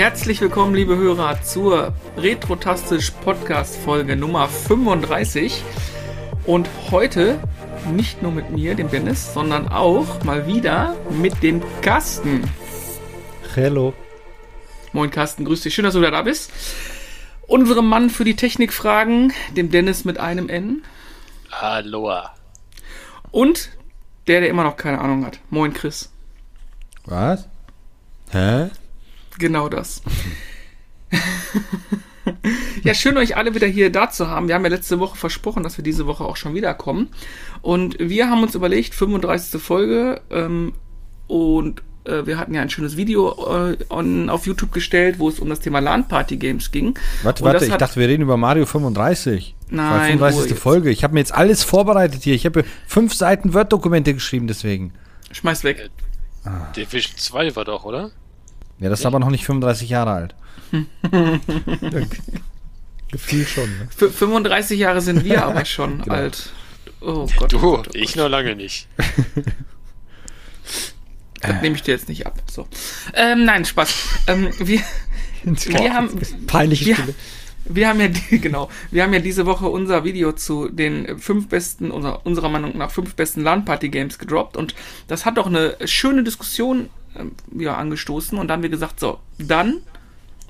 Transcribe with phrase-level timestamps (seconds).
[0.00, 5.62] Herzlich willkommen, liebe Hörer, zur Retrotastisch Podcast Folge Nummer 35.
[6.46, 7.38] Und heute
[7.92, 12.44] nicht nur mit mir, dem Dennis, sondern auch mal wieder mit dem Carsten.
[13.54, 13.92] Hello.
[14.94, 15.74] Moin Carsten, grüß dich.
[15.74, 16.50] Schön, dass du wieder da bist.
[17.46, 20.82] Unserem Mann für die Technikfragen, dem Dennis mit einem N.
[21.50, 22.34] Aloha.
[23.32, 23.68] Und
[24.28, 25.40] der, der immer noch keine Ahnung hat.
[25.50, 26.10] Moin Chris.
[27.04, 27.46] Was?
[28.30, 28.70] Hä?
[29.40, 30.02] Genau das.
[32.84, 34.48] ja, schön euch alle wieder hier da zu haben.
[34.48, 37.08] Wir haben ja letzte Woche versprochen, dass wir diese Woche auch schon wiederkommen.
[37.62, 39.60] Und wir haben uns überlegt, 35.
[39.60, 40.74] Folge ähm,
[41.26, 45.40] und äh, wir hatten ja ein schönes Video äh, on, auf YouTube gestellt, wo es
[45.40, 46.98] um das Thema LAN-Party-Games ging.
[47.22, 49.54] Warte, warte, ich dachte, wir reden über Mario 35.
[49.70, 50.58] Nein, 35.
[50.58, 50.90] Folge.
[50.90, 52.34] Ich habe mir jetzt alles vorbereitet hier.
[52.34, 54.92] Ich habe fünf Seiten Word-Dokumente geschrieben, deswegen.
[55.32, 55.88] Schmeiß weg.
[56.44, 56.70] Ah.
[56.76, 58.10] Division 2 war doch, oder?
[58.80, 60.34] Ja, das ist aber noch nicht 35 Jahre alt.
[63.12, 63.68] Gefühl schon.
[63.78, 63.88] Ne?
[64.10, 66.14] 35 Jahre sind wir aber schon genau.
[66.14, 66.50] alt.
[67.00, 67.52] Oh Gott.
[67.52, 68.88] Du, oh Gott, oh ich noch lange nicht.
[71.40, 71.62] Das äh.
[71.62, 72.38] nehme ich dir jetzt nicht ab.
[72.50, 72.68] So.
[73.14, 73.94] Ähm, nein, Spaß.
[74.26, 74.82] Ähm, wir,
[75.44, 76.20] wir haben.
[76.46, 76.96] Peinliche wir,
[77.64, 81.48] wir haben ja die, genau, wir haben ja diese Woche unser Video zu den fünf
[81.48, 84.74] besten, unserer, unserer Meinung nach fünf besten LAN-Party-Games gedroppt und
[85.08, 86.90] das hat doch eine schöne Diskussion
[87.56, 89.78] ja, angestoßen und dann haben wir gesagt, so, dann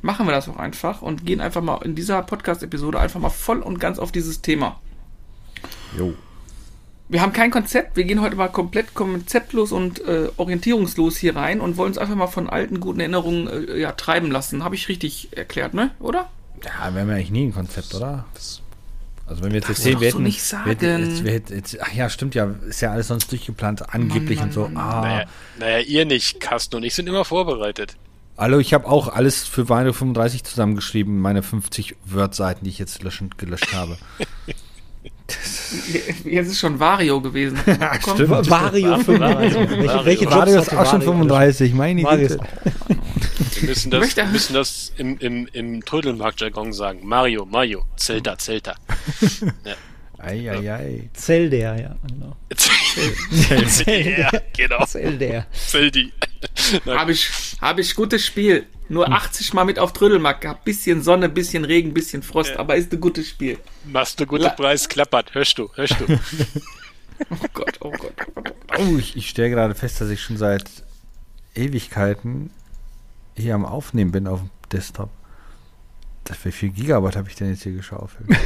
[0.02, 3.60] machen wir das auch einfach und gehen einfach mal in dieser Podcast-Episode einfach mal voll
[3.60, 4.80] und ganz auf dieses Thema.
[5.96, 6.14] Jo.
[7.08, 11.60] Wir haben kein Konzept, wir gehen heute mal komplett konzeptlos und äh, orientierungslos hier rein
[11.60, 14.62] und wollen uns einfach mal von alten guten Erinnerungen äh, ja, treiben lassen.
[14.62, 15.90] Habe ich richtig erklärt, ne?
[15.98, 16.30] Oder?
[16.64, 18.26] Ja, wir haben ja eigentlich nie ein Konzept, oder?
[18.34, 18.62] Das
[19.30, 20.64] also wenn wir jetzt das sehen, wir hätten, so nicht sagen.
[20.64, 24.40] Wir hätten, wir hätten, jetzt, ach ja, stimmt ja, ist ja alles sonst durchgeplant, angeblich
[24.40, 24.80] Mann, Mann, und so.
[24.80, 25.00] Ah.
[25.02, 25.26] naja,
[25.60, 27.96] naja, ihr nicht, Carsten und ich sind immer vorbereitet.
[28.36, 33.04] Hallo, ich habe auch alles für Weine 35 zusammengeschrieben, meine 50 Word-Seiten, die ich jetzt
[33.04, 33.98] löschen, gelöscht habe.
[36.24, 37.58] Jetzt ist schon Vario gewesen.
[38.00, 38.50] Stimmt.
[38.50, 39.70] Vario 35.
[39.70, 42.38] Welche, welche Vario ist auch schon 35, meine Güte.
[43.60, 47.00] Wir müssen das, müssen das im, im, im Trödelmarkt-Jargon sagen.
[47.02, 48.74] Mario, Mario, Zelda, Zelda.
[49.64, 49.74] Ja.
[50.22, 51.10] Eieiei.
[51.14, 51.96] Zelda, ja.
[52.06, 52.36] Genau.
[52.54, 54.84] Zelda, genau.
[54.84, 55.46] Zelda.
[55.52, 56.12] Zeldi.
[56.86, 58.66] Habe ich, hab ich gutes Spiel.
[58.88, 59.12] Nur hm.
[59.12, 60.64] 80 Mal mit auf Trödelmarkt gehabt.
[60.64, 62.58] Bisschen Sonne, bisschen Regen, bisschen Frost, ja.
[62.58, 63.58] aber ist ein gutes Spiel.
[63.84, 65.34] Machst du gute La Preis, klappert.
[65.34, 66.06] Hörst du, hörst du.
[67.30, 68.54] oh Gott, oh Gott.
[68.78, 70.64] Oh, ich, ich stelle gerade fest, dass ich schon seit
[71.54, 72.50] Ewigkeiten
[73.36, 75.10] hier am Aufnehmen bin auf dem Desktop.
[76.24, 78.28] Das, wie viel Gigabyte habe ich denn jetzt hier geschaufelt?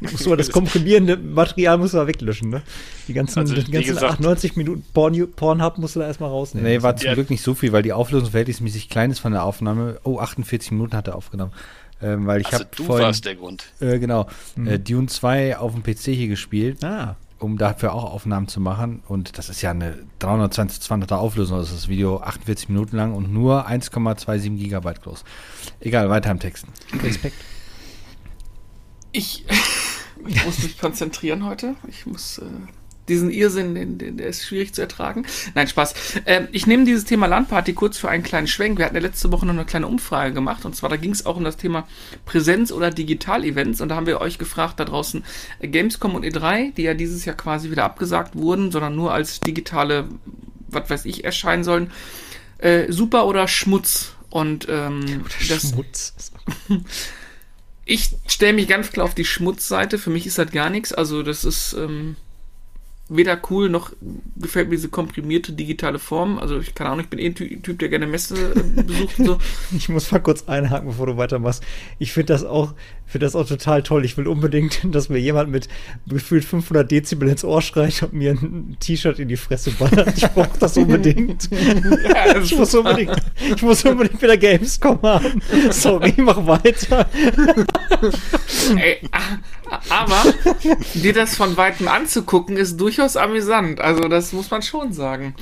[0.00, 2.62] muss man das komprimierende Material muss man weglöschen, ne?
[3.06, 6.70] Die ganzen, also, die ganzen gesagt, 98 Minuten Porn, Pornhub musst du da erstmal rausnehmen.
[6.70, 7.14] Nee, war zum ja.
[7.14, 10.00] Glück nicht so viel, weil die Auflösung verhältnismäßig klein ist von der Aufnahme.
[10.04, 11.52] Oh, 48 Minuten hat er aufgenommen.
[12.00, 13.64] Ähm, weil ich also habe du vorhin, warst der Grund.
[13.80, 14.28] Äh, genau.
[14.54, 14.68] Mhm.
[14.68, 16.84] Äh, Dune 2 auf dem PC hier gespielt.
[16.84, 19.02] Ah um dafür auch Aufnahmen zu machen.
[19.06, 21.58] Und das ist ja eine 320, 200er Auflösung.
[21.58, 25.24] Das ist das Video 48 Minuten lang und nur 1,27 Gigabyte groß.
[25.80, 26.72] Egal, weiter im Texten.
[27.02, 27.36] Respekt.
[29.12, 29.44] Ich,
[30.28, 31.74] ich muss mich konzentrieren heute.
[31.88, 32.44] Ich muss äh,
[33.08, 35.26] diesen Irrsinn, den, den, der ist schwierig zu ertragen.
[35.54, 35.94] Nein, Spaß.
[36.26, 38.78] Ähm, ich nehme dieses Thema Landparty kurz für einen kleinen Schwenk.
[38.78, 41.26] Wir hatten ja letzte Woche noch eine kleine Umfrage gemacht und zwar da ging es
[41.26, 41.86] auch um das Thema
[42.26, 45.24] Präsenz- oder Digital-Events und da haben wir euch gefragt da draußen
[45.60, 49.40] äh, Gamescom und E3, die ja dieses Jahr quasi wieder abgesagt wurden, sondern nur als
[49.40, 50.08] digitale,
[50.68, 51.90] was weiß ich, erscheinen sollen.
[52.58, 54.14] Äh, super oder Schmutz?
[54.30, 56.32] Und ähm, das, Schmutz.
[57.88, 59.96] ich stelle mich ganz klar auf die Schmutzseite.
[59.96, 60.92] Für mich ist das gar nichts.
[60.92, 62.16] Also das ist ähm,
[63.08, 63.92] weder cool noch
[64.36, 66.38] gefällt mir diese komprimierte digitale Form.
[66.38, 69.24] Also ich keine Ahnung, ich bin eh ein Typ, der gerne Messe äh, besucht und
[69.24, 69.38] so.
[69.76, 71.64] Ich muss mal kurz einhaken, bevor du weitermachst.
[71.98, 72.74] Ich finde das auch,
[73.08, 74.04] finde das auch total toll.
[74.04, 75.68] Ich will unbedingt, dass mir jemand mit
[76.06, 80.16] gefühlt 500 Dezibel ins Ohr schreit und mir ein T-Shirt in die Fresse ballert.
[80.16, 81.48] Ich brauche das unbedingt.
[81.50, 83.16] ja, das ich muss unbedingt,
[83.54, 85.42] ich muss unbedingt wieder Gamescom haben.
[85.70, 87.08] Sorry, mach weiter.
[88.76, 89.00] Ey,
[89.88, 90.22] aber
[90.94, 93.80] dir das von weitem anzugucken, ist durchaus amüsant.
[93.80, 95.34] Also das muss man schon sagen.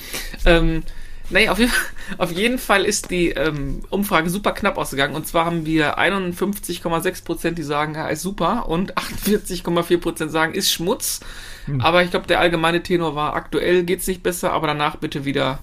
[0.44, 0.82] Ähm,
[1.30, 1.58] naja, auf,
[2.18, 5.14] auf jeden Fall ist die ähm, Umfrage super knapp ausgegangen.
[5.14, 8.68] Und zwar haben wir 51,6% die sagen, ja, ist super.
[8.68, 11.20] Und 48,4% sagen, ist Schmutz.
[11.66, 11.80] Hm.
[11.80, 15.24] Aber ich glaube, der allgemeine Tenor war, aktuell geht es nicht besser, aber danach bitte
[15.24, 15.58] wieder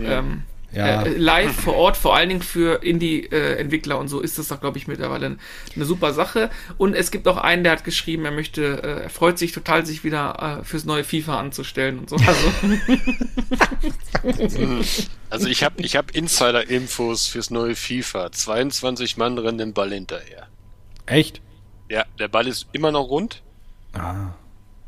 [0.00, 0.42] ähm,
[0.72, 1.02] ja.
[1.02, 4.78] äh, live vor Ort, vor allen Dingen für Indie-Entwickler und so ist das doch, glaube
[4.78, 5.36] ich, mittlerweile
[5.74, 6.50] eine super Sache.
[6.76, 9.86] Und es gibt auch einen, der hat geschrieben, er möchte, äh, er freut sich total,
[9.86, 12.16] sich wieder äh, fürs neue FIFA anzustellen und so.
[12.16, 12.52] Also,
[15.30, 18.32] also ich habe ich hab Insider-Infos fürs neue FIFA.
[18.32, 20.48] 22 Mann rennen den Ball hinterher.
[21.06, 21.40] Echt?
[21.90, 23.42] Ja, der Ball ist immer noch rund.
[23.94, 24.34] Ah.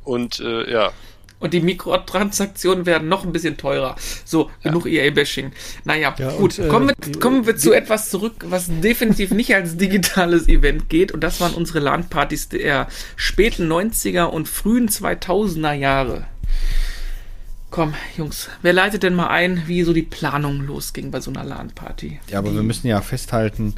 [0.05, 0.93] Und äh, ja,
[1.41, 3.97] und die Mikrotransaktionen werden noch ein bisschen teurer.
[4.25, 4.71] So, ja.
[4.71, 5.53] genug EA-Bashing.
[5.85, 6.59] Naja, ja, gut.
[6.59, 10.89] Und, äh, kommen wir, kommen wir zu etwas zurück, was definitiv nicht als digitales Event
[10.89, 11.13] geht.
[11.13, 16.27] Und das waren unsere LAN-Partys der späten 90er und frühen 2000er Jahre.
[17.71, 21.45] Komm, Jungs, wer leitet denn mal ein, wie so die Planung losging bei so einer
[21.45, 22.19] LAN-Party?
[22.29, 23.77] Ja, aber die, wir müssen ja festhalten,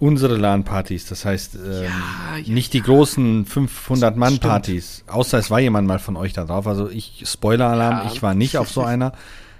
[0.00, 5.88] unsere LAN-Partys, das heißt ähm, ja, ja, nicht die großen 500-Mann-Partys, außer es war jemand
[5.88, 6.66] mal von euch da drauf.
[6.66, 8.12] Also ich, Spoiler-Alarm, ja.
[8.12, 9.12] ich war nicht auf so einer,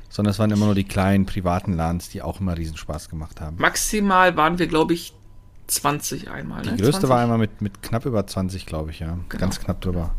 [0.09, 3.57] sondern es waren immer nur die kleinen privaten LANs, die auch immer Riesenspaß gemacht haben.
[3.59, 5.13] Maximal waren wir, glaube ich,
[5.67, 6.63] 20 einmal.
[6.63, 6.73] Ne?
[6.77, 7.09] Die größte 20?
[7.09, 9.19] war einmal mit, mit knapp über 20, glaube ich, ja.
[9.29, 9.41] Genau.
[9.41, 10.15] Ganz knapp drüber.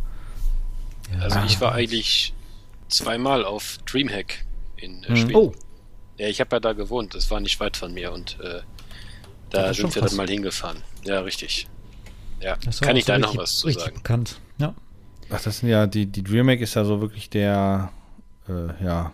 [1.19, 2.33] Also ich war eigentlich
[2.87, 4.45] zweimal auf Dreamhack
[4.77, 5.15] in äh, mhm.
[5.15, 5.35] Schweden.
[5.35, 5.53] Oh.
[6.17, 8.61] Ja, ich habe ja da gewohnt, das war nicht weit von mir und äh,
[9.49, 10.77] da sind wir dann mal hingefahren.
[11.03, 11.67] Ja, richtig.
[12.41, 13.95] Ja, kann ich so da noch was zu sagen?
[13.95, 14.39] Bekannt.
[14.57, 14.73] Ja.
[15.29, 17.91] Ach, das sind ja, die, die DreamHack ist ja so wirklich der,
[18.47, 19.13] äh, ja.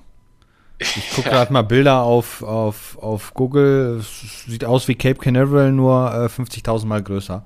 [0.78, 3.98] Ich gucke gerade mal Bilder auf, auf, auf Google.
[4.00, 7.44] Es sieht aus wie Cape Canaveral, nur äh, 50.000 Mal größer.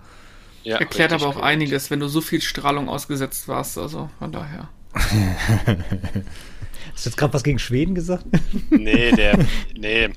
[0.64, 1.46] Ja, Erklärt aber auch richtig.
[1.46, 4.70] einiges, wenn du so viel Strahlung ausgesetzt warst, also von daher.
[4.94, 8.26] Hast du jetzt gerade was gegen Schweden gesagt?
[8.70, 9.40] Nee, der,
[9.78, 10.10] nee,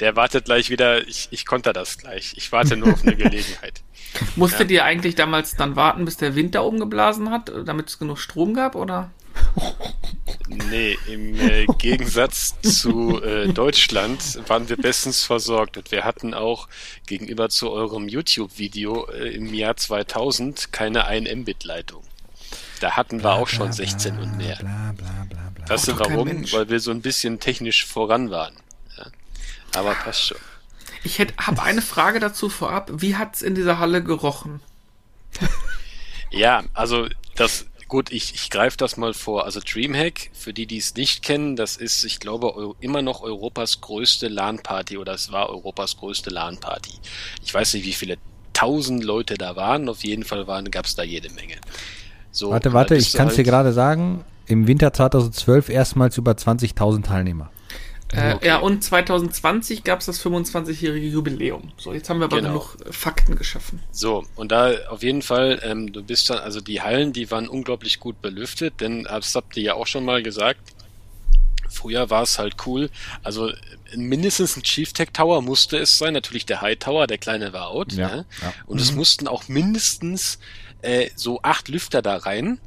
[0.00, 1.06] der wartet gleich wieder.
[1.06, 2.32] Ich, ich konnte das gleich.
[2.36, 3.82] Ich warte nur auf eine Gelegenheit.
[4.36, 4.76] Musstet ja.
[4.76, 8.18] ihr eigentlich damals dann warten, bis der Wind da oben geblasen hat, damit es genug
[8.18, 9.10] Strom gab, oder?
[10.48, 16.68] Nee, im äh, Gegensatz zu äh, Deutschland waren wir bestens versorgt und wir hatten auch
[17.06, 22.02] gegenüber zu eurem YouTube-Video äh, im Jahr 2000 keine 1 Mbit-Leitung.
[22.80, 24.58] Da hatten wir bla, auch schon 16 bla, und mehr.
[25.66, 26.50] Weißt du warum?
[26.52, 28.54] Weil wir so ein bisschen technisch voran waren.
[29.74, 30.38] Aber passt schon.
[31.02, 32.90] Ich habe eine Frage dazu vorab.
[32.92, 34.60] Wie hat es in dieser Halle gerochen?
[36.30, 39.44] ja, also das gut, ich, ich greife das mal vor.
[39.44, 43.82] Also Dreamhack, für die, die es nicht kennen, das ist, ich glaube, immer noch Europas
[43.82, 46.92] größte LAN-Party oder es war Europas größte LAN-Party.
[47.44, 48.16] Ich weiß nicht, wie viele
[48.54, 49.88] tausend Leute da waren.
[49.88, 51.56] Auf jeden Fall gab es da jede Menge.
[52.30, 54.24] So, warte, warte, ich kann es halt dir gerade sagen.
[54.46, 57.50] Im Winter 2012 erstmals über 20.000 Teilnehmer.
[58.12, 58.46] Äh, okay.
[58.46, 61.72] Ja, und 2020 gab es das 25-jährige Jubiläum.
[61.76, 62.48] So, jetzt haben wir aber genau.
[62.50, 63.82] genug Fakten geschaffen.
[63.92, 67.48] So, und da auf jeden Fall, ähm, du bist dann, also die Hallen, die waren
[67.48, 70.60] unglaublich gut belüftet, denn das habt ihr ja auch schon mal gesagt,
[71.70, 72.90] Früher war es halt cool.
[73.22, 73.52] Also
[73.94, 76.14] mindestens ein Chief Tech Tower musste es sein.
[76.14, 77.92] Natürlich der High Tower, der kleine war out.
[77.92, 78.26] Ja, ne?
[78.42, 78.52] ja.
[78.66, 78.82] Und mhm.
[78.82, 80.40] es mussten auch mindestens
[80.82, 82.58] äh, so acht Lüfter da rein.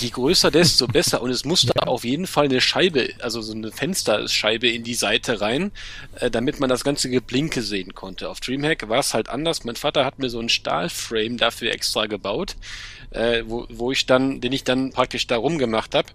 [0.00, 1.22] Je größer, desto besser.
[1.22, 1.86] Und es musste ja.
[1.86, 5.72] auf jeden Fall eine Scheibe, also so eine Fensterscheibe in die Seite rein,
[6.16, 8.28] äh, damit man das ganze Geblinke sehen konnte.
[8.28, 9.64] Auf Dreamhack war es halt anders.
[9.64, 12.56] Mein Vater hat mir so einen Stahlframe dafür extra gebaut,
[13.10, 16.08] äh, wo, wo ich dann, den ich dann praktisch da rumgemacht habe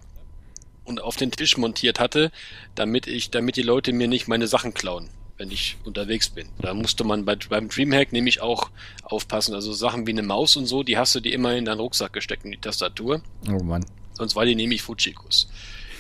[0.83, 2.31] und auf den Tisch montiert hatte,
[2.75, 6.47] damit ich, damit die Leute mir nicht meine Sachen klauen wenn ich unterwegs bin.
[6.59, 8.69] Da musste man bei, beim Dreamhack nämlich auch
[9.03, 9.53] aufpassen.
[9.53, 12.13] Also Sachen wie eine Maus und so, die hast du dir immer in deinen Rucksack
[12.13, 13.21] gesteckt, in die Tastatur.
[13.49, 13.85] Oh Mann.
[14.13, 15.49] Sonst war die nämlich Fujikus.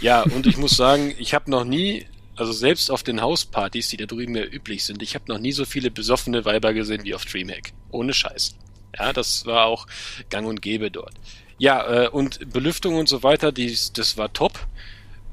[0.01, 2.05] Ja, und ich muss sagen, ich habe noch nie,
[2.35, 5.51] also selbst auf den Hauspartys, die da drüben ja üblich sind, ich habe noch nie
[5.51, 7.73] so viele besoffene Weiber gesehen wie auf Dreamhack.
[7.91, 8.55] Ohne Scheiß.
[8.97, 9.87] Ja, das war auch
[10.29, 11.13] gang und gäbe dort.
[11.57, 14.59] Ja, äh, und Belüftung und so weiter, die, das war top.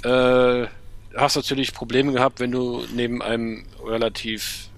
[0.05, 0.67] Äh,
[1.17, 4.69] hast natürlich Probleme gehabt, wenn du neben einem relativ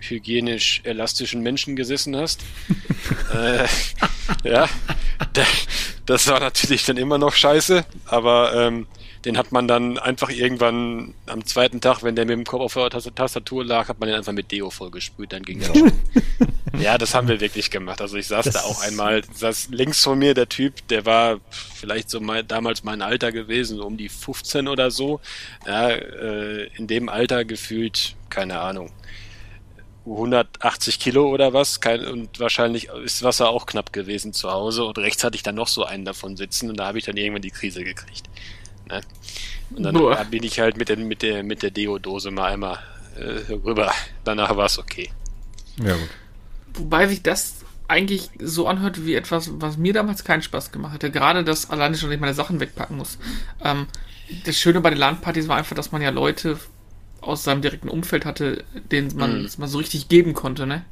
[0.00, 2.42] hygienisch elastischen Menschen gesessen hast.
[3.34, 3.66] äh,
[4.48, 4.68] ja,
[6.06, 8.86] das war natürlich dann immer noch scheiße, aber ähm,
[9.24, 12.90] den hat man dann einfach irgendwann am zweiten Tag, wenn der mit dem Kopf auf
[12.92, 15.92] der Tastatur lag, hat man den einfach mit Deo vollgesprüht, dann ging das schon.
[16.80, 18.00] ja, das haben wir wirklich gemacht.
[18.00, 21.40] Also ich saß das da auch einmal, saß links von mir der Typ, der war
[21.50, 25.20] vielleicht so mein, damals mein Alter gewesen, so um die 15 oder so.
[25.66, 28.90] Ja, äh, in dem Alter gefühlt, keine Ahnung,
[30.06, 31.80] 180 Kilo oder was.
[31.80, 34.84] Kein, und wahrscheinlich ist Wasser auch knapp gewesen zu Hause.
[34.84, 37.16] Und rechts hatte ich dann noch so einen davon sitzen und da habe ich dann
[37.16, 38.28] irgendwann die Krise gekriegt.
[38.88, 39.00] Ne?
[39.70, 40.24] Und dann Boah.
[40.24, 42.78] bin ich halt mit der, mit der, mit der Deo-Dose mal einmal
[43.16, 43.92] äh, rüber.
[44.24, 45.10] Danach war es okay.
[45.82, 46.08] Ja, gut.
[46.74, 47.56] Wobei sich das
[47.88, 51.10] eigentlich so anhört wie etwas, was mir damals keinen Spaß gemacht hätte.
[51.10, 53.18] Gerade das alleine schon, dass ich meine Sachen wegpacken muss.
[53.64, 53.86] Ähm,
[54.44, 56.58] das Schöne bei den LAN-Partys war einfach, dass man ja Leute
[57.20, 59.48] aus seinem direkten Umfeld hatte, den man mhm.
[59.56, 60.84] mal so richtig geben konnte, ne?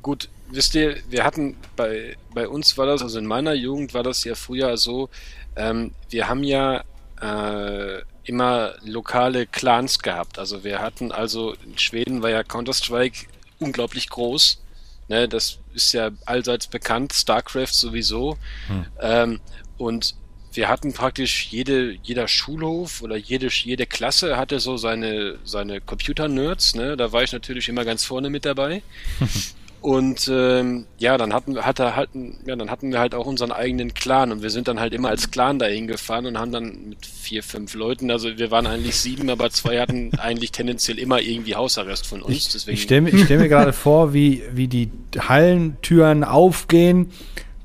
[0.00, 4.02] Gut, wisst ihr, wir hatten bei, bei uns war das, also in meiner Jugend war
[4.02, 5.08] das ja früher so,
[5.56, 6.84] ähm, wir haben ja
[7.20, 10.38] äh, immer lokale Clans gehabt.
[10.38, 13.26] Also wir hatten also in Schweden war ja Counter-Strike
[13.58, 14.60] unglaublich groß.
[15.08, 18.38] Ne, das ist ja allseits bekannt, StarCraft sowieso.
[18.68, 18.86] Hm.
[19.00, 19.40] Ähm,
[19.76, 20.14] und
[20.52, 26.74] wir hatten praktisch jede, jeder Schulhof oder jede, jede Klasse hatte so seine, seine Computer-Nerds,
[26.74, 26.96] ne?
[26.96, 28.82] Da war ich natürlich immer ganz vorne mit dabei.
[29.82, 32.10] Und ähm, ja, dann hatten wir hatte halt,
[32.46, 35.08] ja, dann hatten wir halt auch unseren eigenen Clan und wir sind dann halt immer
[35.08, 38.94] als Clan dahin gefahren und haben dann mit vier, fünf Leuten, also wir waren eigentlich
[38.94, 42.50] sieben, aber zwei hatten eigentlich tendenziell immer irgendwie Hausarrest von uns.
[42.50, 47.10] Deswegen ich stelle mir, stell mir gerade vor, wie, wie die Hallentüren aufgehen,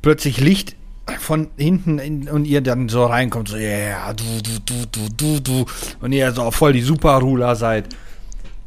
[0.01, 0.75] plötzlich Licht
[1.19, 5.39] von hinten in, und ihr dann so reinkommt, so, yeah, du, du, du, du, du,
[5.39, 5.65] du,
[6.01, 7.89] und ihr so voll die Super-Ruler seid.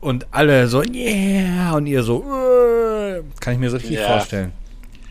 [0.01, 4.07] Und alle so, yeah, und ihr so, uh, kann ich mir so richtig ja.
[4.07, 4.53] vorstellen.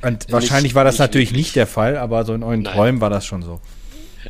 [0.02, 1.48] Und nicht, wahrscheinlich war das natürlich wirklich.
[1.48, 2.74] nicht der Fall, aber so in euren Nein.
[2.74, 3.60] Träumen war das schon so.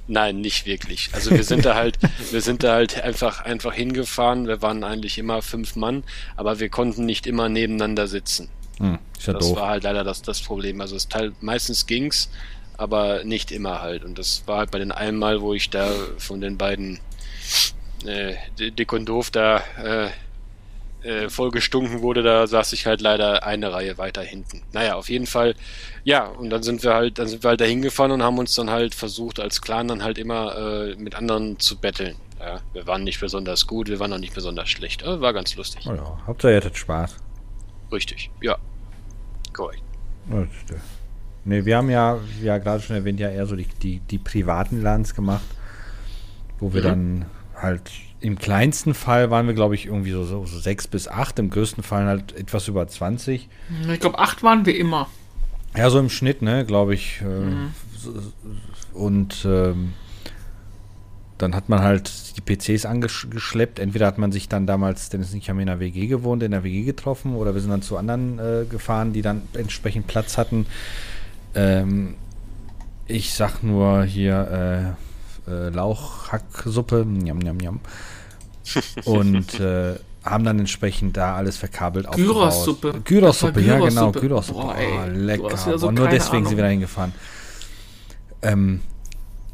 [0.08, 1.10] Nein, nicht wirklich.
[1.14, 1.98] Also wir sind da halt,
[2.32, 4.48] wir sind da halt einfach, einfach hingefahren.
[4.48, 6.04] Wir waren eigentlich immer fünf Mann,
[6.36, 8.50] aber wir konnten nicht immer nebeneinander sitzen.
[8.78, 9.58] Hm, ja das doof.
[9.58, 10.82] war halt leider das, das Problem.
[10.82, 12.30] Also es Teil, meistens ging's,
[12.78, 14.04] aber nicht immer halt.
[14.04, 17.00] Und das war halt bei den einmal, wo ich da von den beiden
[18.06, 20.10] äh, Dick und Doof da äh,
[21.04, 24.62] äh, voll gestunken wurde, da saß ich halt leider eine Reihe weiter hinten.
[24.74, 25.56] Naja, auf jeden Fall,
[26.04, 28.54] ja, und dann sind wir halt, dann sind wir halt da hingefahren und haben uns
[28.56, 32.16] dann halt versucht, als Clan dann halt immer äh, mit anderen zu betteln.
[32.40, 35.04] Ja, wir waren nicht besonders gut, wir waren auch nicht besonders schlecht.
[35.04, 35.86] Aber war ganz lustig.
[35.88, 37.18] Oh ja, Hauptsache ihr hattet Spaß.
[37.92, 38.58] Richtig, ja.
[39.52, 39.84] Korrekt.
[41.46, 44.82] Ne, wir haben ja, ja gerade schon erwähnt, ja eher so die, die, die privaten
[44.82, 45.46] LANs gemacht,
[46.60, 46.86] wo wir mhm.
[46.86, 47.26] dann
[47.56, 51.40] halt im kleinsten Fall waren wir, glaube ich, irgendwie so, so, so sechs bis acht,
[51.40, 53.48] im größten Fall halt etwas über 20.
[53.92, 55.08] Ich glaube, acht waren wir immer.
[55.76, 57.22] Ja, so im Schnitt, ne, glaube ich.
[57.22, 57.72] Äh, mhm.
[58.94, 59.94] Und ähm,
[61.38, 63.80] dann hat man halt die PCs angeschleppt.
[63.80, 66.52] Entweder hat man sich dann damals, denn es nicht haben in der WG gewohnt, in
[66.52, 70.38] der WG getroffen, oder wir sind dann zu anderen äh, gefahren, die dann entsprechend Platz
[70.38, 70.66] hatten.
[71.56, 72.16] Ähm,
[73.08, 75.09] ich sag nur hier äh,
[75.50, 77.80] äh, Lauchhacksuppe, njam, njam, njam.
[79.06, 83.02] Und äh, haben dann entsprechend da alles verkabelt Gyros-Suppe.
[83.04, 84.60] Gyros-Suppe, ja genau, Gyros-Suppe.
[84.60, 85.50] Oh, lecker.
[85.50, 86.48] Ja so nur deswegen Ahnung.
[86.50, 87.14] sind wir da hingefahren.
[88.42, 88.82] Ähm,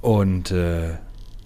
[0.01, 0.95] und äh,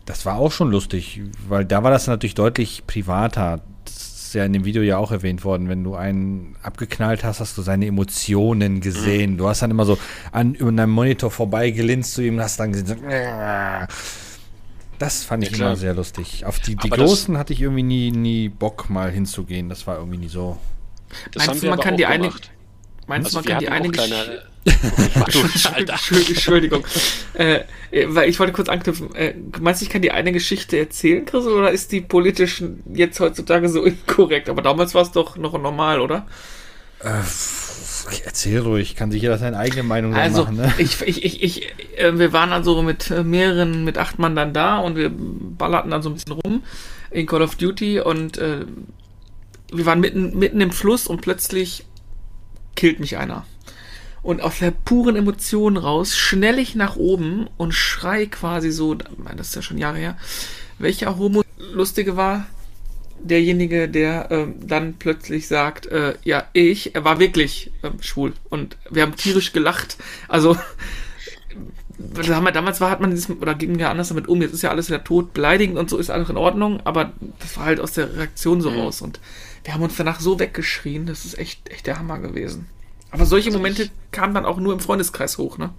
[0.06, 3.62] das war auch schon lustig, weil da war das natürlich deutlich privater.
[3.86, 5.70] Das ist ja in dem Video ja auch erwähnt worden.
[5.70, 9.34] Wenn du einen abgeknallt hast, hast du seine Emotionen gesehen.
[9.34, 9.38] Mhm.
[9.38, 9.98] Du hast dann immer so
[10.32, 12.96] an über deinem Monitor vorbei gelinst zu ihm und hast dann gesehen, so,
[15.00, 16.46] das fand ich ja, immer sehr lustig.
[16.46, 19.70] Auf die, die Großen hatte ich irgendwie nie, nie Bock, mal hinzugehen.
[19.70, 20.58] Das war irgendwie nie so.
[21.32, 22.32] Das meinst du, man kann die eine.
[23.08, 24.44] Meinst du, man kann die eine kleine,
[26.28, 26.86] Entschuldigung.
[27.34, 27.62] Äh,
[28.08, 29.16] weil ich wollte kurz anknüpfen.
[29.16, 32.64] Äh, meinst du, ich kann die eine Geschichte erzählen, Chris, oder ist die politisch
[32.94, 34.50] jetzt heutzutage so inkorrekt?
[34.50, 36.28] Aber damals war es doch noch normal, oder?
[37.00, 37.22] Äh,
[38.26, 40.58] Erzähl ruhig, kann sich jeder seine eigene Meinung also, machen.
[40.58, 40.74] Ne?
[40.78, 44.80] Ich, ich, ich, äh, wir waren also mit äh, mehreren, mit acht Mann dann da
[44.80, 46.64] und wir ballerten dann so ein bisschen rum
[47.12, 48.66] in Call of Duty und äh,
[49.72, 51.86] wir waren mitten, mitten im Fluss und plötzlich
[52.76, 53.46] killt mich einer.
[54.22, 59.48] Und aus der puren Emotion raus schnell ich nach oben und schrei quasi so, das
[59.48, 60.18] ist ja schon Jahre her,
[60.78, 62.46] welcher Homo lustige war,
[63.22, 68.78] derjenige, der äh, dann plötzlich sagt, äh, ja, ich, er war wirklich äh, schwul und
[68.90, 69.98] wir haben tierisch gelacht.
[70.28, 70.58] Also
[72.00, 74.90] damals war, hat man dieses, oder ging ja anders damit um, jetzt ist ja alles
[74.90, 78.16] wieder tot, beleidigend und so ist alles in Ordnung, aber das war halt aus der
[78.16, 78.80] Reaktion so mhm.
[78.80, 79.20] raus und
[79.64, 82.68] wir haben uns danach so weggeschrien, das ist echt, echt der Hammer gewesen.
[83.12, 85.72] Aber solche Momente kamen dann auch nur im Freundeskreis hoch, ne?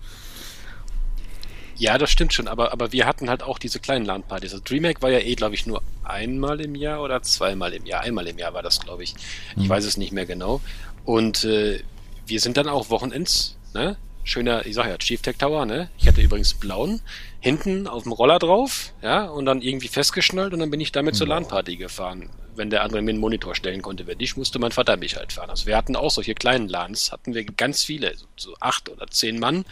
[1.81, 4.53] Ja, das stimmt schon, aber, aber wir hatten halt auch diese kleinen LAN-Partys.
[4.53, 8.03] Also DreamHack war ja eh, glaube ich, nur einmal im Jahr oder zweimal im Jahr.
[8.03, 9.15] Einmal im Jahr war das, glaube ich.
[9.57, 9.69] Ich mhm.
[9.71, 10.61] weiß es nicht mehr genau.
[11.07, 11.83] Und äh,
[12.27, 13.97] wir sind dann auch Wochenends, ne?
[14.25, 15.89] Schöner, ich sag ja, Chief Tech Tower, ne?
[15.97, 17.01] Ich hatte übrigens blauen,
[17.41, 21.15] hinten auf dem Roller drauf, ja, und dann irgendwie festgeschnallt und dann bin ich damit
[21.15, 21.19] mhm.
[21.19, 24.07] zur LAN-Party gefahren, wenn der andere mir einen Monitor stellen konnte.
[24.07, 25.49] Wenn nicht, musste mein Vater mich halt fahren.
[25.49, 29.07] Also wir hatten auch solche kleinen LANs, hatten wir ganz viele, so, so acht oder
[29.07, 29.65] zehn Mann.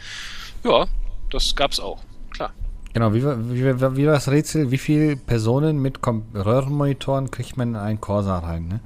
[0.63, 0.87] Ja,
[1.29, 1.99] das gab's auch,
[2.31, 2.51] klar.
[2.93, 4.71] Genau, wie, wie, wie, wie war das Rätsel?
[4.71, 8.79] Wie viele Personen mit Röhrenmonitoren kriegt man in einen Corsa rein, ne?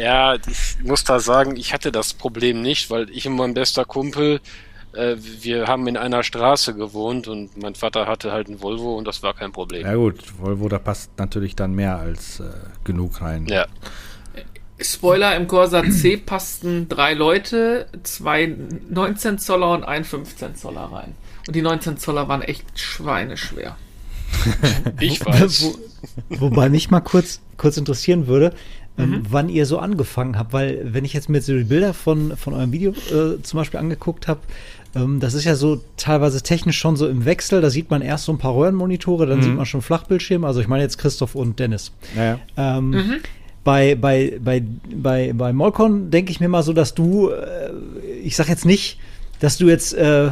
[0.00, 3.84] Ja, ich muss da sagen, ich hatte das Problem nicht, weil ich und mein bester
[3.84, 4.40] Kumpel,
[4.92, 9.06] äh, wir haben in einer Straße gewohnt und mein Vater hatte halt ein Volvo und
[9.06, 9.86] das war kein Problem.
[9.86, 12.50] Ja gut, Volvo, da passt natürlich dann mehr als äh,
[12.84, 13.46] genug rein.
[13.46, 13.66] Ja.
[14.82, 18.54] Spoiler, im Corsa C passten drei Leute, zwei
[18.88, 21.14] 19 Zoller und ein 15 Zoller rein.
[21.46, 23.76] Und die 19 Zoller waren echt schweineschwer.
[25.00, 25.74] ich weiß.
[26.28, 28.54] Wo, wobei mich mal kurz, kurz interessieren würde,
[28.98, 29.22] ähm, mhm.
[29.28, 32.54] wann ihr so angefangen habt, weil wenn ich jetzt mir so die Bilder von, von
[32.54, 34.40] eurem Video äh, zum Beispiel angeguckt habe,
[34.94, 37.60] ähm, das ist ja so teilweise technisch schon so im Wechsel.
[37.60, 39.42] Da sieht man erst so ein paar Röhrenmonitore, dann mhm.
[39.42, 40.46] sieht man schon Flachbildschirme.
[40.46, 41.92] Also ich meine jetzt Christoph und Dennis.
[42.16, 42.38] Ja.
[42.56, 43.16] Ähm, mhm.
[43.62, 44.62] Bei, bei, bei,
[44.94, 47.70] bei, bei Molcon denke ich mir mal so, dass du, äh,
[48.22, 48.98] ich sag jetzt nicht,
[49.40, 50.30] dass du jetzt äh,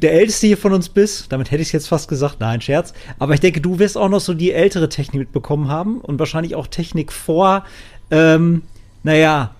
[0.00, 1.32] der Älteste hier von uns bist.
[1.32, 2.40] Damit hätte ich es jetzt fast gesagt.
[2.40, 2.92] Nein, Scherz.
[3.18, 6.54] Aber ich denke, du wirst auch noch so die ältere Technik mitbekommen haben und wahrscheinlich
[6.54, 7.64] auch Technik vor,
[8.10, 8.62] ähm,
[9.02, 9.54] naja,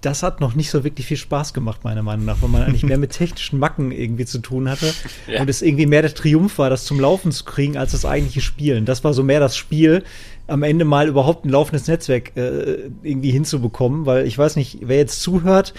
[0.01, 2.84] das hat noch nicht so wirklich viel Spaß gemacht, meiner Meinung nach, weil man eigentlich
[2.84, 4.93] mehr mit technischen Macken irgendwie zu tun hatte
[5.27, 5.41] ja.
[5.41, 8.41] und es irgendwie mehr der Triumph war, das zum Laufen zu kriegen, als das eigentliche
[8.41, 8.86] Spielen.
[8.86, 10.03] Das war so mehr das Spiel,
[10.48, 14.98] am Ende mal überhaupt ein laufendes Netzwerk äh, irgendwie hinzubekommen, weil ich weiß nicht, wer
[14.98, 15.74] jetzt zuhört,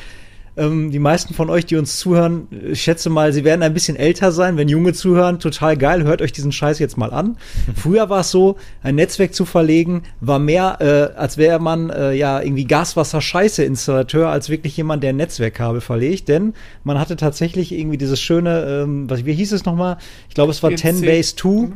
[0.56, 3.96] ähm, die meisten von euch, die uns zuhören, ich schätze mal, sie werden ein bisschen
[3.96, 4.56] älter sein.
[4.56, 7.36] Wenn Junge zuhören, total geil, hört euch diesen Scheiß jetzt mal an.
[7.76, 12.12] Früher war es so, ein Netzwerk zu verlegen, war mehr, äh, als wäre man äh,
[12.12, 16.28] ja irgendwie Gaswasser-Scheiße-Installateur, als wirklich jemand, der ein Netzwerkkabel verlegt.
[16.28, 19.98] Denn man hatte tatsächlich irgendwie dieses schöne, ähm, was, wie hieß es nochmal?
[20.28, 21.70] Ich glaube, es war 10 Base 2.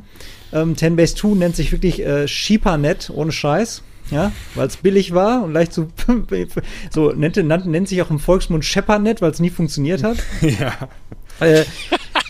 [0.52, 5.14] Ähm, 10 Base 2 nennt sich wirklich äh, SheeperNet, ohne Scheiß ja, weil es billig
[5.14, 5.88] war und leicht so,
[6.90, 10.18] so nennt, nennt, nennt sich auch im Volksmund Sheppernet, weil es nie funktioniert hat.
[10.58, 10.88] Ja.
[11.40, 11.64] Äh,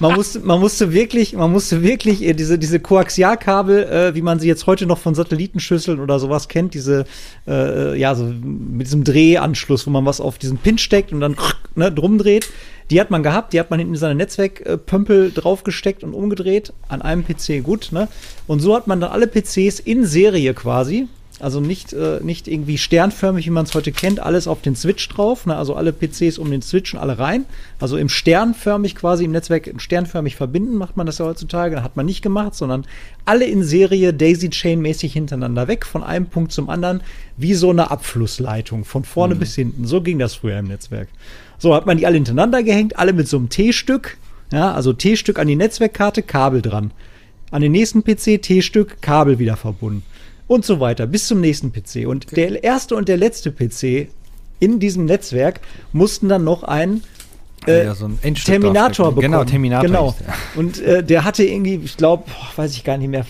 [0.00, 4.38] man musste, man musste wirklich, man musste wirklich äh, diese, diese Koaxialkabel, äh, wie man
[4.38, 7.04] sie jetzt heute noch von Satellitenschüsseln oder sowas kennt, diese,
[7.46, 11.36] äh, ja, so mit diesem Drehanschluss, wo man was auf diesen Pin steckt und dann
[11.74, 12.48] ne, drum dreht.
[12.90, 17.02] Die hat man gehabt, die hat man hinten in seine Netzwerkpömpel draufgesteckt und umgedreht, an
[17.02, 18.08] einem PC gut, ne?
[18.46, 21.06] Und so hat man dann alle PCs in Serie quasi,
[21.40, 25.09] also nicht, äh, nicht irgendwie sternförmig, wie man es heute kennt, alles auf den Switch
[25.09, 25.46] drauf.
[25.46, 25.57] Ne?
[25.57, 27.44] Also alle PCs um den Switch und alle rein.
[27.79, 31.83] Also im sternförmig quasi im Netzwerk sternförmig verbinden, macht man das ja heutzutage.
[31.83, 32.85] Hat man nicht gemacht, sondern
[33.24, 37.03] alle in Serie Daisy-Chain-mäßig hintereinander weg, von einem Punkt zum anderen,
[37.37, 39.38] wie so eine Abflussleitung, von vorne mhm.
[39.38, 39.87] bis hinten.
[39.87, 41.09] So ging das früher im Netzwerk.
[41.59, 44.16] So hat man die alle hintereinander gehängt, alle mit so einem T-Stück.
[44.51, 46.90] Ja, also T-Stück an die Netzwerkkarte, Kabel dran.
[47.51, 50.03] An den nächsten PC T-Stück, Kabel wieder verbunden
[50.48, 52.08] und so weiter bis zum nächsten PC.
[52.08, 52.34] Und okay.
[52.34, 54.08] der erste und der letzte PC
[54.58, 55.61] in diesem Netzwerk
[55.92, 57.02] mussten dann noch ein
[57.66, 59.20] äh, ja, so ein Terminator bekommen.
[59.20, 59.87] Genau, Terminator.
[59.87, 60.14] Genau.
[60.54, 63.26] Und äh, der hatte irgendwie, ich glaube, weiß ich gar nicht mehr,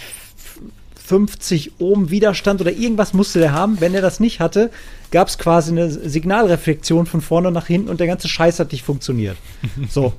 [1.09, 3.81] 50 Ohm Widerstand oder irgendwas musste der haben.
[3.81, 4.71] Wenn er das nicht hatte,
[5.11, 8.85] gab es quasi eine Signalreflexion von vorne nach hinten und der ganze Scheiß hat nicht
[8.85, 9.37] funktioniert.
[9.91, 10.13] So.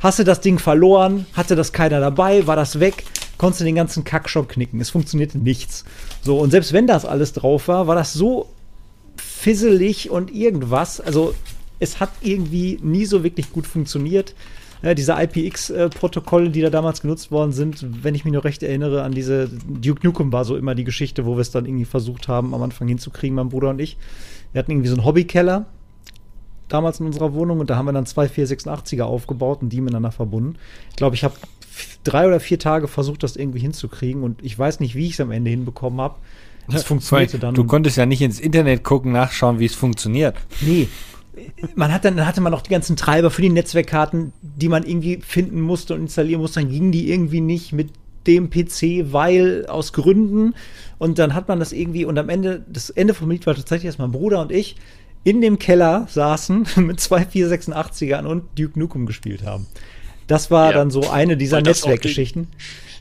[0.00, 1.26] Hast du das Ding verloren?
[1.34, 2.48] Hatte das keiner dabei?
[2.48, 3.04] War das weg?
[3.38, 4.80] Konntest du den ganzen Kackshop knicken.
[4.80, 5.84] Es funktionierte nichts.
[6.22, 8.48] So, und selbst wenn das alles drauf war, war das so
[9.16, 11.00] fisselig und irgendwas.
[11.00, 11.34] Also,
[11.80, 14.34] es hat irgendwie nie so wirklich gut funktioniert.
[14.82, 19.04] Ja, diese IPX-Protokolle, die da damals genutzt worden sind, wenn ich mich noch recht erinnere
[19.04, 22.26] an diese Duke Nukem war so immer die Geschichte, wo wir es dann irgendwie versucht
[22.26, 23.96] haben, am Anfang hinzukriegen, mein Bruder und ich.
[24.52, 25.66] Wir hatten irgendwie so einen Hobbykeller
[26.68, 30.10] damals in unserer Wohnung und da haben wir dann zwei 486er aufgebaut und die miteinander
[30.10, 30.56] verbunden.
[30.90, 31.34] Ich glaube, ich habe
[32.04, 35.20] drei oder vier Tage versucht, das irgendwie hinzukriegen und ich weiß nicht, wie ich es
[35.20, 36.16] am Ende hinbekommen habe.
[36.68, 37.54] Das funktionierte dann.
[37.54, 40.36] Du konntest ja nicht ins Internet gucken, nachschauen, wie es funktioniert.
[40.60, 40.88] Nee.
[41.74, 44.84] Man hat dann, dann hatte man auch die ganzen Treiber für die Netzwerkkarten, die man
[44.84, 46.60] irgendwie finden musste und installieren musste.
[46.60, 47.88] Dann gingen die irgendwie nicht mit
[48.26, 50.54] dem PC, weil aus Gründen.
[50.98, 53.90] Und dann hat man das irgendwie, und am Ende, das Ende vom Lied war tatsächlich,
[53.90, 54.76] dass mein Bruder und ich
[55.24, 59.66] in dem Keller saßen mit zwei 486ern und Duke Nukem gespielt haben.
[60.32, 60.78] Das war ja.
[60.78, 62.48] dann so eine dieser Netzwerkgeschichten.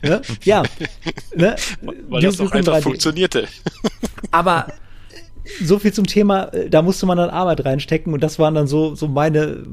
[0.03, 0.21] Ne?
[0.43, 0.63] Ja,
[1.33, 1.55] ne?
[2.09, 2.81] weil das doch einfach 3D.
[2.81, 3.47] funktionierte.
[4.31, 4.67] Aber
[5.63, 8.67] so viel zum Thema, äh, da musste man dann Arbeit reinstecken und das waren dann
[8.67, 9.63] so, so meine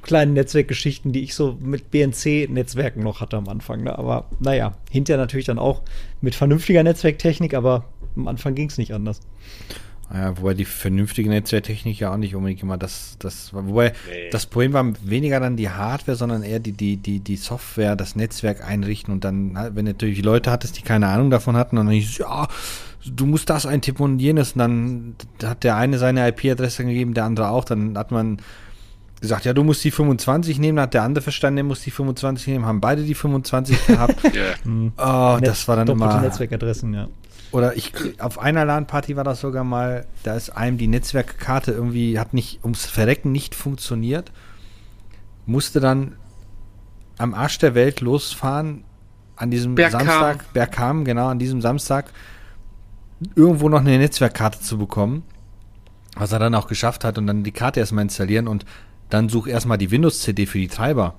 [0.00, 3.82] kleinen Netzwerkgeschichten, die ich so mit BNC-Netzwerken noch hatte am Anfang.
[3.82, 3.98] Ne?
[3.98, 5.82] Aber naja, hinterher natürlich dann auch
[6.22, 7.84] mit vernünftiger Netzwerktechnik, aber
[8.16, 9.20] am Anfang ging es nicht anders.
[10.14, 14.28] Ja, wobei die vernünftige Netzwerktechnik ja auch nicht unbedingt immer das, das wobei nee.
[14.30, 18.14] das Problem war weniger dann die Hardware, sondern eher die, die, die, die Software, das
[18.14, 21.94] Netzwerk einrichten und dann, wenn natürlich Leute hattest, die keine Ahnung davon hatten, und dann
[21.94, 22.46] ich, ja,
[23.06, 27.24] du musst das eintippen und jenes, und dann hat der eine seine IP-Adresse gegeben, der
[27.24, 28.42] andere auch, dann hat man
[29.22, 31.90] gesagt, ja, du musst die 25 nehmen, dann hat der andere verstanden, der muss die
[31.90, 34.22] 25 nehmen, haben beide die 25 gehabt.
[34.34, 34.56] yeah.
[34.98, 36.20] Oh, das war dann immer.
[36.20, 37.08] Netzwerkadressen, ja.
[37.52, 42.18] Oder ich, auf einer LAN-Party war das sogar mal, da ist einem die Netzwerkkarte irgendwie,
[42.18, 44.32] hat nicht, ums Verrecken nicht funktioniert,
[45.44, 46.16] musste dann
[47.18, 48.84] am Arsch der Welt losfahren,
[49.36, 50.00] an diesem Bergham.
[50.00, 52.06] Samstag, Bergham, genau, an diesem Samstag,
[53.34, 55.22] irgendwo noch eine Netzwerkkarte zu bekommen,
[56.16, 58.64] was er dann auch geschafft hat und dann die Karte erstmal installieren und
[59.10, 61.14] dann such erstmal die Windows-CD für die Treiber.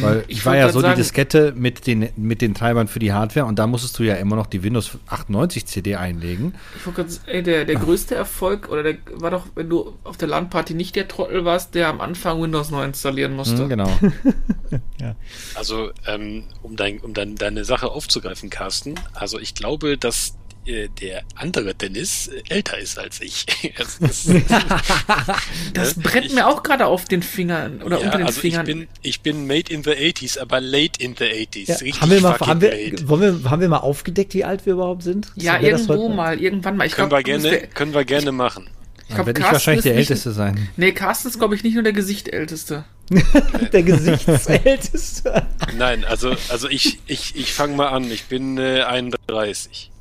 [0.00, 3.12] Weil ich war ja so sagen, die Diskette mit den, mit den Treibern für die
[3.12, 6.54] Hardware und da musstest du ja immer noch die Windows 98 CD einlegen.
[6.76, 10.28] Ich wollte gerade der, der größte Erfolg, oder der war doch, wenn du auf der
[10.28, 13.64] LAN-Party nicht der Trottel warst, der am Anfang Windows neu installieren musste.
[13.64, 13.90] Mhm, genau.
[15.00, 15.16] ja.
[15.54, 20.34] Also, ähm, um, dein, um dein, deine Sache aufzugreifen, Carsten, also ich glaube, dass
[20.66, 23.46] der andere Dennis äh, älter ist als ich.
[23.78, 23.98] das,
[25.74, 28.66] das brennt ich, mir auch gerade auf den Fingern oder ja, unter den also Fingern.
[28.66, 31.84] Ich bin, ich bin made in the 80s, aber late in the 80s.
[31.84, 34.74] Ja, haben wir mal, haben wir, wollen wir, haben wir mal aufgedeckt, wie alt wir
[34.74, 35.32] überhaupt sind?
[35.36, 36.86] Ja, irgendwo mal, irgendwann mal.
[36.86, 38.68] Ich können, glaub, wir gerne, wir, können wir gerne machen.
[39.08, 40.68] Ich glaube, ich wahrscheinlich der Älteste nicht, sein.
[40.76, 42.84] Nee, Carsten ist, glaube ich, nicht nur der Gesichtälteste.
[43.72, 45.46] der Gesichtsälteste.
[45.76, 48.10] Nein, also, also ich, ich, ich fange mal an.
[48.10, 49.91] Ich bin äh, 31.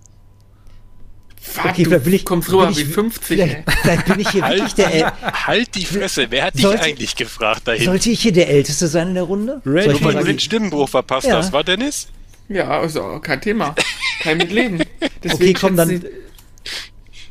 [1.44, 3.24] Fuck, okay, vielleicht bin ich, kommst rüber wie 50.
[3.26, 6.62] Vielleicht, vielleicht bin ich hier halt, wirklich der El Halt die Fresse, wer hat dich
[6.62, 7.84] sollte, eigentlich gefragt dahin?
[7.84, 9.60] Sollte ich hier der Älteste sein in der Runde?
[9.66, 11.38] Red, du den Stimmenbruch verpasst ja.
[11.38, 12.10] hast, war Dennis?
[12.48, 13.74] Ja, also kein Thema.
[14.22, 14.84] Kein Mitleben.
[15.24, 16.06] Deswegen okay, komm, dann,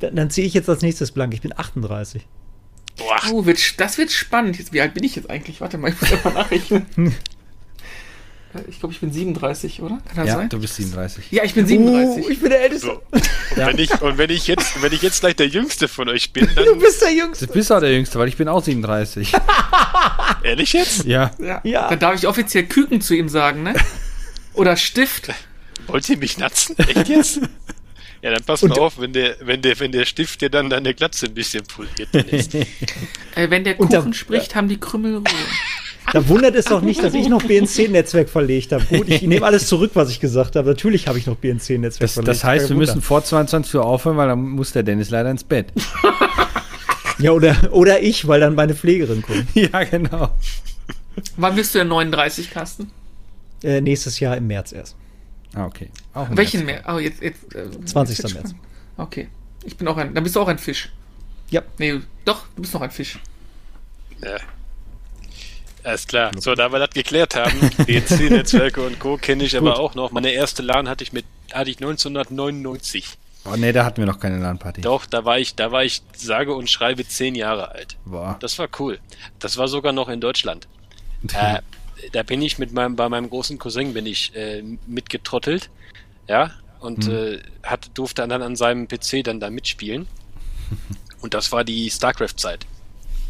[0.01, 1.33] dann, dann ziehe ich jetzt als nächstes blank.
[1.33, 2.27] Ich bin 38.
[2.99, 3.21] Boah.
[3.31, 4.59] Oh, wird, das wird spannend.
[4.59, 5.61] Jetzt, wie alt bin ich jetzt eigentlich?
[5.61, 7.15] Warte mal, ich muss mal nachrechnen.
[8.69, 10.01] Ich glaube, ich bin 37, oder?
[10.09, 10.49] Kann das ja, sein?
[10.49, 11.31] du bist 37.
[11.31, 12.25] Ja, ich bin 37.
[12.25, 12.87] Uh, ich bin der Älteste.
[12.87, 13.03] So.
[13.13, 13.67] Und, ja.
[13.69, 16.49] wenn ich, und wenn ich jetzt, wenn ich jetzt gleich der Jüngste von euch bin,
[16.55, 16.65] dann.
[16.65, 17.47] Du bist der Jüngste.
[17.47, 19.33] Du bist auch der Jüngste, weil ich bin auch 37.
[20.43, 21.05] Ehrlich jetzt?
[21.05, 21.31] Ja.
[21.39, 21.61] ja.
[21.65, 21.89] ja.
[21.89, 23.75] Dann darf ich offiziell Küken zu ihm sagen, ne?
[24.55, 25.31] Oder Stift.
[25.87, 26.79] Wollt ihr mich natzen?
[26.79, 27.41] Echt jetzt?
[28.23, 30.95] Ja, dann pass mal auf, wenn der, wenn der, wenn der Stift dir dann deine
[30.95, 32.15] Glatze ein bisschen poliert.
[32.15, 35.25] äh, wenn der Kuchen da, spricht, haben die Krümmel Ruhe.
[36.13, 38.85] Da wundert es doch nicht, dass ich noch BNC-Netzwerk verlegt habe.
[38.85, 40.69] Gut, ich nehme alles zurück, was ich gesagt habe.
[40.69, 42.29] Natürlich habe ich noch BNC-Netzwerk verlegt.
[42.29, 45.45] Das heißt, wir müssen vor 22 Uhr aufhören, weil dann muss der Dennis leider ins
[45.45, 45.73] Bett.
[47.19, 49.45] ja, oder, oder ich, weil dann meine Pflegerin kommt.
[49.55, 50.31] Ja, genau.
[51.37, 52.91] Wann bist du der 39, Kasten?
[53.63, 54.97] Äh, nächstes Jahr im März erst.
[55.55, 55.91] Ah, okay.
[56.15, 56.85] Auch Welchen März?
[56.89, 58.19] Oh, jetzt, jetzt, äh, 20.
[58.19, 58.55] Jetzt März.
[58.97, 59.29] Okay.
[59.65, 60.15] Ich bin auch ein.
[60.15, 60.91] Dann bist du auch ein Fisch.
[61.51, 61.63] Ja.
[61.79, 63.19] Nee, doch, du bist noch ein Fisch.
[64.23, 64.37] Ja.
[65.83, 66.31] Alles klar.
[66.39, 69.17] So, da wir das geklärt haben, BNC-Netzwerke und Co.
[69.17, 70.11] kenne ich aber auch noch.
[70.11, 73.17] Meine erste LAN hatte ich mit hatte ich 1999.
[73.45, 74.83] Oh nee, da hatten wir noch keine LAN-Party.
[74.83, 77.97] Doch, da war ich, da war ich sage und schreibe zehn Jahre alt.
[78.05, 78.37] Boah.
[78.41, 78.99] Das war cool.
[79.39, 80.69] Das war sogar noch in Deutschland.
[81.33, 81.61] äh,
[82.13, 85.71] da bin ich mit meinem, bei meinem großen Cousin bin ich äh, mitgetrottelt,
[86.29, 87.15] ja, und hm.
[87.15, 90.07] äh, hat, durfte dann an seinem PC dann da mitspielen.
[91.21, 92.67] und das war die StarCraft-Zeit.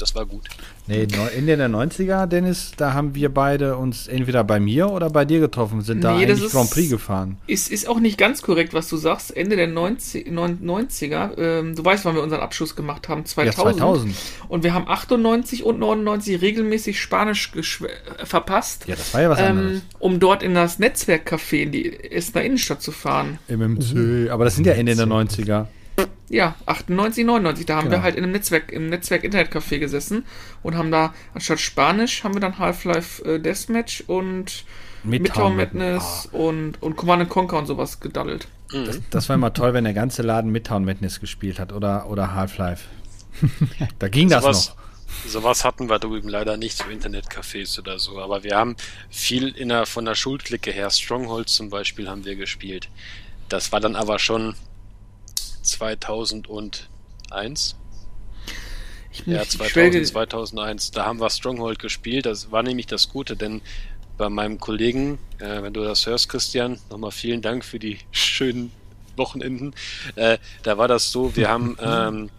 [0.01, 0.49] Das war gut.
[0.87, 5.25] Nee, Ende der 90er, Dennis, da haben wir beide uns entweder bei mir oder bei
[5.25, 7.37] dir getroffen, sind nee, da eigentlich ist, Grand Prix gefahren.
[7.47, 9.37] Ist, ist auch nicht ganz korrekt, was du sagst.
[9.37, 13.57] Ende der 90, 90er, ähm, du weißt, wann wir unseren Abschluss gemacht haben, 2000.
[13.57, 14.15] Ja, 2000.
[14.49, 17.53] Und wir haben 98 und 99 regelmäßig Spanisch
[18.25, 18.85] verpasst.
[18.89, 19.83] Ja, das war ja was ähm, anderes.
[19.99, 23.39] Um dort in das Netzwerkcafé in die Essener Innenstadt zu fahren.
[23.49, 25.67] MMC, aber das sind ja Ende der 90er.
[26.29, 27.67] Ja, 98, 99.
[27.67, 27.99] Da haben genau.
[27.99, 30.25] wir halt in einem Netzwerk, im Netzwerk Internetcafé gesessen
[30.63, 34.65] und haben da anstatt Spanisch haben wir dann Half-Life äh, Deathmatch und
[35.03, 36.49] Midtown Madness oh.
[36.49, 38.49] und, und Command Conquer und sowas gedaddelt.
[38.73, 38.87] Mhm.
[38.87, 42.35] Das, das, war immer toll, wenn der ganze Laden Midtown Madness gespielt hat oder, oder
[42.35, 42.85] Half-Life.
[43.99, 44.77] da ging das was, noch.
[45.27, 48.21] Sowas hatten wir drüben leider nicht, so Internetcafés oder so.
[48.21, 48.77] Aber wir haben
[49.11, 52.89] viel in der, von der Schulklicke her, Stronghold zum Beispiel, haben wir gespielt.
[53.49, 54.55] Das war dann aber schon
[55.63, 57.77] 2001.
[59.13, 60.91] Ich ja, 2000, 2001.
[60.93, 62.27] Da haben wir Stronghold gespielt.
[62.27, 63.61] Das war nämlich das Gute, denn
[64.17, 68.71] bei meinem Kollegen, äh, wenn du das hörst, Christian, nochmal vielen Dank für die schönen
[69.17, 69.75] Wochenenden.
[70.17, 72.31] Äh, da war das so, wir haben ähm,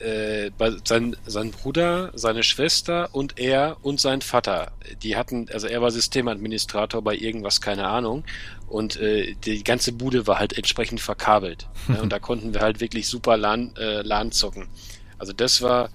[0.00, 0.50] äh,
[0.84, 5.90] sein, sein Bruder, seine Schwester und er und sein Vater, die hatten, also er war
[5.90, 8.24] Systemadministrator bei irgendwas, keine Ahnung,
[8.66, 11.68] und äh, die ganze Bude war halt entsprechend verkabelt.
[11.88, 14.68] ne, und da konnten wir halt wirklich super LAN, äh, LAN zocken.
[15.18, 15.90] Also das war,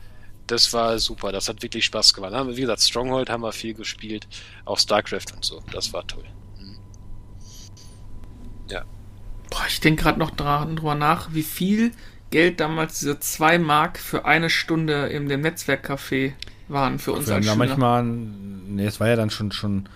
[0.47, 2.33] das war super, das hat wirklich Spaß gemacht.
[2.33, 4.27] Haben wir, wie gesagt, Stronghold haben wir viel gespielt,
[4.65, 6.25] auch StarCraft und so, das war toll.
[6.57, 6.77] Mhm.
[8.69, 8.85] Ja.
[9.49, 11.91] Boah, ich denke gerade noch dran, drüber nach, wie viel
[12.31, 16.33] Geld damals diese 2 Mark für eine Stunde in dem Netzwerkcafé
[16.67, 17.67] waren für uns wir als haben Schüler.
[17.77, 19.89] manchmal, nee, es war ja dann schon, schon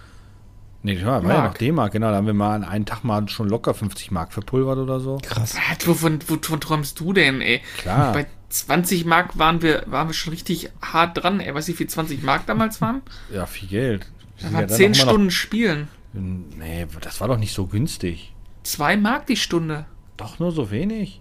[0.82, 1.52] nee, das war, war ja Mark.
[1.52, 4.34] noch D-Mark, genau, da haben wir mal an einem Tag mal schon locker 50 Mark
[4.34, 5.20] verpulvert oder so.
[5.22, 5.56] Krass.
[5.56, 7.62] Was, wovon, wovon träumst du denn, ey?
[7.78, 8.14] Klar.
[8.14, 11.54] Bei 20 Mark waren wir, waren wir schon richtig hart dran, ey.
[11.54, 13.02] Weißt du, wie viel 20 Mark damals waren?
[13.32, 14.08] Ja, viel Geld.
[14.38, 15.88] Wir Da sind waren ja dann 10 auch immer Stunden Spielen.
[16.14, 18.34] Noch, nee, das war doch nicht so günstig.
[18.64, 19.86] 2 Mark die Stunde.
[20.18, 21.20] Doch nur so wenig.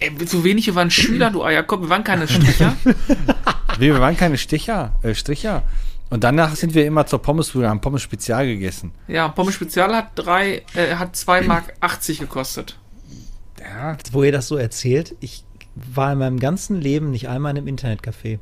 [0.00, 1.82] Ey, so wenige waren Schüler, du Eierkopf.
[1.82, 2.76] Wir waren keine Stricher.
[3.78, 5.62] Wir waren keine Sticher, äh, Stricher.
[6.10, 8.92] Und danach sind wir immer zur Pommesbude, haben Pommes Spezial gegessen.
[9.08, 12.78] ja, Pommes Spezial hat drei, äh, hat 2 Mark 80 gekostet.
[13.58, 17.58] Ja, Wo ihr das so erzählt, ich war in meinem ganzen Leben nicht einmal in
[17.66, 18.40] einem Internetcafé.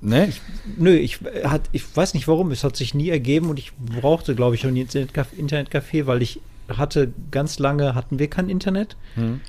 [0.00, 0.32] ne?
[0.76, 3.72] Nö, ich, äh, hat, ich weiß nicht warum, es hat sich nie ergeben und ich
[3.76, 8.48] brauchte, glaube ich, auch ein Internetcaf- Internetcafé, weil ich hatte ganz lange, hatten wir kein
[8.50, 8.96] Internet.
[9.14, 9.40] Hm.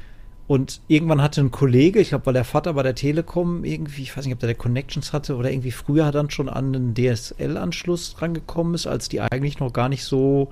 [0.48, 4.16] Und irgendwann hatte ein Kollege, ich glaube, weil der Vater bei der Telekom irgendwie, ich
[4.16, 8.22] weiß nicht, ob der, der Connections hatte oder irgendwie früher dann schon an einen DSL-Anschluss
[8.22, 10.50] rangekommen ist, als die eigentlich noch gar nicht so,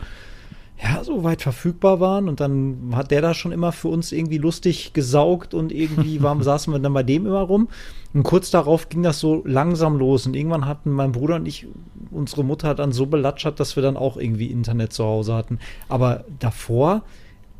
[0.81, 2.27] ja, so weit verfügbar waren.
[2.27, 6.41] Und dann hat der da schon immer für uns irgendwie lustig gesaugt und irgendwie waren,
[6.41, 7.67] saßen wir dann bei dem immer rum.
[8.15, 10.25] Und kurz darauf ging das so langsam los.
[10.25, 11.67] Und irgendwann hatten mein Bruder und ich
[12.09, 15.59] unsere Mutter dann so belatschert, dass wir dann auch irgendwie Internet zu Hause hatten.
[15.87, 17.03] Aber davor,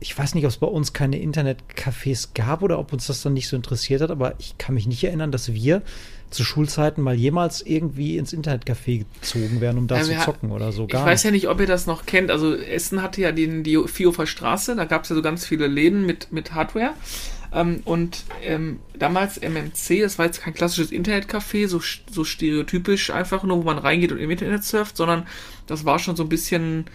[0.03, 3.33] ich weiß nicht, ob es bei uns keine Internetcafés gab oder ob uns das dann
[3.33, 5.81] nicht so interessiert hat, aber ich kann mich nicht erinnern, dass wir
[6.29, 10.73] zu Schulzeiten mal jemals irgendwie ins Internetcafé gezogen wären, um da Ja, zu zocken oder
[10.73, 10.83] so.
[10.83, 11.25] Ich Gar weiß nicht.
[11.25, 12.31] ja nicht, ob ihr das noch kennt.
[12.31, 15.67] Also Essen hatte ja den, die Vierhofer Straße, da gab es ja so ganz viele
[15.67, 16.95] Läden mit, mit Hardware.
[17.53, 21.79] Ähm, und ähm, damals MMC, das war jetzt kein klassisches Internetcafé, so,
[22.11, 25.27] so stereotypisch einfach nur, wo man reingeht und im Internet surft, sondern
[25.67, 26.85] das war schon so ein bisschen,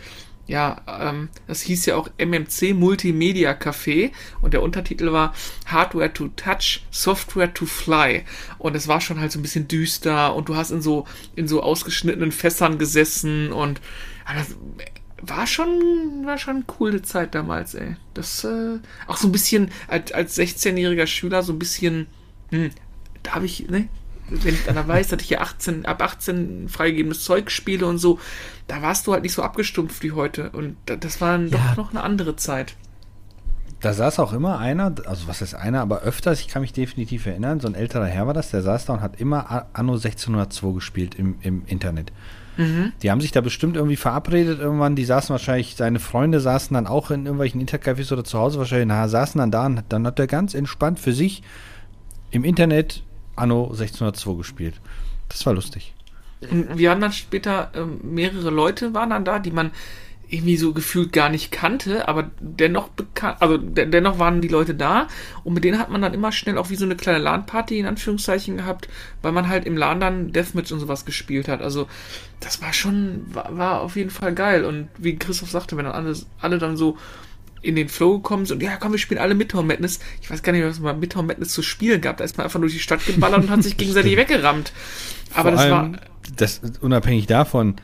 [0.49, 5.35] ja, ähm, das hieß ja auch MMC Multimedia Café und der Untertitel war
[5.67, 8.25] Hardware to Touch, Software to Fly.
[8.57, 11.07] Und es war schon halt so ein bisschen düster und du hast in so,
[11.37, 13.83] in so ausgeschnittenen Fässern gesessen und
[14.27, 14.57] ja, das
[15.21, 17.97] war schon, war schon eine coole Zeit damals, ey.
[18.15, 22.07] Das, äh, auch so ein bisschen als, als 16-jähriger Schüler so ein bisschen,
[22.51, 22.71] hm,
[23.23, 23.89] da habe ich, ne,
[24.31, 28.19] wenn ich dann weiß, dass ich hier 18, ab 18 freigegebenes Zeug spiele und so,
[28.67, 30.51] da warst du halt nicht so abgestumpft wie heute.
[30.51, 31.59] Und da- das war dann Ja.
[31.71, 32.75] doch noch eine andere Zeit.
[33.81, 37.27] Da saß auch immer einer, also was ist einer, aber öfters, ich kann mich definitiv
[37.27, 40.73] erinnern, so ein älterer Herr war das, der saß da und hat immer Anno 1602
[40.75, 42.13] gespielt im, im Internet.
[43.03, 46.89] Die haben sich da bestimmt irgendwie verabredet irgendwann, die saßen wahrscheinlich, seine Freunde saßen dann
[46.89, 50.19] auch in irgendwelchen Internetcafés oder zu Hause wahrscheinlich, na, saßen dann da und dann hat
[50.19, 51.45] er ganz entspannt für sich
[52.33, 53.05] im Internet
[53.39, 54.75] Anno 1602 gespielt.
[55.29, 55.95] Das war lustig.
[56.41, 59.73] Wir haben dann später, ähm, mehrere Leute waren dann da, die man
[60.31, 64.75] irgendwie so gefühlt gar nicht kannte, aber dennoch bekannt, also de dennoch waren die Leute
[64.75, 65.09] da
[65.43, 67.87] und mit denen hat man dann immer schnell auch wie so eine kleine LAN-Party in
[67.87, 68.89] Anführungszeichen gehabt,
[69.23, 71.63] weil man halt im LAN dann Deathmatch und sowas gespielt hat.
[71.63, 71.89] Also
[72.41, 75.95] das war schon, war, war auf jeden Fall geil und wie Christoph sagte, wenn dann
[75.95, 76.99] alle, alle dann so
[77.63, 80.01] in den Flow gekommen sind und ja, komm, wir spielen alle Midtown Madness.
[80.21, 82.17] Ich weiß gar nicht, was es mal Midtown Madness zu spielen gab.
[82.19, 84.73] Da ist man einfach durch die Stadt geballert und hat sich gegenseitig weggerammt.
[85.35, 85.93] Aber Vor das war,
[86.37, 87.77] das unabhängig davon,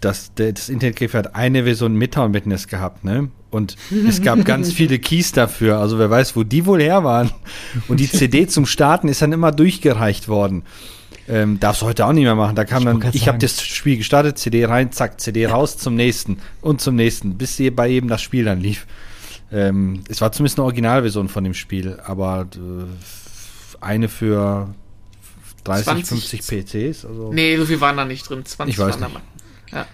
[0.00, 3.30] dass der, das Internetcafé hat eine Version Midtown Madness gehabt, ne?
[3.50, 3.76] Und
[4.06, 5.78] es gab ganz viele Keys dafür.
[5.78, 7.30] Also wer weiß, wo die wohl her waren.
[7.88, 10.64] Und die CD zum Starten ist dann immer durchgereicht worden.
[11.28, 12.54] Ähm, darfst du heute auch nicht mehr machen.
[12.54, 15.94] Da kam Ich dann, ich habe das Spiel gestartet, CD rein, zack, CD raus zum
[15.96, 18.86] nächsten und zum nächsten, bis bei jedem das Spiel dann lief.
[19.52, 24.74] Ähm, es war zumindest eine Originalversion von dem Spiel, aber äh, eine für
[25.64, 26.08] 30, 20.
[26.40, 27.04] 50 PCs.
[27.04, 28.44] Also, Nee, so viel waren da nicht drin.
[28.44, 29.72] 20 Ich weiß waren da nicht.
[29.72, 29.86] mal.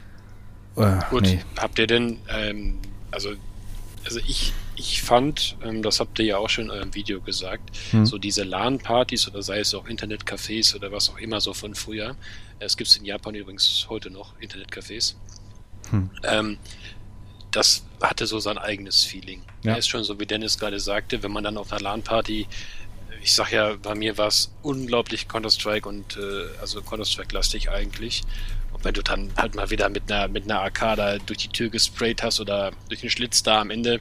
[0.76, 0.98] Ja.
[0.98, 1.40] Äh, Gut, nee.
[1.58, 2.78] habt ihr denn, ähm,
[3.10, 3.30] also,
[4.04, 7.70] also ich, ich fand, ähm, das habt ihr ja auch schon in eurem Video gesagt,
[7.90, 8.06] Hm.
[8.06, 12.16] so diese LAN-Partys oder sei es auch Internetcafés oder was auch immer so von früher.
[12.58, 15.14] Es gibt in Japan übrigens heute noch Internetcafés.
[15.90, 16.10] Hm.
[16.24, 16.58] Ähm,
[17.50, 19.42] das hatte so sein eigenes Feeling.
[19.62, 19.72] Ja.
[19.72, 19.76] Ja.
[19.78, 22.46] Ist schon so, wie Dennis gerade sagte, wenn man dann auf einer LAN-Party
[23.22, 28.22] ich sag ja, bei mir war es unglaublich Counter-Strike und äh, also Counter-Strike-lastig eigentlich.
[28.72, 31.68] Und wenn du dann halt mal wieder mit einer mit einer Arcada durch die Tür
[31.68, 34.00] gesprayt hast oder durch den Schlitz da am Ende,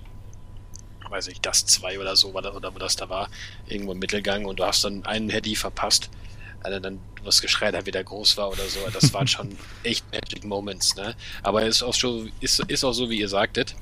[1.12, 3.30] weiß ich, das 2 oder so, oder, oder wo das da war,
[3.68, 6.10] irgendwo im Mittelgang und du hast dann einen Heady verpasst,
[6.64, 8.80] also dann was Geschrei dann wieder groß war oder so.
[8.94, 11.16] Das waren schon echt Magic Moments, ne?
[11.44, 13.76] Aber es ist auch schon, ist, ist auch so, wie ihr sagtet.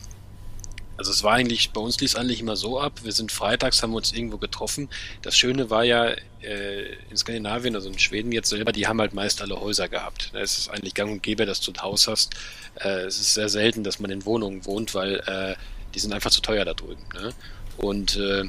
[0.98, 3.82] Also es war eigentlich, bei uns lief es eigentlich immer so ab, wir sind freitags,
[3.82, 4.90] haben wir uns irgendwo getroffen.
[5.22, 9.14] Das Schöne war ja, äh, in Skandinavien, also in Schweden jetzt selber, die haben halt
[9.14, 10.32] meist alle Häuser gehabt.
[10.34, 12.34] Es ist eigentlich gang und gäbe, dass du ein Haus hast.
[12.76, 15.56] Äh, es ist sehr selten, dass man in Wohnungen wohnt, weil äh,
[16.00, 17.04] die sind einfach zu teuer da drüben.
[17.14, 17.34] Ne?
[17.76, 18.46] Und äh,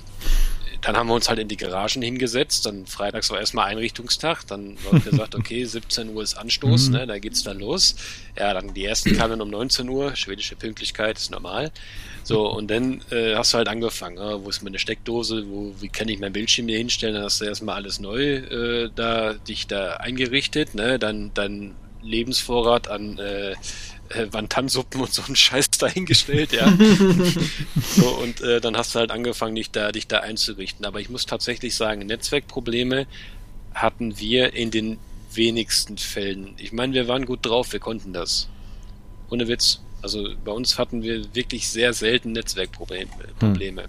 [0.83, 2.65] dann haben wir uns halt in die Garagen hingesetzt.
[2.65, 4.47] Dann freitags war erstmal Einrichtungstag.
[4.47, 6.95] Dann war gesagt, okay, 17 Uhr ist Anstoß, mhm.
[6.95, 7.97] ne, da geht's dann los.
[8.39, 10.15] Ja, dann die ersten kamen um 19 Uhr.
[10.15, 11.73] Schwedische Pünktlichkeit ist normal.
[12.23, 14.19] So, und dann äh, hast du halt angefangen.
[14.19, 15.45] Ja, wo ist meine Steckdose?
[15.49, 17.15] Wo, wie kann ich mein Bildschirm hier hinstellen?
[17.15, 20.75] Dann hast du erstmal alles neu äh, da, dich da eingerichtet.
[20.75, 20.99] Ne?
[20.99, 23.55] Dann, dann Lebensvorrat an äh,
[24.11, 26.73] äh, Wantansuppen und so einen Scheiß dahingestellt, ja.
[27.97, 30.85] so, und äh, dann hast du halt angefangen, dich da, dich da einzurichten.
[30.85, 33.07] Aber ich muss tatsächlich sagen, Netzwerkprobleme
[33.75, 34.99] hatten wir in den
[35.33, 36.55] wenigsten Fällen.
[36.59, 38.49] Ich meine, wir waren gut drauf, wir konnten das.
[39.31, 39.81] Ohne Witz.
[40.03, 43.83] Also bei uns hatten wir wirklich sehr selten Netzwerkprobleme.
[43.83, 43.89] Hm.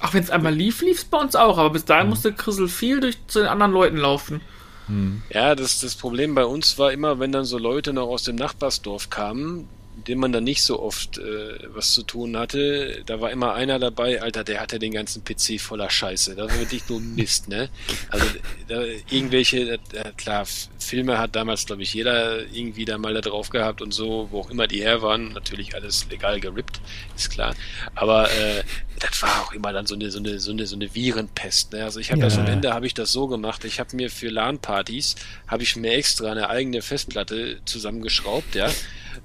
[0.00, 2.10] Ach, wenn es einmal lief, lief es bei uns auch, aber bis dahin hm.
[2.10, 4.40] musste Chrisel viel durch zu den anderen Leuten laufen.
[4.86, 5.22] Hm.
[5.30, 8.36] Ja, das, das Problem bei uns war immer, wenn dann so Leute noch aus dem
[8.36, 13.30] Nachbarsdorf kamen, dem man dann nicht so oft äh, was zu tun hatte, da war
[13.30, 16.34] immer einer dabei, Alter, der hatte den ganzen PC voller Scheiße.
[16.34, 17.70] Das war wirklich nur Mist, ne?
[18.10, 18.26] Also
[18.68, 19.78] da, irgendwelche, äh,
[20.16, 20.46] klar,
[20.78, 24.40] Filme hat damals, glaube ich, jeder irgendwie da mal da drauf gehabt und so, wo
[24.40, 26.80] auch immer die her waren, natürlich alles legal gerippt,
[27.16, 27.54] ist klar.
[27.94, 28.62] Aber äh,
[28.98, 31.72] das war auch immer dann so eine, so eine, so eine, so eine Virenpest.
[31.72, 31.84] Ne?
[31.84, 32.26] Also ich habe ja.
[32.26, 33.64] das am Ende habe ich das so gemacht.
[33.64, 35.16] Ich habe mir für LAN-Partys
[35.48, 38.70] habe ich mir extra eine eigene Festplatte zusammengeschraubt, ja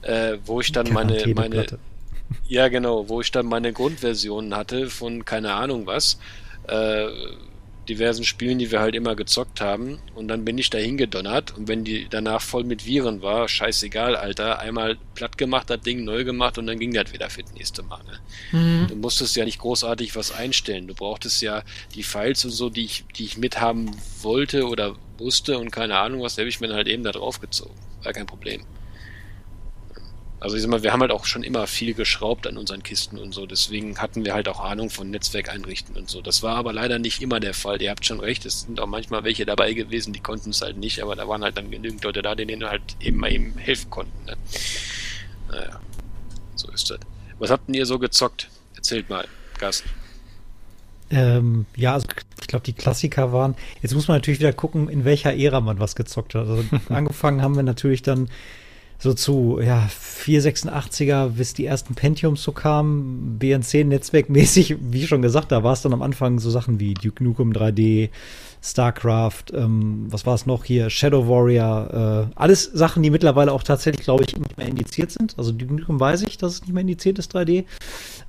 [0.01, 1.65] äh, wo ich dann meine, meine,
[2.47, 6.19] ja genau, wo ich dann meine Grundversion hatte von keine Ahnung was,
[6.67, 7.07] äh,
[7.89, 9.99] diversen Spielen, die wir halt immer gezockt haben.
[10.15, 14.15] Und dann bin ich da hingedonnert und wenn die danach voll mit Viren war, scheißegal,
[14.15, 17.53] Alter, einmal platt gemacht, das Ding neu gemacht und dann ging das wieder für das
[17.53, 17.99] nächste Mal.
[18.03, 18.59] Ne?
[18.59, 18.87] Mhm.
[18.87, 20.87] Du musstest ja nicht großartig was einstellen.
[20.87, 21.63] Du brauchtest ja
[21.95, 26.21] die Files und so, die ich, die ich mithaben wollte oder wusste und keine Ahnung
[26.21, 27.75] was, da habe ich mir halt eben da drauf gezogen.
[28.03, 28.63] War kein Problem.
[30.41, 33.19] Also ich sag mal, wir haben halt auch schon immer viel geschraubt an unseren Kisten
[33.19, 36.19] und so, deswegen hatten wir halt auch Ahnung von Netzwerk einrichten und so.
[36.19, 37.79] Das war aber leider nicht immer der Fall.
[37.79, 40.77] Ihr habt schon recht, es sind auch manchmal welche dabei gewesen, die konnten es halt
[40.77, 43.91] nicht, aber da waren halt dann genügend Leute da, denen halt eben mal eben helfen
[43.91, 44.25] konnten.
[44.25, 44.35] Ne?
[45.51, 45.79] Naja,
[46.55, 46.99] so ist das.
[47.37, 48.49] Was habt denn ihr so gezockt?
[48.75, 49.27] Erzählt mal,
[49.59, 49.83] Gast.
[51.11, 52.07] Ähm, ja, also
[52.39, 53.55] ich glaube, die Klassiker waren.
[53.83, 56.47] Jetzt muss man natürlich wieder gucken, in welcher Ära man was gezockt hat.
[56.47, 58.27] Also angefangen haben wir natürlich dann
[59.01, 59.89] so zu ja,
[60.23, 65.81] 486er, bis die ersten Pentiums so kamen, BNC netzwerkmäßig, wie schon gesagt, da war es
[65.81, 68.09] dann am Anfang so Sachen wie Duke Nukem 3D,
[68.63, 73.63] StarCraft, ähm, was war es noch hier, Shadow Warrior, äh, alles Sachen, die mittlerweile auch
[73.63, 75.33] tatsächlich, glaube ich, nicht mehr indiziert sind.
[75.35, 77.65] Also Duke Nukem weiß ich, dass es nicht mehr indiziert ist, 3D.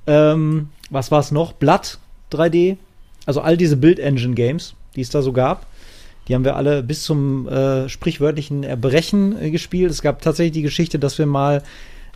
[0.07, 1.53] Ähm, was war es noch?
[1.53, 1.99] Blood
[2.31, 2.77] 3D.
[3.27, 5.67] Also all diese Build-Engine-Games, die es da so gab.
[6.27, 9.91] Die haben wir alle bis zum äh, sprichwörtlichen Erbrechen äh, gespielt.
[9.91, 11.63] Es gab tatsächlich die Geschichte, dass wir mal,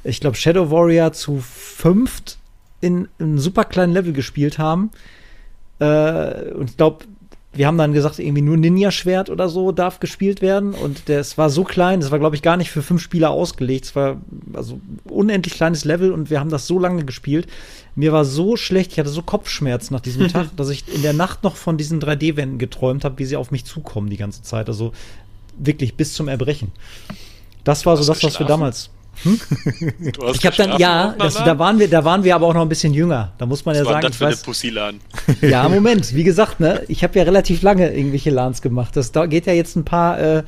[0.03, 2.37] ich glaube, Shadow Warrior zu fünft
[2.79, 4.91] in einem super kleinen Level gespielt haben.
[5.79, 7.05] Äh, und ich glaube,
[7.57, 10.73] wir haben dann gesagt, irgendwie nur Ninja-Schwert oder so darf gespielt werden.
[10.73, 13.85] Und das war so klein, das war, glaube ich, gar nicht für fünf Spieler ausgelegt.
[13.85, 14.21] Es war
[14.53, 17.47] also unendlich kleines Level und wir haben das so lange gespielt.
[17.95, 21.13] Mir war so schlecht, ich hatte so Kopfschmerzen nach diesem Tag, dass ich in der
[21.13, 24.67] Nacht noch von diesen 3D-Wänden geträumt habe, wie sie auf mich zukommen die ganze Zeit.
[24.67, 24.93] Also
[25.57, 26.71] wirklich bis zum Erbrechen.
[27.63, 28.91] Das war so das, was wir damals.
[29.23, 29.39] Hm?
[30.33, 32.69] ich habe dann ja, das, da waren wir, da waren wir aber auch noch ein
[32.69, 33.33] bisschen jünger.
[33.37, 34.43] Da muss man Was ja sagen, das ich weiß.
[34.43, 34.99] Pussy-Lan?
[35.41, 38.95] Ja, Moment, wie gesagt, ne, ich habe ja relativ lange irgendwelche LANs gemacht.
[38.95, 40.43] Das da geht ja jetzt ein paar, äh,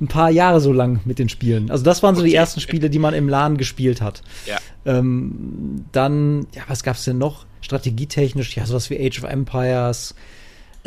[0.00, 1.70] ein paar Jahre so lang mit den Spielen.
[1.70, 2.30] Also das waren so okay.
[2.30, 4.22] die ersten Spiele, die man im LAN gespielt hat.
[4.46, 4.58] Ja.
[4.84, 7.46] Ähm, dann, ja, was gab's denn noch?
[7.60, 10.14] Strategietechnisch, ja, sowas wie Age of Empires.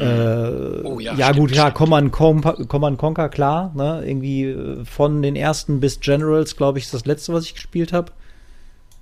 [0.02, 4.04] Äh, oh, ja, ja stimmt, gut, ja, Command, Command Conquer, klar, ne?
[4.06, 7.94] Irgendwie äh, von den ersten bis Generals, glaube ich, ist das letzte, was ich gespielt
[7.94, 8.12] habe.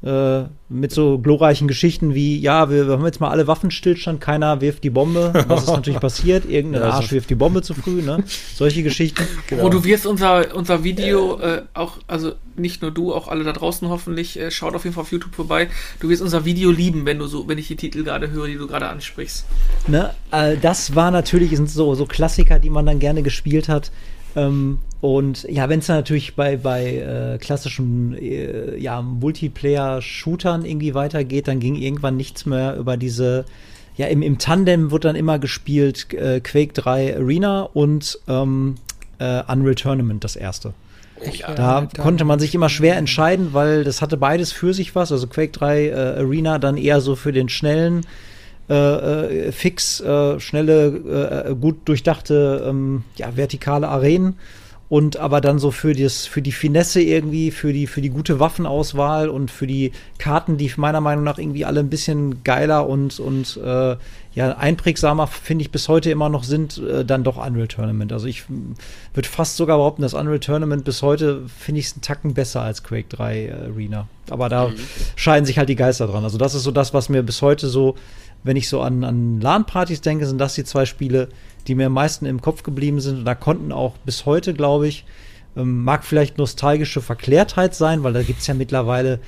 [0.02, 4.62] Äh, mit so glorreichen Geschichten wie, ja, wir, wir, haben jetzt mal alle Waffenstillstand, keiner
[4.62, 5.34] wirft die Bombe.
[5.48, 6.46] Was ist natürlich passiert?
[6.46, 8.24] Irgendein ja, Arsch wirft die Bombe zu früh, ne?
[8.56, 9.24] Solche Geschichten.
[9.48, 9.66] Genau.
[9.66, 13.52] Oh, du wirst unser, unser Video äh, auch, also nicht nur du, auch alle da
[13.52, 15.70] draußen hoffentlich, äh, schaut auf jeden Fall auf YouTube vorbei.
[16.00, 18.58] Du wirst unser Video lieben, wenn du so, wenn ich die Titel gerade höre, die
[18.58, 19.46] du gerade ansprichst.
[19.88, 20.14] Ne?
[20.32, 23.92] Äh, das war natürlich sind so, so Klassiker, die man dann gerne gespielt hat.
[24.36, 30.94] Ähm, und ja, wenn es dann natürlich bei, bei äh, klassischen äh, ja, Multiplayer-Shootern irgendwie
[30.94, 33.46] weitergeht, dann ging irgendwann nichts mehr über diese,
[33.96, 38.76] ja, im, im Tandem wird dann immer gespielt äh, Quake 3 Arena und ähm,
[39.20, 40.74] äh, Unreal Tournament, das erste.
[41.34, 41.54] Ja.
[41.54, 45.12] Da konnte man sich immer schwer entscheiden, weil das hatte beides für sich was.
[45.12, 48.06] Also Quake 3 äh, Arena dann eher so für den schnellen
[48.70, 54.36] äh, äh, fix, äh, schnelle, äh, gut durchdachte, ähm, ja, vertikale Arenen
[54.90, 58.40] und aber dann so für, das, für die Finesse irgendwie, für die, für die gute
[58.40, 63.20] Waffenauswahl und für die Karten, die meiner Meinung nach irgendwie alle ein bisschen geiler und,
[63.20, 63.98] und äh,
[64.34, 68.12] ja, einprägsamer, finde ich, bis heute immer noch sind, äh, dann doch Unreal Tournament.
[68.12, 68.46] Also ich
[69.14, 72.62] würde fast sogar behaupten, dass Unreal Tournament bis heute finde ich es einen Tacken besser
[72.62, 74.08] als Quake 3 äh, Arena.
[74.32, 74.76] Aber da mhm.
[75.16, 76.24] scheiden sich halt die Geister dran.
[76.24, 77.96] Also das ist so das, was mir bis heute so
[78.44, 81.30] wenn ich so an, an LAN-Partys denke, sind das die zwei Spiele,
[81.68, 83.20] die mir am meisten im Kopf geblieben sind.
[83.20, 85.06] Und da konnten auch bis heute, glaube ich,
[85.56, 89.20] ähm, mag vielleicht nostalgische Verklärtheit sein, weil da gibt es ja mittlerweile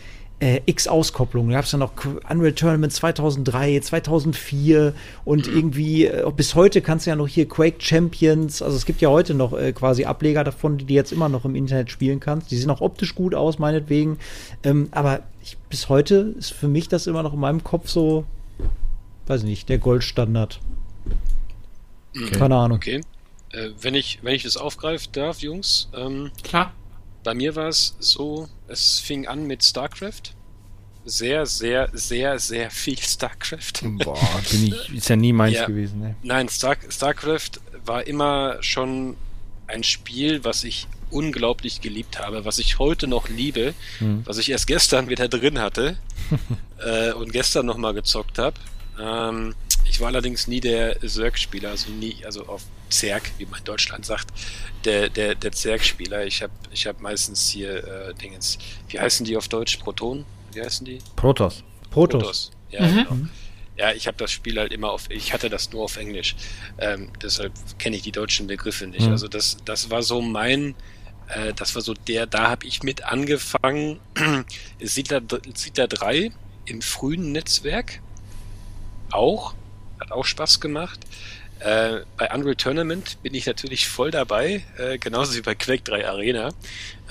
[0.41, 1.51] äh, x Auskopplungen.
[1.51, 1.93] Da gab es ja noch
[2.30, 4.93] Unreal Tournament 2003, 2004
[5.24, 5.55] und mhm.
[5.55, 9.09] irgendwie äh, bis heute kannst du ja noch hier Quake Champions, also es gibt ja
[9.09, 12.49] heute noch äh, quasi Ableger davon, die du jetzt immer noch im Internet spielen kannst.
[12.51, 14.18] Die sehen auch optisch gut aus, meinetwegen.
[14.64, 18.26] Ähm, aber ich, bis heute ist für mich das immer noch in meinem Kopf so
[19.32, 20.59] weiß nicht, der Goldstandard.
[22.15, 22.32] Okay.
[22.32, 22.77] Keine Ahnung.
[22.77, 23.01] Okay.
[23.51, 25.89] Äh, wenn, ich, wenn ich das aufgreifen darf, Jungs.
[25.95, 26.73] Ähm, Klar.
[27.23, 30.34] Bei mir war es so, es fing an mit StarCraft.
[31.05, 33.84] Sehr, sehr, sehr, sehr viel StarCraft.
[34.03, 34.19] Boah,
[34.51, 35.99] bin ich, ist ja nie meins ja, gewesen.
[35.99, 36.15] Ne?
[36.23, 39.15] Nein, Star, StarCraft war immer schon
[39.67, 44.23] ein Spiel, was ich unglaublich geliebt habe, was ich heute noch liebe, hm.
[44.25, 45.97] was ich erst gestern wieder drin hatte
[46.84, 48.55] äh, und gestern nochmal gezockt habe.
[48.99, 53.65] Ähm, ich war allerdings nie der Zerg-Spieler, also nie, also auf Zerg, wie man in
[53.65, 54.29] Deutschland sagt,
[54.85, 56.25] der, der, der Zerg-Spieler.
[56.25, 58.57] Ich habe ich hab meistens hier äh, Dingens,
[58.89, 59.77] wie heißen die auf Deutsch?
[59.77, 60.25] Proton?
[60.53, 60.99] Wie heißen die?
[61.15, 61.63] Protoss.
[61.89, 62.21] Protoss.
[62.21, 62.51] Protoss.
[62.69, 62.95] Ja, mhm.
[62.95, 63.17] genau.
[63.77, 66.35] Ja, ich habe das Spiel halt immer auf, ich hatte das nur auf Englisch.
[66.77, 69.07] Ähm, deshalb kenne ich die deutschen Begriffe nicht.
[69.07, 69.13] Mhm.
[69.13, 70.75] Also das, das war so mein,
[71.29, 73.99] äh, das war so der, da habe ich mit angefangen.
[74.79, 75.21] Siedler,
[75.55, 76.31] Siedler 3
[76.65, 78.01] im frühen Netzwerk
[79.14, 79.53] auch.
[79.99, 80.99] Hat auch Spaß gemacht.
[81.59, 86.07] Äh, bei Unreal Tournament bin ich natürlich voll dabei, äh, genauso wie bei Quake 3
[86.07, 86.49] Arena.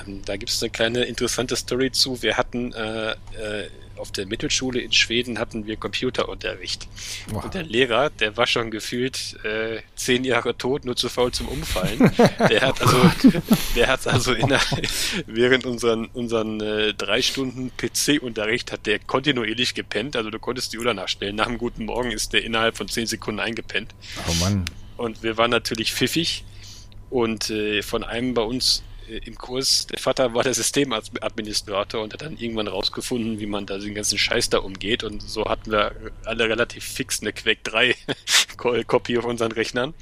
[0.04, 2.20] Ähm, da gibt es eine kleine interessante Story zu.
[2.22, 3.68] Wir hatten äh, äh
[4.00, 6.88] auf der Mittelschule in Schweden hatten wir Computerunterricht.
[7.28, 7.44] Wow.
[7.44, 11.48] Und der Lehrer, der war schon gefühlt äh, zehn Jahre tot, nur zu faul zum
[11.48, 11.98] Umfallen.
[12.48, 13.10] Der hat also,
[13.76, 14.60] der hat also der,
[15.26, 20.16] während unseren, unseren äh, drei Stunden PC-Unterricht hat der kontinuierlich gepennt.
[20.16, 21.36] Also du konntest die Uhr danach stellen.
[21.36, 23.94] Nach dem guten Morgen ist der innerhalb von zehn Sekunden eingepennt.
[24.28, 24.64] Oh Mann.
[24.96, 26.44] Und wir waren natürlich pfiffig.
[27.10, 28.82] Und äh, von einem bei uns
[29.18, 33.78] im Kurs, der Vater war der Systemadministrator und hat dann irgendwann rausgefunden, wie man da
[33.78, 35.04] den ganzen Scheiß da umgeht.
[35.04, 35.92] Und so hatten wir
[36.24, 37.94] alle relativ fix eine Quake 3
[38.86, 39.94] Kopie auf unseren Rechnern.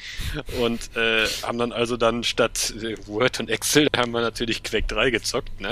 [0.60, 4.86] Und äh, haben dann also dann statt äh, Word und Excel haben wir natürlich Quake
[4.86, 5.70] 3 gezockt, ne?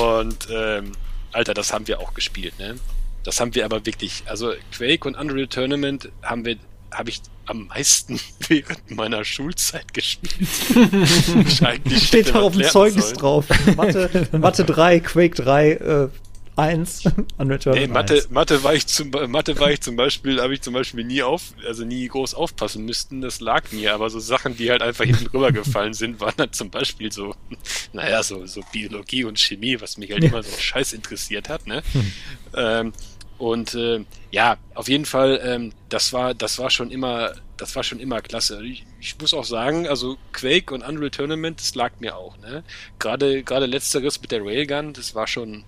[0.00, 0.92] Und ähm,
[1.32, 2.76] Alter, das haben wir auch gespielt, ne?
[3.24, 6.56] Das haben wir aber wirklich, also Quake und Unreal Tournament haben wir
[6.90, 10.34] habe ich am meisten während meiner Schulzeit gespielt.
[12.02, 13.18] Steht da auf dem Zeugnis sollen.
[13.18, 13.46] drauf.
[13.76, 16.08] Mathe, Mathe 3, Quake 3, äh,
[16.56, 17.04] 1
[17.38, 18.30] an Return hey, Mathe, 1.
[18.30, 21.54] Mathe war ich zum Mathe war ich zum Beispiel, habe ich zum Beispiel nie auf,
[21.64, 25.28] also nie groß aufpassen müssten, das lag mir, aber so Sachen, die halt einfach hinten
[25.28, 27.36] rübergefallen sind, waren dann zum Beispiel so,
[27.92, 30.30] naja, so, so Biologie und Chemie, was mich halt ja.
[30.30, 31.80] immer so scheiß interessiert hat, ne?
[31.92, 32.12] Hm.
[32.56, 32.92] Ähm,
[33.38, 37.84] und äh, ja, auf jeden Fall, ähm, das war, das war schon immer, das war
[37.84, 38.64] schon immer klasse.
[38.64, 42.36] Ich, ich muss auch sagen, also Quake und Unreal Tournament, das lag mir auch.
[42.38, 42.64] Ne?
[42.98, 45.64] Gerade, gerade letzteres mit der Railgun, das war schon,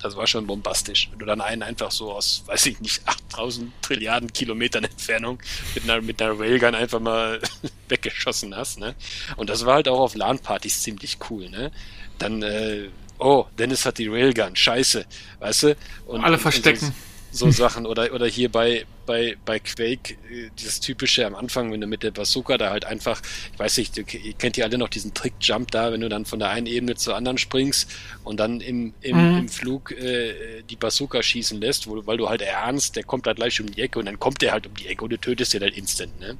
[0.00, 1.08] das war schon bombastisch.
[1.10, 5.38] Wenn du dann einen einfach so aus, weiß ich nicht, 8000 Trilliarden Kilometern Entfernung
[5.74, 7.38] mit einer, mit einer Railgun einfach mal
[7.88, 8.78] weggeschossen hast.
[8.78, 8.94] Ne?
[9.36, 11.50] Und das war halt auch auf LAN-Partys ziemlich cool.
[11.50, 11.70] Ne?
[12.18, 12.88] Dann äh,
[13.24, 15.06] oh, Dennis hat die Railgun, scheiße,
[15.40, 15.76] weißt du?
[16.06, 16.86] Und, Alle verstecken.
[16.86, 16.94] Und
[17.34, 17.84] so Sachen.
[17.86, 22.02] Oder, oder hier bei, bei, bei Quake, äh, dieses typische am Anfang, wenn du mit
[22.02, 23.20] der Bazooka da halt einfach,
[23.52, 24.04] ich weiß nicht, ihr
[24.34, 27.16] kennt ihr alle noch diesen Trick-Jump da, wenn du dann von der einen Ebene zur
[27.16, 27.90] anderen springst
[28.22, 29.38] und dann im, im, mhm.
[29.38, 33.32] im Flug äh, die Bazooka schießen lässt, wo, weil du halt erahnst, der kommt da
[33.32, 35.54] gleich um die Ecke und dann kommt der halt um die Ecke und du tötest
[35.54, 36.18] den halt instant.
[36.20, 36.36] Ne?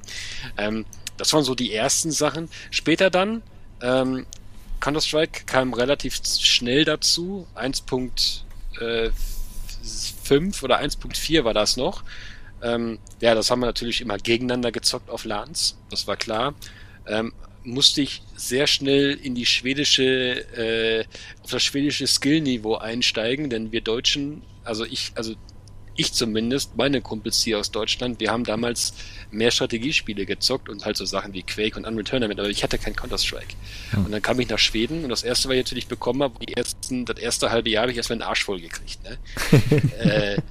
[0.57, 0.85] Ähm,
[1.17, 2.49] das waren so die ersten Sachen.
[2.71, 3.41] Später dann,
[3.81, 4.25] ähm,
[4.85, 7.47] Counter-Strike kam relativ schnell dazu.
[7.55, 8.43] 1.5
[8.79, 9.09] äh,
[10.63, 12.03] oder 1.4 war das noch.
[12.61, 16.53] Ähm, ja, das haben wir natürlich immer gegeneinander gezockt auf LANs, das war klar.
[17.07, 17.33] Ähm,
[17.63, 20.03] musste ich sehr schnell in die schwedische,
[20.55, 21.05] äh,
[21.41, 25.33] auf das schwedische Skillniveau einsteigen, denn wir Deutschen, also ich, also
[25.95, 28.93] ich zumindest, meine Kumpels hier aus Deutschland, wir haben damals
[29.31, 32.77] mehr Strategiespiele gezockt und halt so Sachen wie Quake und Unreal Tournament, aber ich hatte
[32.77, 33.55] kein Counter-Strike.
[33.91, 34.05] Hm.
[34.05, 36.53] Und dann kam ich nach Schweden und das erste, was ich natürlich bekommen habe, die
[36.53, 38.99] ersten, das erste halbe Jahr habe ich erstmal einen Arsch voll gekriegt.
[39.03, 39.17] Ne?
[39.99, 40.41] äh,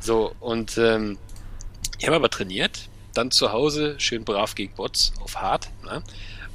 [0.00, 1.18] so, und ähm,
[1.98, 5.68] ich habe aber trainiert, dann zu Hause schön brav gegen Bots auf hart.
[5.84, 6.02] Ne?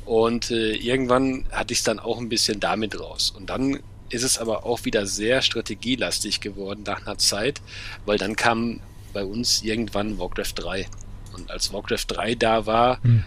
[0.06, 3.32] Und äh, irgendwann hatte ich es dann auch ein bisschen damit raus.
[3.36, 3.80] Und dann
[4.14, 7.62] ist es aber auch wieder sehr strategielastig geworden nach einer Zeit,
[8.06, 8.80] weil dann kam
[9.14, 10.88] bei uns irgendwann Warcraft 3.
[11.36, 13.24] Und als Warcraft 3 da war, hm.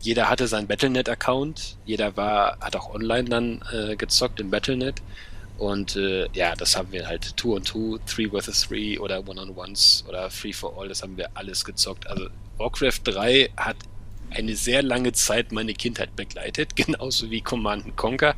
[0.00, 5.02] jeder hatte seinen Battlenet-Account, jeder war, hat auch online dann äh, gezockt im Battlenet.
[5.58, 9.42] Und äh, ja, das haben wir halt 2 on 2, 3 vs 3 oder One
[9.42, 12.06] on Ones oder Free for All, das haben wir alles gezockt.
[12.06, 13.76] Also Warcraft 3 hat
[14.30, 18.34] eine sehr lange Zeit meine Kindheit begleitet, genauso wie Command Conquer,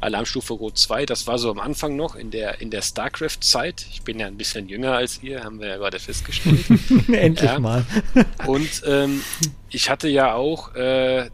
[0.00, 3.86] Alarmstufe Rot 2, das war so am Anfang noch in der, in der StarCraft-Zeit.
[3.92, 6.64] Ich bin ja ein bisschen jünger als ihr, haben wir ja gerade festgestellt.
[7.08, 7.58] Endlich ja.
[7.58, 7.84] mal.
[8.46, 9.22] Und ähm,
[9.70, 11.28] ich hatte ja auch äh,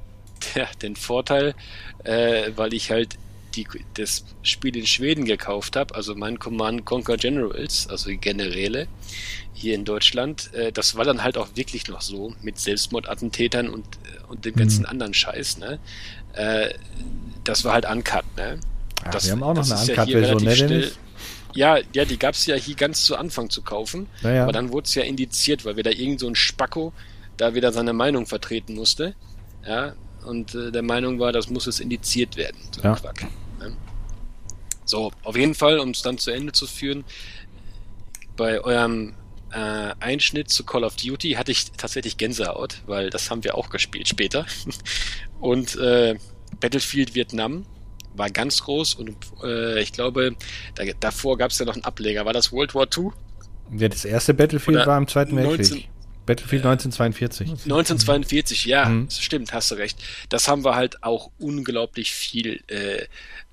[0.55, 1.55] der, den Vorteil,
[2.05, 3.17] äh, weil ich halt
[3.57, 8.89] die, das Spiel in Schweden gekauft habe, also mein Command Conquer Generals, also die Generäle
[9.53, 13.85] hier in Deutschland, äh, das war dann halt auch wirklich noch so mit Selbstmordattentätern und,
[13.85, 14.89] äh, und dem ganzen mhm.
[14.89, 15.79] anderen Scheiß, ne?
[16.35, 16.75] Äh,
[17.45, 18.59] das war halt Uncut, ne?
[19.05, 20.99] Ja, das, wir haben auch noch eine Uncut-Version, ne, Dennis?
[21.55, 24.43] Ja, ja, die gab es ja hier ganz zu Anfang zu kaufen, ja, ja.
[24.45, 26.93] aber dann wurde es ja indiziert, weil wir da irgend so ein Spacko
[27.37, 29.15] da wieder seine Meinung vertreten musste.
[29.67, 29.95] Ja,
[30.25, 32.57] und äh, der Meinung war, das muss es indiziert werden.
[32.75, 32.95] So ja.
[32.95, 33.27] Quack.
[34.93, 37.05] So, auf jeden Fall, um es dann zu Ende zu führen,
[38.37, 39.15] bei eurem
[39.51, 43.71] äh, Einschnitt zu Call of Duty hatte ich tatsächlich Gänsehaut, weil das haben wir auch
[43.71, 44.45] gespielt später.
[45.41, 46.17] Und äh,
[46.61, 47.65] Battlefield Vietnam
[48.13, 50.37] war ganz groß und äh, ich glaube,
[50.75, 52.27] da, davor gab es ja noch einen Ableger.
[52.27, 53.13] War das World War II?
[53.75, 55.89] Ja, das erste Battlefield Oder war im Zweiten 19, Weltkrieg.
[56.27, 57.49] Battlefield 1942.
[57.49, 59.09] 1942, ja, mhm.
[59.11, 59.99] stimmt, hast du recht.
[60.29, 63.07] Das haben wir halt auch unglaublich viel äh,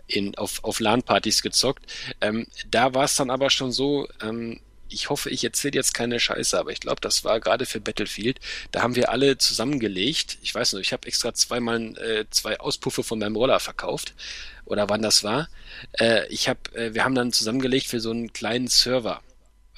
[0.09, 1.85] in, auf, auf LAN-Partys gezockt.
[2.21, 6.19] Ähm, da war es dann aber schon so, ähm, ich hoffe, ich erzähle jetzt keine
[6.19, 8.39] Scheiße, aber ich glaube, das war gerade für Battlefield.
[8.71, 10.39] Da haben wir alle zusammengelegt.
[10.41, 14.15] Ich weiß nicht, ich habe extra zweimal äh, zwei Auspuffe von meinem Roller verkauft
[14.65, 15.47] oder wann das war.
[15.99, 19.21] Äh, ich habe, äh, wir haben dann zusammengelegt für so einen kleinen Server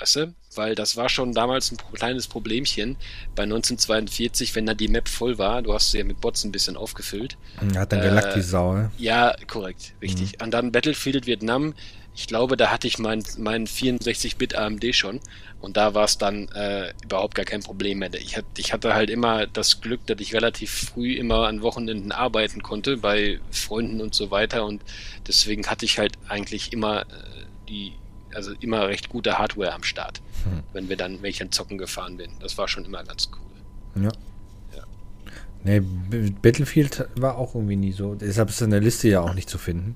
[0.01, 0.35] weißt du?
[0.53, 2.97] Weil das war schon damals ein kleines Problemchen
[3.35, 5.61] bei 1942, wenn da die Map voll war.
[5.61, 7.37] Du hast sie ja mit Bots ein bisschen aufgefüllt.
[7.75, 8.91] Hat dann gelackt, äh, die Sau, ne?
[8.97, 10.33] Ja, korrekt, richtig.
[10.33, 10.45] Mhm.
[10.45, 11.73] Und dann Battlefield Vietnam.
[12.13, 15.21] Ich glaube, da hatte ich mein, mein 64-Bit AMD schon
[15.61, 18.13] und da war es dann äh, überhaupt gar kein Problem mehr.
[18.15, 22.11] Ich, hat, ich hatte halt immer das Glück, dass ich relativ früh immer an Wochenenden
[22.11, 24.81] arbeiten konnte bei Freunden und so weiter und
[25.25, 27.05] deswegen hatte ich halt eigentlich immer äh,
[27.69, 27.93] die
[28.35, 30.63] also immer recht gute Hardware am Start, hm.
[30.73, 32.31] wenn wir dann welche Zocken gefahren bin.
[32.39, 34.03] Das war schon immer ganz cool.
[34.03, 34.11] Ja.
[34.75, 34.83] ja.
[35.63, 35.81] Nee,
[36.41, 38.15] Battlefield war auch irgendwie nie so.
[38.15, 39.95] Deshalb ist in der Liste ja auch nicht zu finden.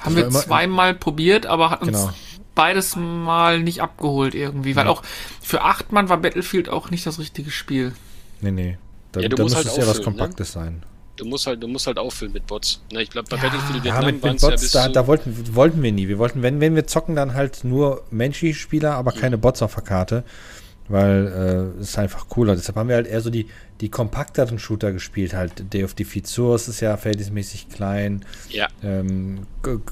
[0.00, 2.12] Haben wir zweimal probiert, aber hat uns genau.
[2.54, 4.76] beides mal nicht abgeholt irgendwie.
[4.76, 4.90] Weil ja.
[4.90, 5.02] auch
[5.40, 7.94] für acht Mann war Battlefield auch nicht das richtige Spiel.
[8.40, 8.78] Nee, nee.
[9.12, 10.04] Da, ja, da muss halt es ja was ne?
[10.04, 10.62] Kompaktes ne?
[10.62, 10.82] sein
[11.16, 12.80] du musst halt, du musst halt auffüllen mit Bots.
[12.92, 15.54] Ne, ich glaube, bei ja, Battlefield Vietnam ja, mit, mit Bots, ja da, da, wollten,
[15.54, 16.08] wollten wir nie.
[16.08, 19.18] Wir wollten, wenn, wenn wir zocken, dann halt nur menschliche Spieler, aber mhm.
[19.18, 20.24] keine Bots auf der Karte.
[20.88, 22.54] Weil äh, es ist einfach cooler.
[22.54, 23.48] Deshalb haben wir halt eher so die,
[23.80, 25.34] die kompakteren Shooter gespielt.
[25.34, 28.24] Halt Day of Defeat Source ist ja verhältnismäßig klein.
[28.50, 28.68] Ja.
[28.84, 29.48] Ähm,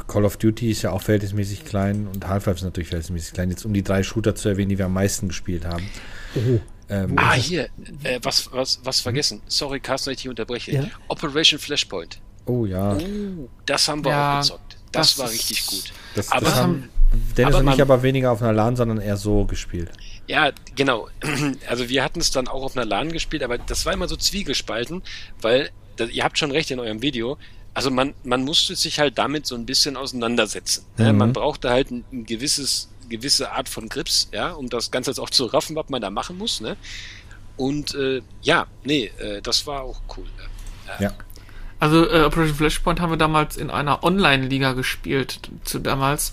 [0.07, 3.51] Call of Duty ist ja auch verhältnismäßig klein und Half-Life ist natürlich verhältnismäßig klein.
[3.51, 5.91] Jetzt um die drei Shooter zu erwähnen, die wir am meisten gespielt haben.
[6.37, 6.61] Oh.
[6.89, 7.69] Ähm, ah, hier,
[8.03, 9.41] äh, was, was, was vergessen.
[9.47, 10.73] Sorry, Carsten, ich dich unterbreche.
[10.73, 10.85] Ja?
[11.09, 12.21] Operation Flashpoint.
[12.47, 12.97] Oh ja.
[12.97, 14.77] Oh, das haben wir ja, auch gezockt.
[14.93, 15.93] Das, das war richtig gut.
[16.15, 16.89] Das, aber das haben
[17.37, 19.91] Dennis aber und ich aber weniger auf einer LAN, sondern eher so gespielt.
[20.27, 21.09] Ja, genau.
[21.69, 24.17] Also wir hatten es dann auch auf einer LAN gespielt, aber das war immer so
[24.17, 25.03] zwiegespalten,
[25.41, 27.39] weil das, ihr habt schon recht in eurem Video.
[27.73, 30.85] Also man, man musste sich halt damit so ein bisschen auseinandersetzen.
[30.97, 31.13] Ne?
[31.13, 31.19] Mhm.
[31.19, 35.19] Man brauchte halt ein, ein gewisses gewisse Art von Grips, ja, um das Ganze jetzt
[35.19, 36.77] auch zu raffen, was man da machen muss, ne?
[37.57, 40.27] Und äh, ja, nee, äh, das war auch cool.
[40.89, 41.09] Ja.
[41.09, 41.15] ja.
[41.79, 46.33] Also äh, Operation Flashpoint haben wir damals in einer Online-Liga gespielt, zu damals.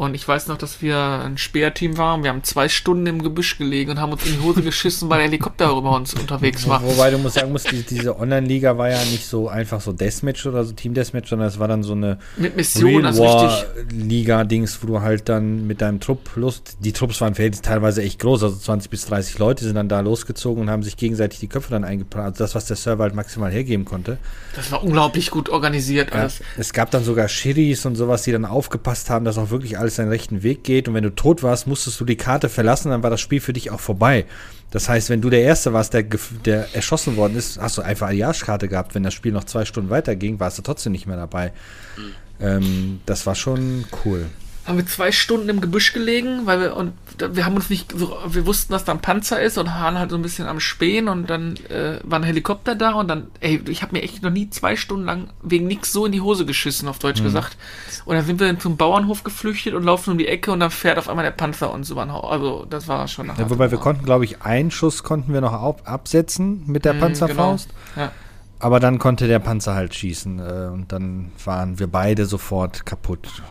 [0.00, 2.22] Und ich weiß noch, dass wir ein Speerteam waren.
[2.22, 5.18] Wir haben zwei Stunden im Gebüsch gelegen und haben uns in die Hose geschissen, weil
[5.18, 6.82] der Helikopter über uns unterwegs war.
[6.82, 10.46] Wobei du musst sagen musst, die, diese Online-Liga war ja nicht so einfach so Deathmatch
[10.46, 13.50] oder so Team-Deathmatch, sondern es war dann so eine mit Mission, also
[13.92, 16.78] Liga-Dings, wo du halt dann mit deinem Trupp lust.
[16.80, 20.62] Die Trupps waren teilweise echt groß, also 20 bis 30 Leute sind dann da losgezogen
[20.62, 22.24] und haben sich gegenseitig die Köpfe dann eingebracht.
[22.24, 24.16] Also das, was der Server halt maximal hergeben konnte.
[24.56, 26.38] Das war unglaublich gut organisiert alles.
[26.38, 29.76] Ja, es gab dann sogar Schiris und sowas, die dann aufgepasst haben, dass auch wirklich
[29.76, 30.88] alles seinen rechten Weg geht.
[30.88, 33.52] Und wenn du tot warst, musstest du die Karte verlassen, dann war das Spiel für
[33.52, 34.24] dich auch vorbei.
[34.70, 36.04] Das heißt, wenn du der Erste warst, der,
[36.44, 38.94] der erschossen worden ist, hast du einfach eine Jahrskarte gehabt.
[38.94, 41.52] Wenn das Spiel noch zwei Stunden weiterging, warst du trotzdem nicht mehr dabei.
[41.96, 42.12] Mhm.
[42.40, 44.26] Ähm, das war schon cool
[44.66, 48.16] haben wir zwei Stunden im Gebüsch gelegen, weil wir und wir haben uns nicht so,
[48.26, 51.08] wir wussten, dass da ein Panzer ist und waren halt so ein bisschen am Spähen
[51.08, 54.30] und dann äh, war ein Helikopter da und dann, ey, ich habe mir echt noch
[54.30, 57.24] nie zwei Stunden lang wegen nichts so in die Hose geschissen, auf Deutsch mhm.
[57.24, 57.56] gesagt.
[58.04, 60.70] Und dann sind wir dann zum Bauernhof geflüchtet und laufen um die Ecke und dann
[60.70, 61.98] fährt auf einmal der Panzer und so.
[61.98, 65.40] Also das war schon nach ja, Wobei wir konnten, glaube ich, einen Schuss konnten wir
[65.40, 67.68] noch ab, absetzen mit der mhm, Panzerfaust.
[67.94, 68.06] Genau.
[68.06, 68.12] Ja.
[68.58, 73.42] Aber dann konnte der Panzer halt schießen äh, und dann waren wir beide sofort kaputt.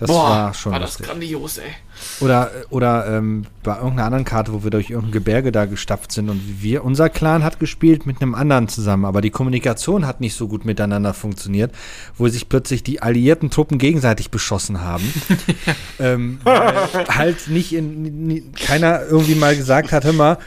[0.00, 0.72] Das Boah, war schon.
[0.72, 1.08] War das lustig.
[1.08, 1.72] grandios, ey.
[2.20, 6.30] Oder, oder ähm, bei irgendeiner anderen Karte, wo wir durch irgendein Gebirge da gestapft sind
[6.30, 10.34] und wir, unser Clan hat gespielt mit einem anderen zusammen, aber die Kommunikation hat nicht
[10.34, 11.72] so gut miteinander funktioniert,
[12.16, 15.04] wo sich plötzlich die alliierten Truppen gegenseitig beschossen haben.
[16.00, 20.38] ähm, halt nicht in, nie, keiner irgendwie mal gesagt hat, hör mal,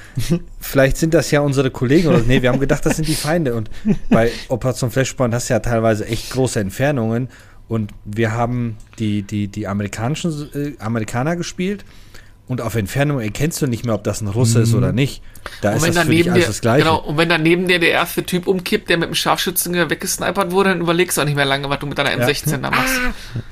[0.60, 3.54] vielleicht sind das ja unsere Kollegen oder nee, wir haben gedacht, das sind die Feinde
[3.54, 3.70] und
[4.10, 7.30] bei Operation Flashpoint hast du ja teilweise echt große Entfernungen
[7.74, 11.84] und wir haben die, die, die amerikanischen äh, Amerikaner gespielt
[12.46, 14.64] und auf Entfernung erkennst du nicht mehr, ob das ein Russe mhm.
[14.64, 15.22] ist oder nicht.
[15.62, 16.84] Da und ist das für dich alles das Gleiche.
[16.84, 20.52] Genau, und wenn dann neben dir der erste Typ umkippt, der mit dem Scharfschützen weggesnipert
[20.52, 22.58] wurde, dann überlegst du auch nicht mehr lange, was du mit deiner M16 ja.
[22.58, 23.00] da machst.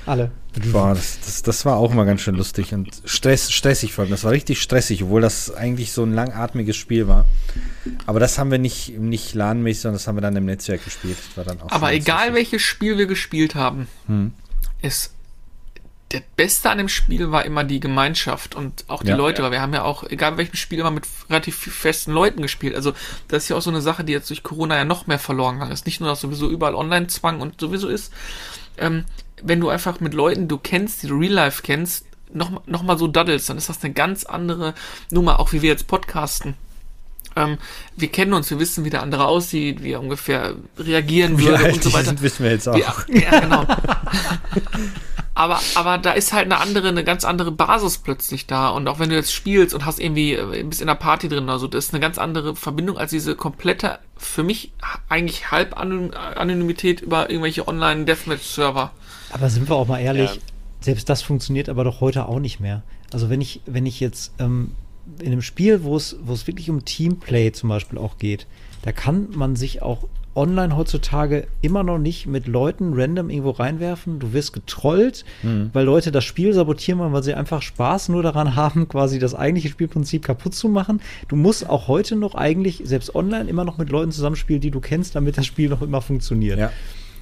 [0.06, 0.32] Alle.
[0.74, 4.12] Boah, das, das, das war auch mal ganz schön lustig und stress, stressig vor allem.
[4.12, 7.26] Das war richtig stressig, obwohl das eigentlich so ein langatmiges Spiel war.
[8.06, 11.18] Aber das haben wir nicht, nicht LAN-mäßig, sondern das haben wir dann im Netzwerk gespielt.
[11.70, 14.34] Aber egal welches Spiel wir gespielt haben, hm.
[14.82, 15.12] es
[16.12, 19.46] der Beste an dem Spiel war immer die Gemeinschaft und auch die ja, Leute, ja.
[19.46, 22.76] weil wir haben ja auch, egal welchem Spiel, immer mit relativ festen Leuten gespielt.
[22.76, 22.94] Also
[23.28, 25.56] das ist ja auch so eine Sache, die jetzt durch Corona ja noch mehr verloren
[25.56, 25.86] gegangen ist.
[25.86, 28.14] Nicht nur, dass sowieso überall Online-Zwang und sowieso ist.
[28.78, 29.06] Ähm,
[29.42, 32.98] wenn du einfach mit Leuten, du kennst, die du real life kennst, noch, noch mal
[32.98, 34.74] so daddelst, dann ist das eine ganz andere
[35.10, 36.56] Nummer, auch wie wir jetzt podcasten.
[37.36, 37.58] Ähm,
[37.96, 41.84] wir kennen uns, wir wissen, wie der andere aussieht, wie er ungefähr reagieren würde und
[41.84, 42.08] so weiter.
[42.08, 42.76] Sind, wissen wir jetzt auch.
[42.76, 43.66] Ja, ja genau.
[45.34, 48.70] aber, aber da ist halt eine andere, eine ganz andere Basis plötzlich da.
[48.70, 51.46] Und auch wenn du jetzt spielst und hast irgendwie, äh, bist in der Party drin
[51.46, 54.74] oder so, das ist eine ganz andere Verbindung als diese komplette, für mich
[55.08, 58.92] eigentlich halb Anonymität über irgendwelche Online-Deathmatch-Server.
[59.32, 60.42] Aber sind wir auch mal ehrlich, ja.
[60.82, 62.84] selbst das funktioniert aber doch heute auch nicht mehr.
[63.14, 64.72] Also wenn ich, wenn ich jetzt ähm,
[65.20, 68.48] in einem Spiel, wo es, wo es wirklich um Teamplay zum Beispiel auch geht,
[68.82, 74.20] da kann man sich auch online heutzutage immer noch nicht mit Leuten random irgendwo reinwerfen.
[74.20, 75.70] Du wirst getrollt, mhm.
[75.74, 79.70] weil Leute das Spiel sabotieren weil sie einfach Spaß nur daran haben, quasi das eigentliche
[79.70, 81.02] Spielprinzip kaputt zu machen.
[81.28, 84.80] Du musst auch heute noch eigentlich, selbst online, immer noch mit Leuten zusammenspielen, die du
[84.80, 86.60] kennst, damit das Spiel noch immer funktioniert.
[86.60, 86.72] Ja.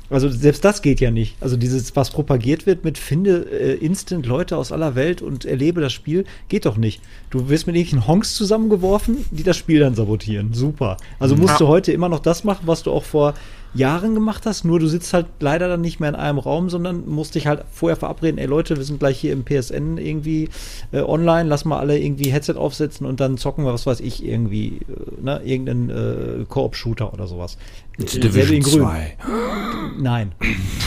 [0.09, 1.35] Also selbst das geht ja nicht.
[1.39, 5.81] Also dieses, was propagiert wird mit finde äh, instant Leute aus aller Welt und erlebe
[5.81, 7.01] das Spiel, geht doch nicht.
[7.29, 10.53] Du wirst mit irgendwelchen Honks zusammengeworfen, die das Spiel dann sabotieren.
[10.53, 10.97] Super.
[11.19, 11.57] Also musst ja.
[11.57, 13.35] du heute immer noch das machen, was du auch vor
[13.73, 17.07] Jahren gemacht hast, nur du sitzt halt leider dann nicht mehr in einem Raum, sondern
[17.07, 20.49] musst dich halt vorher verabreden, ey Leute, wir sind gleich hier im PSN irgendwie
[20.91, 24.25] äh, online, lass mal alle irgendwie Headset aufsetzen und dann zocken wir, was weiß ich,
[24.25, 27.57] irgendwie, äh, ne, irgendeinen äh, Koop-Shooter oder sowas.
[27.99, 29.17] Division 2.
[29.99, 30.31] Nein,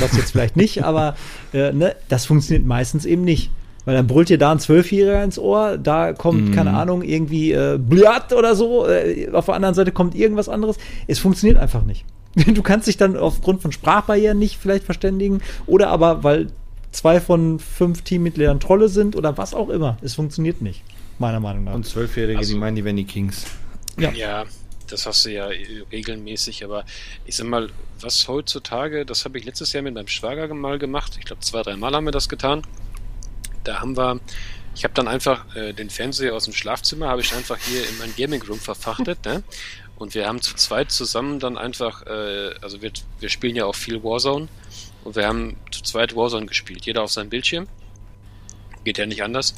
[0.01, 1.15] das jetzt vielleicht nicht, aber
[1.53, 3.51] äh, ne, das funktioniert meistens eben nicht.
[3.85, 6.53] Weil dann brüllt dir da ein Zwölfjähriger ins Ohr, da kommt, mm.
[6.53, 10.79] keine Ahnung, irgendwie äh, Blatt oder so, äh, auf der anderen Seite kommt irgendwas anderes.
[11.09, 12.05] Es funktioniert einfach nicht.
[12.47, 16.49] Du kannst dich dann aufgrund von Sprachbarrieren nicht vielleicht verständigen oder aber, weil
[16.91, 19.99] zwei von fünf Teammitgliedern Trolle sind oder was auch immer.
[20.03, 20.83] Es funktioniert nicht,
[21.19, 21.75] meiner Meinung nach.
[21.75, 23.45] Und Zwölfjährige, also, die meinen, die wären die Kings.
[23.99, 24.11] Ja.
[24.13, 24.45] ja,
[24.89, 25.49] das hast du ja
[25.91, 26.85] regelmäßig, aber
[27.27, 27.69] ich sag mal,
[28.01, 31.17] was heutzutage, das habe ich letztes Jahr mit meinem Schwager mal gemacht.
[31.19, 32.63] Ich glaube, zwei, drei Mal haben wir das getan.
[33.65, 34.21] Da haben wir
[34.75, 37.99] ich habe dann einfach äh, den Fernseher aus dem Schlafzimmer, habe ich einfach hier in
[37.99, 39.43] mein Gaming Room verfachtet, ne?
[39.97, 43.75] Und wir haben zu zweit zusammen dann einfach, äh, also wir, wir spielen ja auch
[43.75, 44.49] viel Warzone
[45.05, 47.69] und wir haben zu zweit Warzone gespielt, jeder auf seinem Bildschirm.
[48.85, 49.55] Geht ja nicht anders.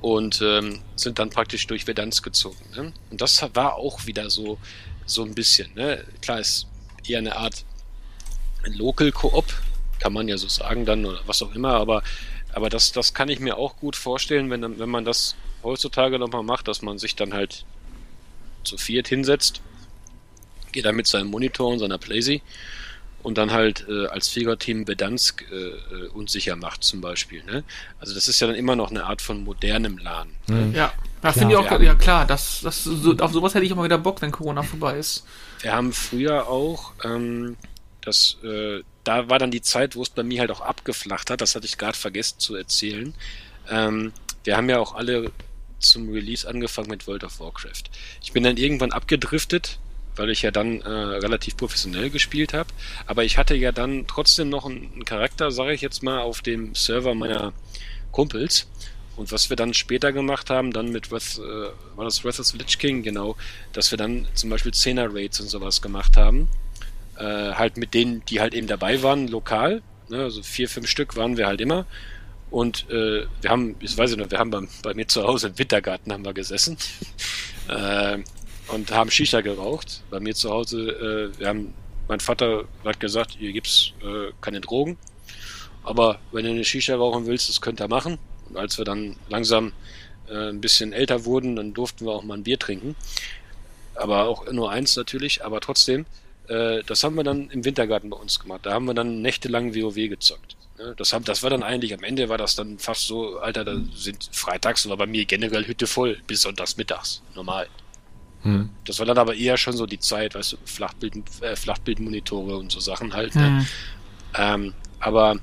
[0.00, 2.64] Und ähm, sind dann praktisch durch Vedanz gezogen.
[2.74, 2.92] Ne?
[3.10, 4.58] Und das war auch wieder so,
[5.06, 5.72] so ein bisschen.
[5.74, 6.04] Ne?
[6.20, 6.66] Klar, ist
[7.06, 7.64] eher eine Art
[8.64, 9.44] Local Koop,
[9.98, 12.02] kann man ja so sagen dann oder was auch immer, aber,
[12.52, 16.42] aber das, das kann ich mir auch gut vorstellen, wenn, wenn man das heutzutage nochmal
[16.42, 17.64] macht, dass man sich dann halt
[18.64, 19.60] zu viert hinsetzt,
[20.72, 22.42] geht dann mit seinem Monitor und seiner Playsee
[23.22, 27.42] und dann halt äh, als Fliegerteam Bedansk äh, äh, unsicher macht zum Beispiel.
[27.44, 27.62] Ne?
[28.00, 30.28] Also das ist ja dann immer noch eine Art von modernem LAN.
[30.48, 30.74] Mhm.
[30.74, 33.74] Ja, da finde ich auch, haben, ja klar, das, das, so, auf sowas hätte ich
[33.74, 35.24] mal wieder Bock, wenn Corona vorbei ist.
[35.60, 37.56] Wir haben früher auch, ähm,
[38.00, 41.40] das, äh, da war dann die Zeit, wo es bei mir halt auch abgeflacht hat,
[41.40, 43.14] das hatte ich gerade vergessen zu erzählen.
[43.70, 44.12] Ähm,
[44.42, 45.30] wir haben ja auch alle
[45.78, 47.84] zum Release angefangen mit World of Warcraft.
[48.22, 49.78] Ich bin dann irgendwann abgedriftet,
[50.16, 52.68] weil ich ja dann äh, relativ professionell gespielt habe.
[53.06, 56.42] Aber ich hatte ja dann trotzdem noch einen, einen Charakter, sage ich jetzt mal, auf
[56.42, 57.52] dem Server meiner
[58.10, 58.68] Kumpels.
[59.16, 62.46] Und was wir dann später gemacht haben, dann mit Wrath, äh, war das Wrath of
[62.46, 63.36] the Lich King, genau,
[63.72, 66.48] dass wir dann zum Beispiel 10er Raids und sowas gemacht haben.
[67.18, 69.82] Äh, halt mit denen, die halt eben dabei waren, lokal.
[70.08, 71.86] Ne, also vier, fünf Stück waren wir halt immer.
[72.50, 75.58] Und äh, wir haben, ich weiß nicht, wir haben bei, bei mir zu Hause im
[75.58, 76.76] Wintergarten haben wir gesessen
[77.68, 78.18] äh,
[78.68, 80.02] und haben Shisha geraucht.
[80.10, 81.74] Bei mir zu Hause, äh, wir haben,
[82.08, 84.96] mein Vater hat gesagt, hier gibt's äh, keine Drogen,
[85.82, 88.18] aber wenn du eine Shisha rauchen willst, das könnt ihr machen.
[88.48, 89.72] Und als wir dann langsam
[90.28, 92.94] äh, ein bisschen älter wurden, dann durften wir auch mal ein Bier trinken.
[93.94, 96.06] Aber auch nur eins natürlich, aber trotzdem,
[96.48, 98.60] äh, das haben wir dann im Wintergarten bei uns gemacht.
[98.64, 100.56] Da haben wir dann nächtelang WoW gezockt.
[100.78, 100.94] Ne?
[100.96, 103.76] Das, haben, das war dann eigentlich, am Ende war das dann fast so, Alter, da
[103.94, 107.68] sind freitags war bei mir generell Hütte voll, bis sonntags mittags, normal.
[108.42, 108.70] Hm.
[108.84, 112.72] Das war dann aber eher schon so die Zeit, weißt du, Flachbild, äh, Flachbildmonitore und
[112.72, 113.34] so Sachen halt.
[113.34, 113.46] Ne?
[113.46, 113.58] Hm.
[113.58, 113.66] Ne?
[114.34, 115.36] Ähm, aber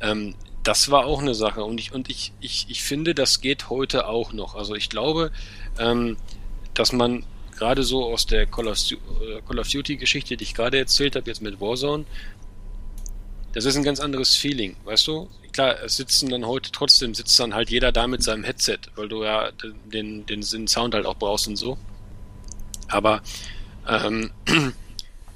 [0.00, 3.68] ähm, das war auch eine Sache und ich und ich, ich, ich finde, das geht
[3.68, 4.54] heute auch noch.
[4.54, 5.32] Also ich glaube,
[5.78, 6.16] ähm,
[6.74, 7.24] dass man
[7.56, 11.16] gerade so aus der Call of, äh, Call of Duty Geschichte, die ich gerade erzählt
[11.16, 12.04] habe, jetzt mit Warzone,
[13.52, 15.28] das ist ein ganz anderes Feeling, weißt du?
[15.52, 19.08] Klar, es sitzen dann heute trotzdem, sitzt dann halt jeder da mit seinem Headset, weil
[19.08, 19.50] du ja
[19.92, 21.76] den, den, den Sound halt auch brauchst und so.
[22.88, 23.22] Aber
[23.86, 24.30] ähm,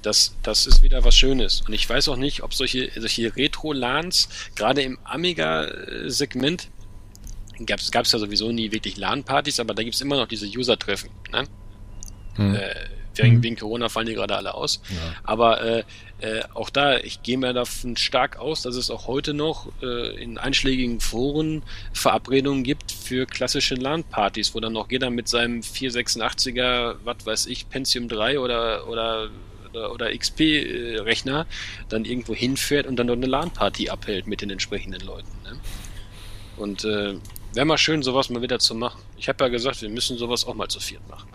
[0.01, 1.61] das, das ist wieder was Schönes.
[1.61, 6.69] Und ich weiß auch nicht, ob solche, solche Retro-LANs, gerade im Amiga-Segment,
[7.65, 11.09] gab es ja sowieso nie wirklich LAN-Partys, aber da gibt es immer noch diese User-Treffen.
[11.31, 11.43] Ne?
[12.35, 12.55] Hm.
[12.55, 12.75] Äh,
[13.15, 13.43] wegen, mhm.
[13.43, 14.81] wegen Corona fallen die gerade alle aus.
[14.89, 15.15] Ja.
[15.23, 15.83] Aber äh,
[16.19, 20.15] äh, auch da, ich gehe mir davon stark aus, dass es auch heute noch äh,
[20.21, 21.61] in einschlägigen Foren
[21.93, 27.69] Verabredungen gibt für klassische LAN-Partys, wo dann noch jeder mit seinem 486er, was weiß ich,
[27.69, 29.29] Pentium 3 oder, oder
[29.69, 31.45] oder, oder XP-Rechner
[31.89, 35.29] dann irgendwo hinfährt und dann dort eine LAN-Party abhält mit den entsprechenden Leuten.
[35.43, 35.59] Ne?
[36.57, 37.15] Und äh,
[37.53, 39.01] wäre mal schön, sowas mal wieder zu machen.
[39.17, 41.29] Ich habe ja gesagt, wir müssen sowas auch mal zu viert machen.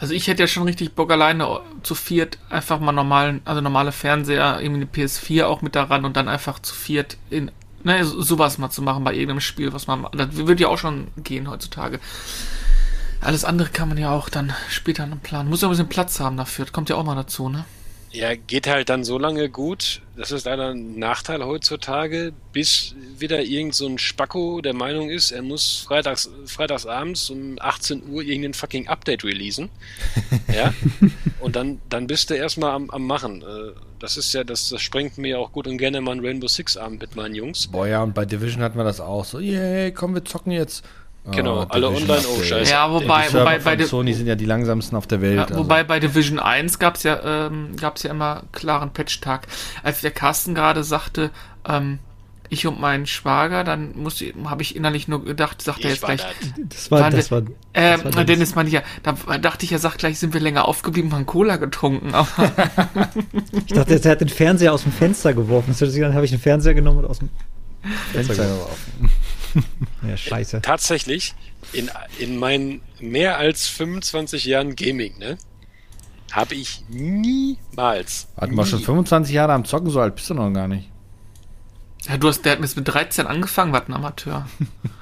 [0.00, 3.92] Also ich hätte ja schon richtig Bock alleine zu viert einfach mal normalen, also normale
[3.92, 7.50] Fernseher, irgendwie eine PS4 auch mit daran und dann einfach zu viert in,
[7.84, 11.08] ne, sowas mal zu machen bei irgendeinem Spiel, was man, das würde ja auch schon
[11.18, 12.00] gehen heutzutage.
[13.20, 15.50] Alles andere kann man ja auch dann später planen.
[15.50, 17.66] Muss ja ein bisschen Platz haben dafür, das kommt ja auch mal dazu, ne?
[18.12, 20.02] Ja, geht halt dann so lange gut.
[20.16, 25.30] Das ist leider ein Nachteil heutzutage, bis wieder irgend so ein Spacko der Meinung ist,
[25.30, 29.70] er muss freitags, freitagsabends um 18 Uhr irgendein fucking Update releasen.
[30.54, 30.74] ja.
[31.38, 33.42] Und dann, dann bist du erstmal am, am Machen.
[33.42, 36.48] Äh, das ist ja, das, das sprengt mir auch gut und gerne mal ein Rainbow
[36.48, 37.68] Six Abend mit meinen Jungs.
[37.68, 39.38] Boah, ja, und bei Division hatten wir das auch so.
[39.38, 40.84] Yay, komm, wir zocken jetzt.
[41.24, 42.70] Genau, oh, alle online, oh scheiße.
[42.70, 45.36] Ja, wobei, die wobei bei Sony sind ja die langsamsten auf der Welt.
[45.36, 45.58] Ja, also.
[45.58, 45.88] wobei also.
[45.88, 49.46] bei Division 1 gab es ja, ähm, gab's ja immer klaren Patch-Tag.
[49.82, 51.30] Als der Carsten gerade sagte,
[51.68, 51.98] ähm,
[52.48, 56.04] ich und mein Schwager, dann muss habe ich innerlich nur gedacht, sagt ich er jetzt
[56.04, 56.20] gleich.
[56.68, 57.42] Das war, das war,
[57.72, 61.12] das war, Dennis meinte ja, da dachte ich, er sagt gleich, sind wir länger aufgeblieben,
[61.12, 62.08] haben Cola getrunken.
[63.66, 65.74] ich dachte, er hat den Fernseher aus dem Fenster geworfen.
[65.78, 67.28] Dann habe ich den Fernseher genommen und aus dem
[68.12, 69.10] Fenster geworfen.
[70.08, 70.62] ja, scheiße.
[70.62, 71.34] Tatsächlich,
[71.72, 75.38] in, in meinen mehr als 25 Jahren Gaming, ne,
[76.32, 78.28] habe ich niemals.
[78.36, 80.88] Hatten wir schon 25 Jahre am Zocken, so alt bist du noch gar nicht.
[82.08, 84.48] Ja, du hast, der hat mit 13 angefangen, was ein Amateur.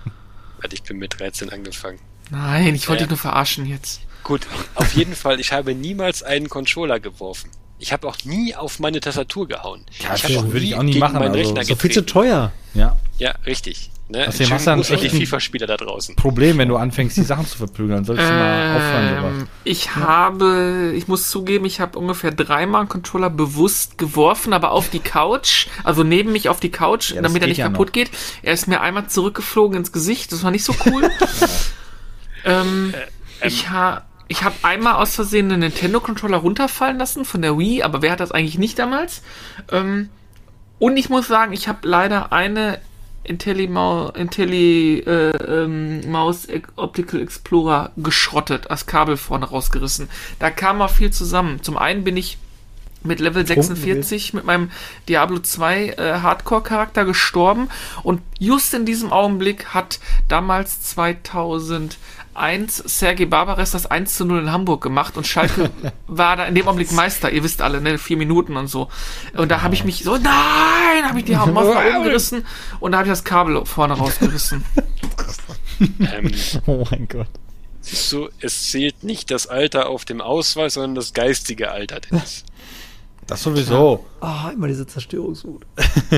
[0.73, 1.99] ich bin mit 13 angefangen.
[2.31, 3.07] Nein, ich wollte ja.
[3.07, 4.01] dich nur verarschen jetzt.
[4.25, 7.51] Gut, auf jeden Fall, ich habe niemals einen Controller geworfen.
[7.79, 9.85] Ich habe auch nie auf meine Tastatur gehauen.
[10.01, 12.05] Ja, ich das habe würde ich auch nie machen, meinen also, Rechner doch viel zu
[12.05, 12.53] teuer.
[12.75, 12.97] Ja.
[13.19, 13.91] Ja, richtig.
[14.11, 14.27] Ne?
[14.27, 16.17] Außerdem hast du dann echt ein- FIFA-Spieler da draußen.
[16.17, 18.05] Problem, wenn du anfängst, die Sachen zu verprügeln.
[18.07, 19.43] Solltest du mal aufhören, sowas.
[19.43, 24.71] Ähm, ich habe, ich muss zugeben, ich habe ungefähr dreimal einen Controller bewusst geworfen, aber
[24.71, 27.89] auf die Couch, also neben mich auf die Couch, Ja, damit er nicht ja kaputt
[27.89, 27.93] noch.
[27.93, 28.11] geht.
[28.43, 31.11] Er ist mir einmal zurückgeflogen ins Gesicht, das war nicht so cool.
[32.47, 32.95] ähm,
[33.45, 38.03] ich habe ich habe einmal aus Versehen einen Nintendo-Controller runterfallen lassen von der Wii, aber
[38.03, 39.23] wer hat das eigentlich nicht damals?
[39.73, 40.11] Ähm,
[40.79, 42.79] und ich muss sagen, ich habe leider eine
[43.25, 46.15] IntelliMaus Intelli, äh, ähm,
[46.77, 50.09] Optical Explorer geschrottet, das Kabel vorne rausgerissen.
[50.39, 51.63] Da kam auch viel zusammen.
[51.63, 52.39] Zum einen bin ich
[53.05, 54.71] mit Level Betrunken 46 mit meinem
[55.09, 57.69] Diablo 2 äh, Hardcore-Charakter gestorben
[58.03, 60.81] und just in diesem Augenblick hat damals
[62.39, 65.71] 2001 Sergei Barbares das 1 zu 0 in Hamburg gemacht und Schalke
[66.07, 68.89] war da in dem Augenblick Meister, ihr wisst alle, ne, vier Minuten und so.
[69.37, 72.45] Und da habe ich mich so, nein, habe ich die Maus nach oben gerissen
[72.81, 74.65] und da habe ich das Kabel vorne rausgerissen.
[75.81, 76.33] Ähm,
[76.67, 77.29] Oh mein Gott.
[77.81, 82.01] siehst du, es zählt nicht das Alter auf dem Ausweis, sondern das geistige Alter.
[82.01, 82.45] Dennis.
[83.27, 84.07] Das sowieso.
[84.21, 85.67] Ah, immer diese Zerstörungswut.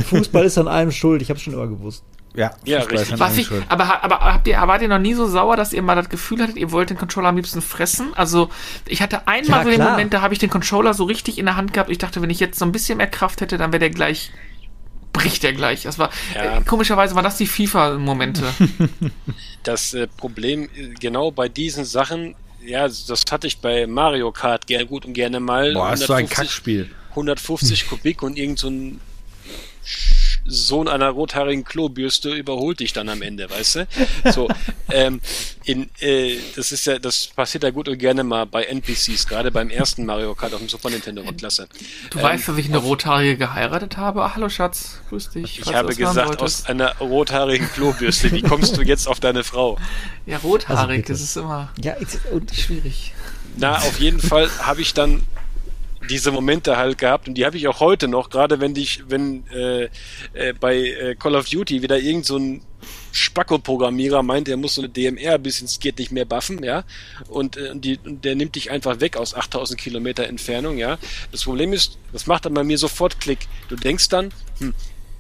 [0.09, 2.05] Fußball ist an allem schuld, ich hab's schon immer gewusst.
[2.37, 3.20] Ja, Ja, richtig.
[3.39, 3.64] ich, schuld.
[3.68, 6.41] aber, aber habt ihr, wart ihr noch nie so sauer, dass ihr mal das Gefühl
[6.43, 8.14] hattet, ihr wollt den Controller am liebsten fressen?
[8.14, 8.51] Also,
[8.87, 9.91] ich hatte einmal Ja, so den klar.
[9.91, 11.91] Moment, da habe ich den Controller so richtig in der Hand gehabt.
[11.91, 14.31] Ich dachte, wenn ich jetzt so ein bisschen mehr Kraft hätte, dann wäre der gleich,
[15.12, 15.83] bricht der gleich.
[15.83, 16.59] Das war, Ja.
[16.59, 18.45] äh, komischerweise waren das die FIFA-Momente.
[19.62, 24.66] Das äh, Problem äh, genau bei diesen Sachen, ja, das hatte ich bei Mario Kart
[24.66, 25.74] gern, gut und gerne mal.
[25.74, 26.91] Boah, ist so ein 150 Kackspiel.
[27.11, 29.01] 150 Kubik und irgend so ein
[30.47, 33.86] Sohn einer rothaarigen Klobürste überholt dich dann am Ende, weißt du?
[34.32, 34.49] So,
[34.91, 35.20] ähm,
[35.64, 39.51] in, äh, das ist ja, das passiert ja gut und gerne mal bei NPCs, gerade
[39.51, 41.68] beim ersten Mario Kart auf dem Super Nintendo war klasse.
[42.11, 44.24] Du Ähm, weißt, dass ich eine Rothaarige geheiratet habe?
[44.24, 45.61] Ach, hallo Schatz, grüß dich.
[45.61, 48.32] Ich habe gesagt, aus einer rothaarigen Klobürste.
[48.32, 49.78] Wie kommst du jetzt auf deine Frau?
[50.26, 51.97] Ja, rothaarig, Also das ist immer Ja,
[52.53, 53.14] schwierig.
[53.57, 55.22] Na, auf jeden Fall habe ich dann
[56.11, 59.47] diese Momente halt gehabt und die habe ich auch heute noch, gerade wenn dich, wenn
[59.49, 59.85] äh,
[60.35, 62.63] äh, bei äh, Call of Duty wieder irgend so ein
[63.13, 66.85] Spacko-Programmierer meint, er muss so eine DMR bis ins geht nicht mehr buffen, ja,
[67.29, 70.99] und, äh, die, und der nimmt dich einfach weg aus 8000 Kilometer Entfernung, ja.
[71.31, 73.47] Das Problem ist, das macht dann bei mir sofort Klick.
[73.69, 74.75] Du denkst dann, hm,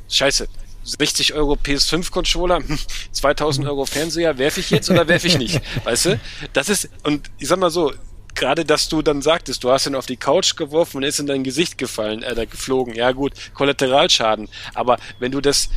[0.08, 0.48] scheiße,
[0.82, 2.78] 60 Euro PS5-Controller, hm,
[3.12, 5.60] 2000 Euro Fernseher, werfe ich jetzt oder werfe ich nicht?
[5.84, 6.20] Weißt du?
[6.52, 7.92] Das ist, und ich sag mal so,
[8.34, 11.18] gerade dass du dann sagtest, du hast ihn auf die Couch geworfen und er ist
[11.20, 12.94] in dein Gesicht gefallen, äh, da geflogen.
[12.94, 14.48] Ja gut, Kollateralschaden.
[14.74, 15.68] Aber wenn du das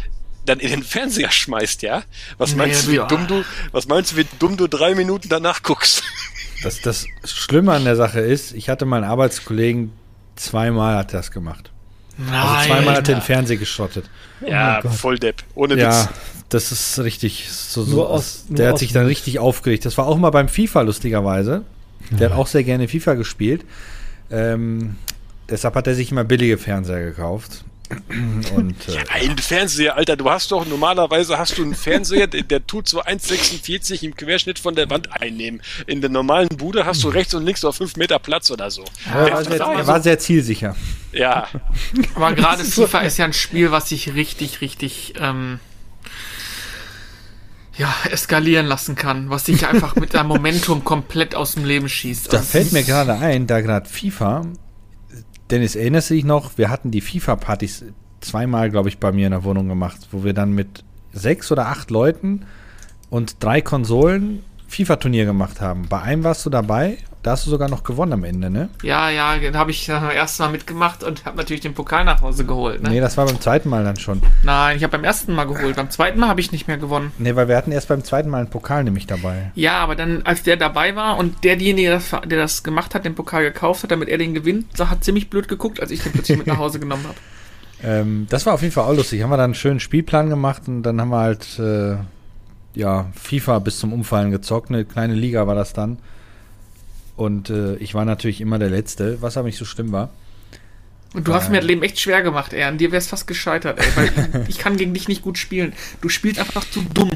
[0.45, 2.03] dann in den Fernseher schmeißt, ja?
[2.37, 3.07] Was meinst Nee, du, wie ja.
[3.07, 6.03] dumm du, was meinst du, wie dumm du drei Minuten danach guckst?
[6.63, 9.91] Das, das Schlimme an der Sache ist, ich hatte meinen Arbeitskollegen
[10.35, 11.71] zweimal hat er das gemacht.
[12.17, 12.33] Nein.
[12.33, 14.09] Also zweimal hat er den Fernseher geschrottet.
[14.45, 14.93] ja, Gott.
[14.93, 15.43] voll Depp.
[15.55, 16.09] Ohne Ja, Witz.
[16.49, 17.49] das ist richtig.
[17.51, 19.85] So, so, Nur aus- nur der hat aus- sich dann richtig aufgeregt.
[19.85, 21.63] Das war auch mal beim FIFA, lustigerweise.
[22.11, 23.65] Der hat auch sehr gerne FIFA gespielt.
[24.31, 24.95] Ähm,
[25.49, 27.63] deshalb hat er sich immer billige Fernseher gekauft.
[28.55, 32.65] Und äh, Ein Fernseher, Alter, du hast doch normalerweise hast du einen Fernseher, der, der
[32.65, 35.61] tut so 1,46 im Querschnitt von der Wand einnehmen.
[35.85, 38.83] In der normalen Bude hast du rechts und links noch 5 Meter Platz oder so.
[39.13, 40.75] er, war sehr, er war sehr zielsicher.
[41.11, 41.47] Ja,
[42.15, 45.59] Aber gerade FIFA ist ja ein Spiel, was sich richtig, richtig ähm,
[47.77, 52.31] ja, eskalieren lassen kann, was sich einfach mit einem Momentum komplett aus dem Leben schießt.
[52.31, 54.45] Da Also, fällt mir gerade ein, da gerade FIFA.
[55.49, 56.57] Dennis, erinnerst du dich noch?
[56.57, 57.85] Wir hatten die FIFA-Partys
[58.21, 61.67] zweimal, glaube ich, bei mir in der Wohnung gemacht, wo wir dann mit sechs oder
[61.67, 62.45] acht Leuten
[63.09, 65.87] und drei Konsolen FIFA-Turnier gemacht haben.
[65.89, 68.69] Bei einem warst du dabei, da hast du sogar noch gewonnen am Ende, ne?
[68.83, 72.21] ja, ja, da habe ich das erste Mal mitgemacht und habe natürlich den Pokal nach
[72.21, 72.83] Hause geholt.
[72.83, 72.89] Ne?
[72.89, 74.21] Nee, das war beim zweiten Mal dann schon.
[74.43, 75.77] Nein, ich habe beim ersten Mal geholt.
[75.77, 77.13] Beim zweiten Mal habe ich nicht mehr gewonnen.
[77.17, 79.51] Nee, weil wir hatten erst beim zweiten Mal einen Pokal nämlich dabei.
[79.55, 83.05] Ja, aber dann, als der dabei war und derjenige, der das, der das gemacht hat,
[83.05, 86.11] den Pokal gekauft hat, damit er den gewinnt, hat ziemlich blöd geguckt, als ich den
[86.11, 87.15] plötzlich mit nach Hause genommen habe.
[87.85, 89.21] Ähm, das war auf jeden Fall auch lustig.
[89.21, 91.97] Haben wir dann einen schönen Spielplan gemacht und dann haben wir halt äh,
[92.75, 94.69] ja, FIFA bis zum Umfallen gezockt.
[94.69, 95.97] Eine kleine Liga war das dann.
[97.15, 100.09] Und äh, ich war natürlich immer der Letzte, was aber nicht so schlimm war.
[101.13, 102.63] Und du hast mir das Leben echt schwer gemacht, ey.
[102.63, 103.85] An dir wär's fast gescheitert, ey.
[103.95, 105.73] Weil ich kann gegen dich nicht gut spielen.
[106.01, 107.11] Du spielst einfach zu dumm.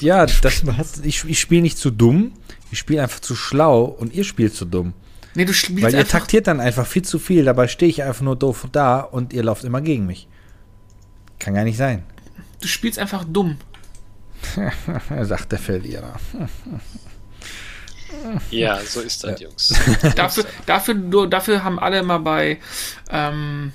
[0.00, 0.62] Ja, das,
[1.02, 2.32] ich, ich spiele nicht zu dumm,
[2.70, 4.94] ich spiele einfach zu schlau und ihr spielt zu dumm.
[5.34, 8.22] Nee, du spielst Weil ihr taktiert dann einfach viel zu viel, dabei stehe ich einfach
[8.22, 10.26] nur doof da und ihr lauft immer gegen mich.
[11.38, 12.04] Kann gar nicht sein,
[12.60, 13.58] Du spielst einfach dumm.
[15.22, 16.18] sagt der Verlierer.
[18.50, 19.48] Ja, so ist das, ja.
[19.48, 19.74] Jungs.
[20.16, 22.58] dafür, dafür, dafür haben alle mal bei,
[23.10, 23.72] ähm,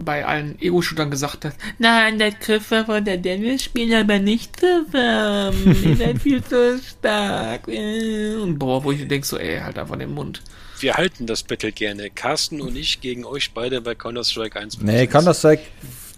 [0.00, 5.76] bei allen Ego-Shootern gesagt hat, nein, der Griffe von der Dennis spielen aber nicht zusammen.
[5.84, 7.68] Ihr seid viel zu stark.
[7.68, 10.42] Und boah, wo ich denke so, ey, halt einfach den Mund.
[10.80, 12.10] Wir halten das Battle gerne.
[12.10, 14.80] Carsten und ich gegen euch beide bei Counter-Strike 1.
[14.80, 15.62] Nee, Counter-Strike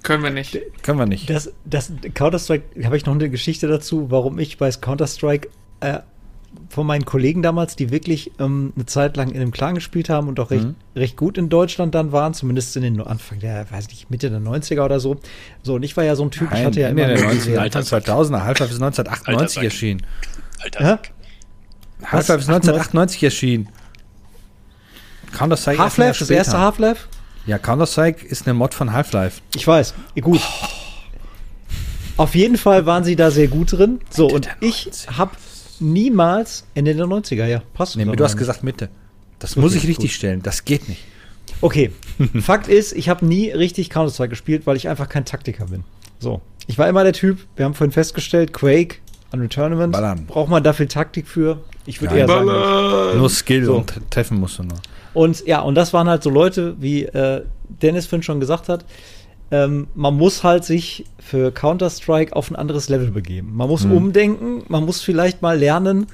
[0.03, 0.59] können wir nicht.
[0.83, 1.29] Können wir nicht.
[1.29, 5.49] Das, das Counter-Strike, habe ich noch eine Geschichte dazu, warum ich bei Counter-Strike
[5.81, 6.01] äh,
[6.69, 10.29] von meinen Kollegen damals, die wirklich ähm, eine Zeit lang in einem Clan gespielt haben
[10.29, 10.77] und auch recht, mhm.
[10.95, 14.41] recht gut in Deutschland dann waren, zumindest in den Anfang der, weiß nicht, Mitte der
[14.41, 15.17] 90er oder so.
[15.63, 17.07] So, und ich war ja so ein Typ, Nein, ich hatte ja immer.
[17.07, 20.07] Der 90er, Alter 2000er, Half-Life ist 1998 erschienen.
[20.61, 21.01] Alter.
[22.05, 23.69] Half-Life ist 1998 erschienen.
[25.33, 27.07] Counter-Strike Half-Life, das erste Half-Life?
[27.47, 29.41] Ja, Counter-Strike ist eine Mod von Half-Life.
[29.57, 29.95] Ich weiß.
[30.21, 30.41] Gut.
[30.41, 30.67] Oh.
[32.17, 34.01] Auf jeden Fall waren sie da sehr gut drin.
[34.11, 35.33] So, und ich habe
[35.81, 37.63] niemals Ende der 90er, ja.
[37.75, 37.97] Passt.
[37.97, 38.89] Nee, du hast gesagt Mitte.
[39.39, 40.17] Das okay, muss ich richtig gut.
[40.17, 40.43] stellen.
[40.43, 41.03] Das geht nicht.
[41.61, 41.91] Okay.
[42.41, 45.85] Fakt ist, ich habe nie richtig Counter-Strike gespielt, weil ich einfach kein Taktiker bin.
[46.19, 46.41] So.
[46.67, 48.97] Ich war immer der Typ, wir haben vorhin festgestellt, Quake,
[49.33, 49.93] Unreal Tournament.
[49.93, 50.27] Ballern.
[50.27, 51.61] Braucht man dafür Taktik für?
[51.87, 52.47] Ich würde eher sagen.
[53.19, 53.77] Nur Skill so.
[53.77, 54.79] und treffen musst du nur.
[55.15, 58.85] Und ja, und das waren halt so Leute, wie äh, Dennis vorhin schon gesagt hat.
[59.53, 63.57] Ähm, man muss halt sich für Counter-Strike auf ein anderes Level begeben.
[63.57, 63.93] Man muss mhm.
[63.93, 66.07] umdenken, man muss vielleicht mal lernen,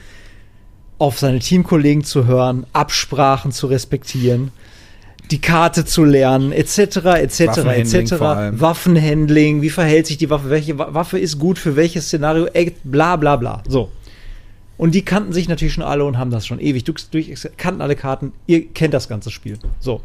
[0.99, 4.51] auf seine Teamkollegen zu hören, Absprachen zu respektieren,
[5.31, 7.41] die Karte zu lernen, etc., etc.,
[7.77, 8.13] etc.
[8.61, 12.47] Waffenhandling, wie verhält sich die Waffe, welche Waffe ist gut für welches Szenario,
[12.85, 13.63] bla bla bla.
[13.69, 13.91] So.
[14.79, 17.81] Und die kannten sich natürlich schon alle und haben das schon ewig durch, durch kannten
[17.81, 18.33] alle Karten.
[18.47, 19.59] Ihr kennt das ganze Spiel.
[19.81, 20.03] So.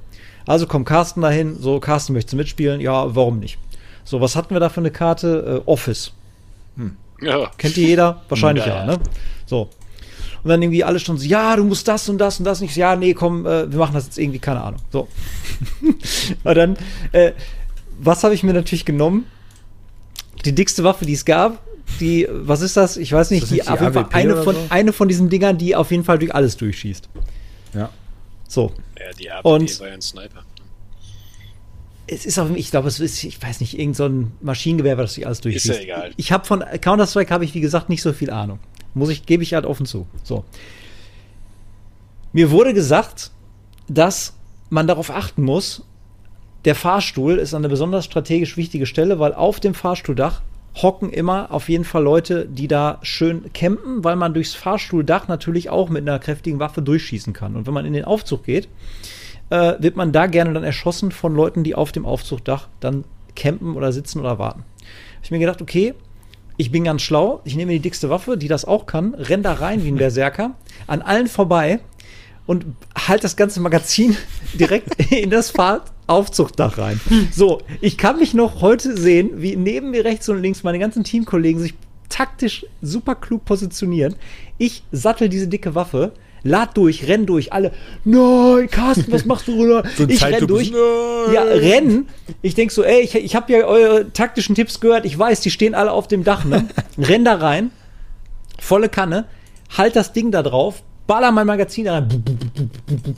[0.51, 1.55] Also kommt Carsten dahin.
[1.61, 2.81] So, Carsten möchte mitspielen.
[2.81, 3.57] Ja, warum nicht?
[4.03, 5.61] So, was hatten wir da für eine Karte?
[5.65, 6.11] Äh, Office.
[6.75, 6.97] Hm.
[7.21, 7.49] Ja.
[7.57, 8.21] Kennt die jeder?
[8.29, 8.99] Wahrscheinlich ja, ja, ne?
[9.45, 9.69] So.
[10.43, 12.75] Und dann irgendwie alle schon so, ja, du musst das und das und das nicht.
[12.75, 14.81] Ja, nee, komm, äh, wir machen das jetzt irgendwie, keine Ahnung.
[14.91, 15.07] So.
[16.43, 16.75] und dann,
[17.13, 17.31] äh,
[18.01, 19.27] was habe ich mir natürlich genommen?
[20.43, 21.59] Die dickste Waffe, die es gab,
[22.01, 22.97] die, was ist das?
[22.97, 24.61] Ich weiß nicht, die, die auf jeden Fall eine von, so?
[24.67, 27.07] eine von diesen Dingern, die auf jeden Fall durch alles durchschießt.
[27.73, 27.89] Ja.
[28.51, 28.73] So.
[28.99, 30.43] Ja, die AWP und war ja ein Sniper.
[32.05, 35.25] Es ist auch, ich glaube, es ist, ich weiß nicht, irgendein so Maschinengewehr, was durch
[35.25, 35.69] alles durchschießt.
[35.69, 36.11] Ist ja egal.
[36.17, 38.59] Ich habe von Counter-Strike habe ich, wie gesagt, nicht so viel Ahnung.
[38.93, 40.05] Muss ich, gebe ich halt offen zu.
[40.23, 40.43] So.
[42.33, 43.31] Mir wurde gesagt,
[43.87, 44.33] dass
[44.69, 45.85] man darauf achten muss,
[46.65, 50.41] der Fahrstuhl ist eine besonders strategisch wichtige Stelle, weil auf dem Fahrstuhldach
[50.75, 55.69] hocken immer auf jeden Fall Leute, die da schön campen, weil man durchs Fahrstuhldach natürlich
[55.69, 57.55] auch mit einer kräftigen Waffe durchschießen kann.
[57.55, 58.69] Und wenn man in den Aufzug geht,
[59.49, 63.03] äh, wird man da gerne dann erschossen von Leuten, die auf dem Aufzugdach dann
[63.35, 64.63] campen oder sitzen oder warten.
[65.17, 65.93] Hab ich mir gedacht, okay,
[66.57, 69.53] ich bin ganz schlau, ich nehme die dickste Waffe, die das auch kann, renn da
[69.53, 70.51] rein wie ein Berserker,
[70.87, 71.79] an allen vorbei
[72.47, 72.65] und
[72.95, 74.15] halt das ganze Magazin
[74.53, 75.51] direkt in das
[76.11, 76.99] Fahraufzuchtdach rein.
[77.31, 81.05] So, ich kann mich noch heute sehen, wie neben mir rechts und links meine ganzen
[81.05, 81.73] Teamkollegen sich
[82.09, 84.15] taktisch super klug positionieren.
[84.57, 86.11] Ich sattel diese dicke Waffe,
[86.43, 87.71] lad durch, renn durch, alle,
[88.03, 89.83] nein, Carsten, was machst du, Bruder?
[89.97, 90.71] So ich renn durch.
[90.71, 91.33] Nein.
[91.33, 92.07] Ja, renn.
[92.41, 95.51] Ich denk so, ey, ich, ich habe ja eure taktischen Tipps gehört, ich weiß, die
[95.51, 96.67] stehen alle auf dem Dach, ne?
[96.97, 97.71] renn da rein,
[98.59, 99.25] volle Kanne,
[99.77, 102.23] halt das Ding da drauf, baller mein Magazin rein,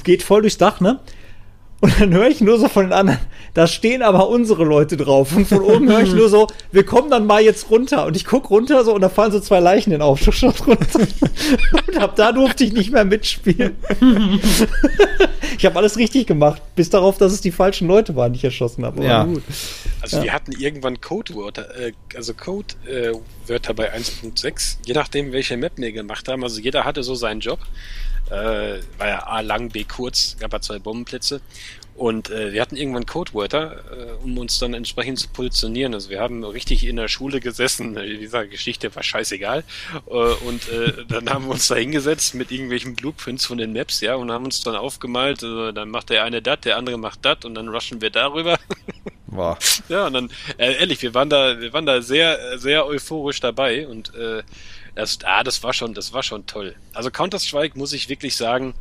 [0.04, 1.00] geht voll durchs Dach, ne?
[1.84, 3.20] Und dann höre ich nur so von den anderen,
[3.54, 5.36] da stehen aber unsere Leute drauf.
[5.36, 8.06] Und von oben höre ich nur so, wir kommen dann mal jetzt runter.
[8.06, 11.02] Und ich guck runter so und da fallen so zwei Leichen in den Aufschluss runter.
[11.88, 13.76] Und ab da durfte ich nicht mehr mitspielen.
[15.58, 18.46] ich habe alles richtig gemacht, bis darauf, dass es die falschen Leute waren, die ich
[18.46, 19.04] erschossen habe.
[19.04, 19.28] Ja.
[20.00, 20.24] Also ja.
[20.24, 25.92] wir hatten irgendwann Codewörter, äh, also Codewörter äh, bei 1.6, je nachdem, welche Map wir
[25.92, 26.44] gemacht haben.
[26.44, 27.60] Also jeder hatte so seinen Job.
[28.34, 31.42] Äh, war ja A lang, B kurz, gab ja zwei Bombenplätze.
[31.96, 35.94] Und äh, wir hatten irgendwann Codewörter, äh, um uns dann entsprechend zu positionieren.
[35.94, 39.64] Also wir haben richtig in der Schule gesessen, äh, dieser Geschichte war scheißegal.
[40.08, 44.02] Äh, und äh, dann haben wir uns da hingesetzt mit irgendwelchen Blueprints von den Maps,
[44.02, 47.20] ja, und haben uns dann aufgemalt, äh, dann macht der eine das, der andere macht
[47.24, 48.58] das und dann rushen wir darüber.
[49.36, 49.58] Wow.
[49.90, 50.30] Ja, und dann,
[50.60, 54.44] äh, ehrlich, wir waren da, wir waren da sehr, sehr euphorisch dabei und äh,
[54.96, 56.76] das, ah, das war schon, das war schon toll.
[56.94, 58.74] Also Counter-Strike muss ich wirklich sagen,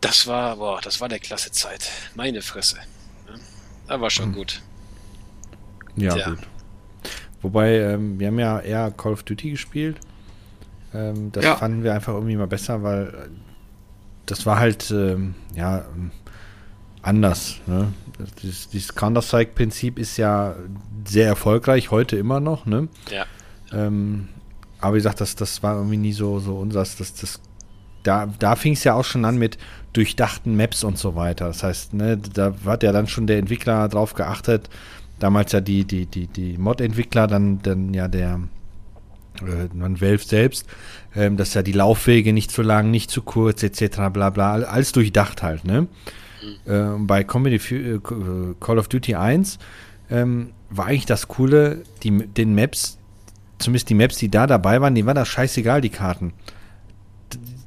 [0.00, 1.90] das war, boah, das war der klasse Zeit.
[2.14, 2.76] Meine Fresse.
[3.88, 4.34] Da war schon mhm.
[4.34, 4.62] gut.
[5.96, 6.38] Ja, ja, gut.
[7.42, 9.98] Wobei, ähm, wir haben ja eher Call of Duty gespielt.
[10.92, 11.56] Ähm, das ja.
[11.56, 13.28] fanden wir einfach irgendwie mal besser, weil äh,
[14.26, 15.84] das war halt, ähm, ja,
[17.02, 17.56] anders.
[17.66, 17.92] Ne?
[18.42, 20.56] Dieses, dieses Counter-Strike-Prinzip ist ja
[21.06, 22.66] sehr erfolgreich, heute immer noch.
[22.66, 22.88] Ne?
[23.10, 23.26] Ja.
[23.72, 24.28] Ähm,
[24.84, 26.96] aber wie gesagt, das, das war irgendwie nie so, so unseres.
[26.96, 27.40] Das, das,
[28.02, 29.56] da da fing es ja auch schon an mit
[29.94, 31.46] durchdachten Maps und so weiter.
[31.46, 34.68] Das heißt, ne, da hat ja dann schon der Entwickler drauf geachtet,
[35.18, 38.40] damals ja die, die, die, die Mod-Entwickler, dann, dann ja der
[39.40, 40.66] äh, Valve selbst,
[41.16, 44.10] ähm, dass ja die Laufwege nicht zu lang, nicht zu kurz, etc.
[44.12, 45.88] bla bla, alles durchdacht halt, ne?
[46.66, 47.06] Mhm.
[47.06, 48.00] Bei Comedy, äh,
[48.60, 49.58] Call of Duty 1
[50.10, 52.98] ähm, war eigentlich das Coole, die, den Maps,
[53.58, 56.32] zumindest die Maps, die da dabei waren, die waren da scheißegal, die Karten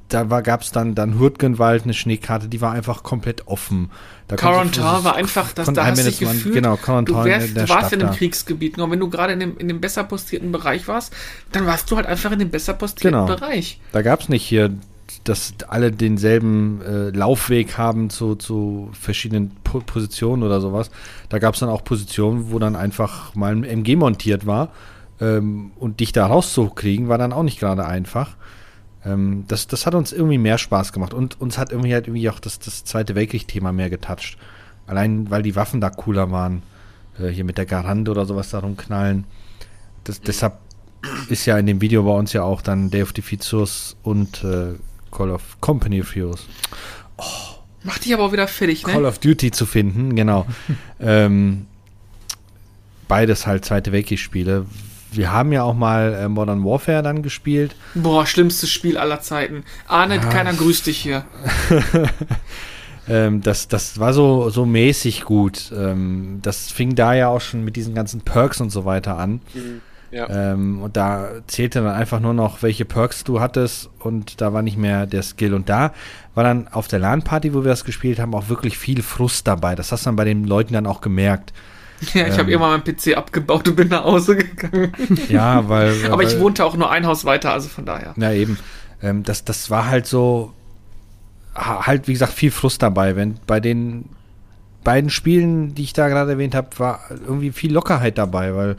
[0.08, 3.90] da gab es dann, dann Hurtgenwald, eine Schneekarte, die war einfach komplett offen.
[4.36, 8.14] Corentin war einfach, dass da hast dich gefühlt, genau, du, wärst, du warst in einem
[8.14, 11.14] Kriegsgebiet, nur wenn du gerade in dem, in dem besser postierten Bereich warst,
[11.52, 13.26] dann warst du halt einfach in dem besser postierten genau.
[13.26, 13.80] Bereich.
[13.92, 14.74] Da gab es nicht hier,
[15.24, 20.90] dass alle denselben äh, Laufweg haben zu, zu verschiedenen po Positionen oder sowas.
[21.28, 24.70] Da gab es dann auch Positionen, wo dann einfach mal ein MG montiert war
[25.20, 28.36] ähm, und dich da rauszukriegen, war dann auch nicht gerade einfach.
[29.04, 32.28] Ähm, das, das hat uns irgendwie mehr Spaß gemacht und uns hat irgendwie halt irgendwie
[32.30, 34.36] auch das, das Zweite Weltkrieg-Thema mehr getoucht.
[34.86, 36.62] Allein, weil die Waffen da cooler waren.
[37.18, 39.24] Äh, hier mit der Garande oder sowas da rumknallen.
[40.04, 40.58] Das, deshalb
[41.28, 44.74] ist ja in dem Video bei uns ja auch dann Day of Defeatsus und äh,
[45.10, 46.46] Call of Company of Heroes.
[47.16, 47.24] Oh.
[47.84, 48.92] Macht dich aber auch wieder fertig, ne?
[48.92, 50.46] Call of Duty zu finden, genau.
[51.00, 51.66] ähm,
[53.06, 54.66] beides halt Zweite Weltkriegsspiele,
[55.18, 57.74] wir haben ja auch mal äh, Modern Warfare dann gespielt.
[57.94, 59.64] Boah, schlimmstes Spiel aller Zeiten.
[59.86, 60.20] Arne, ja.
[60.22, 61.24] keiner grüßt dich hier.
[63.08, 65.72] ähm, das, das war so, so mäßig gut.
[65.76, 69.40] Ähm, das fing da ja auch schon mit diesen ganzen Perks und so weiter an.
[69.52, 69.80] Mhm.
[70.10, 70.28] Ja.
[70.30, 74.62] Ähm, und da zählte dann einfach nur noch, welche Perks du hattest und da war
[74.62, 75.52] nicht mehr der Skill.
[75.52, 75.92] Und da
[76.34, 79.74] war dann auf der LAN-Party, wo wir das gespielt haben, auch wirklich viel Frust dabei.
[79.74, 81.52] Das hast du dann bei den Leuten dann auch gemerkt.
[82.14, 84.92] Ja, ich ähm, habe irgendwann meinen PC abgebaut und bin nach Hause gegangen.
[85.28, 85.94] Ja, weil.
[86.06, 88.14] Aber weil, ich wohnte auch nur ein Haus weiter, also von daher.
[88.16, 88.58] Ja, eben.
[89.02, 90.52] Ähm, das, das war halt so.
[91.54, 93.16] Halt, wie gesagt, viel Frust dabei.
[93.16, 94.04] Wenn bei den
[94.84, 98.76] beiden Spielen, die ich da gerade erwähnt habe, war irgendwie viel Lockerheit dabei, weil.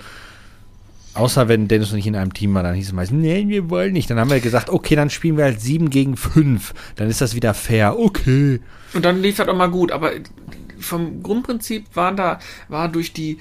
[1.16, 3.70] Außer wenn Dennis und ich in einem Team waren, dann hieß es meistens, nee, wir
[3.70, 4.10] wollen nicht.
[4.10, 6.74] Dann haben wir gesagt, okay, dann spielen wir halt 7 gegen 5.
[6.96, 7.98] Dann ist das wieder fair.
[7.98, 8.62] Okay.
[8.94, 9.92] Und dann lief das auch mal gut.
[9.92, 10.12] Aber
[10.80, 13.40] vom Grundprinzip war da, war durch die,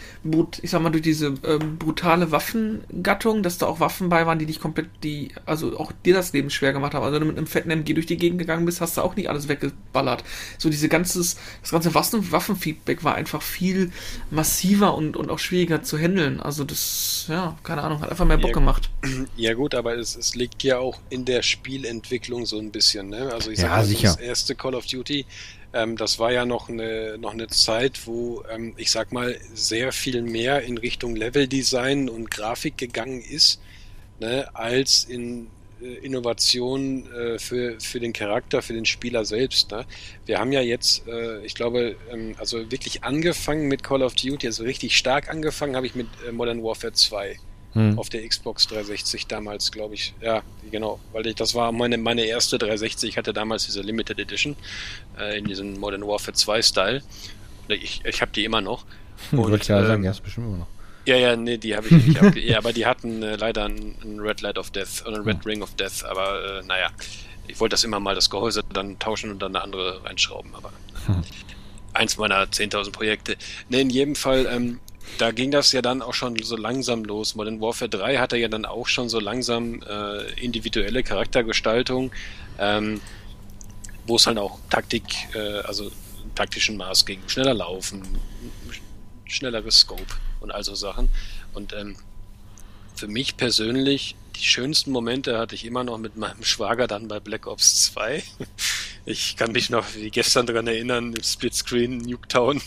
[0.63, 4.47] ich sag mal, durch diese ähm, brutale Waffengattung, dass da auch Waffen bei waren, die
[4.47, 7.05] dich komplett, die, also auch dir das Leben schwer gemacht haben.
[7.05, 9.17] Also wenn du mit einem fetten MG durch die Gegend gegangen bist, hast du auch
[9.17, 10.25] nicht alles weggeballert.
[10.59, 13.93] So diese ganzes, das ganze Waffen, Waffenfeedback war einfach viel
[14.31, 16.41] massiver und, und auch schwieriger zu handeln.
[16.41, 18.91] Also das, ja, keine Ahnung, hat einfach mehr Bock ja, gemacht.
[19.37, 23.31] Ja gut, aber es, es liegt ja auch in der Spielentwicklung so ein bisschen, ne?
[23.33, 25.27] Also ich sag ja, mal, das erste Call of Duty
[25.73, 29.93] ähm, das war ja noch eine, noch eine Zeit, wo, ähm, ich sag mal, sehr
[29.93, 33.61] viel mehr in Richtung Leveldesign und Grafik gegangen ist,
[34.21, 35.49] ne, als in
[35.83, 39.71] äh, Innovation äh, für, für den Charakter, für den Spieler selbst.
[39.71, 39.85] Ne?
[40.27, 44.47] Wir haben ja jetzt, äh, ich glaube, ähm, also wirklich angefangen mit Call of Duty,
[44.47, 47.39] also richtig stark angefangen habe ich mit äh, Modern Warfare 2
[47.75, 47.99] hm.
[47.99, 50.15] auf der Xbox 360 damals, glaube ich.
[50.21, 53.11] Ja, genau, weil ich, das war meine, meine erste 360.
[53.11, 54.57] Ich hatte damals diese Limited Edition
[55.19, 57.03] äh, in diesem Modern Warfare 2 Style.
[57.69, 58.85] Ich, ich habe die immer noch.
[59.33, 60.67] Und, Wollte ich ja ähm, sagen, die hast bestimmt immer noch.
[61.05, 64.21] Ja, ja, nee, die habe ich nicht abge Ja, aber die hatten äh, leider ein,
[64.21, 65.47] Red Light of Death oder ein Red.
[65.47, 66.91] Ring of Death, aber äh, naja.
[67.51, 70.71] Ich wollte das immer mal das Gehäuse dann tauschen und dann eine andere reinschrauben, aber
[71.07, 71.23] hm.
[71.95, 73.37] eins meiner 10.000 Projekte.
[73.71, 74.81] Ne, in jedem Fall, ähm,
[75.19, 77.35] da ging das ja dann auch schon so langsam los.
[77.35, 82.13] Modern Warfare 3 hatte ja dann auch schon so langsam äh, individuelle Charaktergestaltung,
[82.59, 83.01] ähm,
[84.07, 85.05] wo es halt auch Taktik,
[85.35, 85.91] äh, also
[86.35, 87.21] taktischen Maß ging.
[87.27, 88.03] Schneller laufen,
[89.25, 91.09] schnelleres Scope und all so Sachen.
[91.55, 91.97] Und ähm,
[92.95, 97.21] für mich persönlich, die schönsten Momente hatte ich immer noch mit meinem Schwager dann bei
[97.21, 98.23] Black Ops 2.
[99.05, 102.61] Ich kann mich noch wie gestern daran erinnern, im Splitscreen Nuketown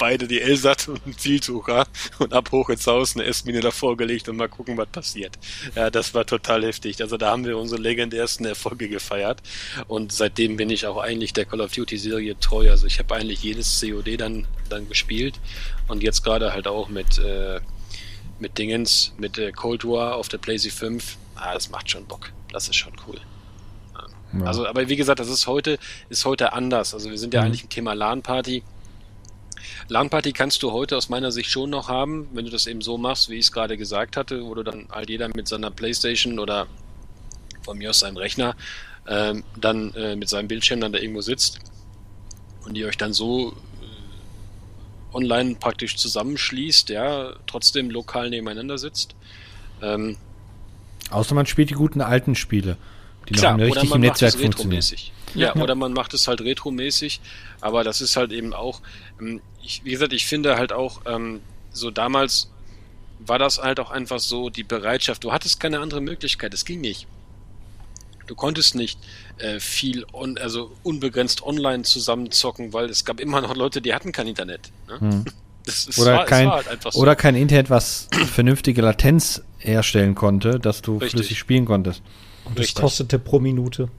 [0.00, 1.86] beide die Elsat und einen Zielsucher
[2.18, 5.38] und ab hoch ins Haus eine S-Mine davor gelegt und mal gucken, was passiert.
[5.76, 7.00] Ja, das war total heftig.
[7.02, 9.42] Also da haben wir unsere legendärsten Erfolge gefeiert
[9.86, 12.70] und seitdem bin ich auch eigentlich der Call of Duty Serie treu.
[12.70, 15.38] Also ich habe eigentlich jedes COD dann, dann gespielt
[15.86, 17.60] und jetzt gerade halt auch mit, äh,
[18.38, 21.18] mit Dingens, mit äh, Cold War auf der PlayStation 5.
[21.36, 22.32] Ah, das macht schon Bock.
[22.50, 23.20] Das ist schon cool.
[24.32, 24.46] Ja.
[24.46, 25.78] Also, aber wie gesagt, das ist heute,
[26.08, 26.94] ist heute anders.
[26.94, 27.46] Also wir sind ja mhm.
[27.46, 28.62] eigentlich im Thema LAN-Party.
[29.88, 32.98] LAN-Party kannst du heute aus meiner Sicht schon noch haben, wenn du das eben so
[32.98, 36.38] machst, wie ich es gerade gesagt hatte, wo du dann halt jeder mit seiner Playstation
[36.38, 36.66] oder
[37.62, 38.56] von mir aus seinem Rechner
[39.06, 41.58] ähm, dann äh, mit seinem Bildschirm dann da irgendwo sitzt
[42.64, 49.14] und ihr euch dann so äh, online praktisch zusammenschließt, ja, trotzdem lokal nebeneinander sitzt.
[49.82, 50.16] Ähm,
[51.10, 52.76] Außer man spielt die guten alten Spiele,
[53.28, 54.84] die Klar, noch richtig im Netzwerk funktionieren.
[55.34, 57.20] Ja, ja, oder man macht es halt retromäßig,
[57.60, 58.80] aber das ist halt eben auch,
[59.20, 61.40] ähm, ich, wie gesagt, ich finde halt auch, ähm,
[61.72, 62.50] so damals
[63.20, 66.80] war das halt auch einfach so die Bereitschaft, du hattest keine andere Möglichkeit, es ging
[66.80, 67.06] nicht.
[68.26, 68.98] Du konntest nicht
[69.38, 74.12] äh, viel, on, also unbegrenzt online zusammenzocken, weil es gab immer noch Leute, die hatten
[74.12, 74.70] kein Internet.
[74.88, 75.00] Ne?
[75.00, 75.24] Hm.
[75.66, 76.98] Das, das oder, war, kein, halt so.
[76.98, 81.10] oder kein Internet, was vernünftige Latenz herstellen konnte, dass du Richtig.
[81.10, 82.02] flüssig spielen konntest.
[82.46, 82.82] Und das Richtig.
[82.82, 83.90] kostete pro Minute.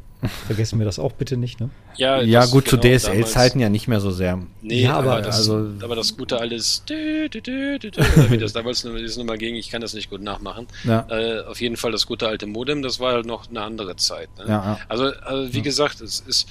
[0.46, 1.70] Vergessen wir das auch bitte nicht, ne?
[1.96, 4.40] Ja, ja gut, genau, zu DSL-Zeiten ja nicht mehr so sehr.
[4.62, 9.38] Nee, ja, aber, aber, das, also, aber das gute alles, wie das damals ist nochmal
[9.38, 10.68] ging, ich kann das nicht gut nachmachen.
[10.84, 11.08] Ja.
[11.10, 14.30] Äh, auf jeden Fall das gute alte Modem, das war halt noch eine andere Zeit.
[14.38, 14.46] Ne?
[14.48, 14.80] Ja, ja.
[14.90, 15.64] Also, also, wie ja.
[15.64, 16.48] gesagt, es ist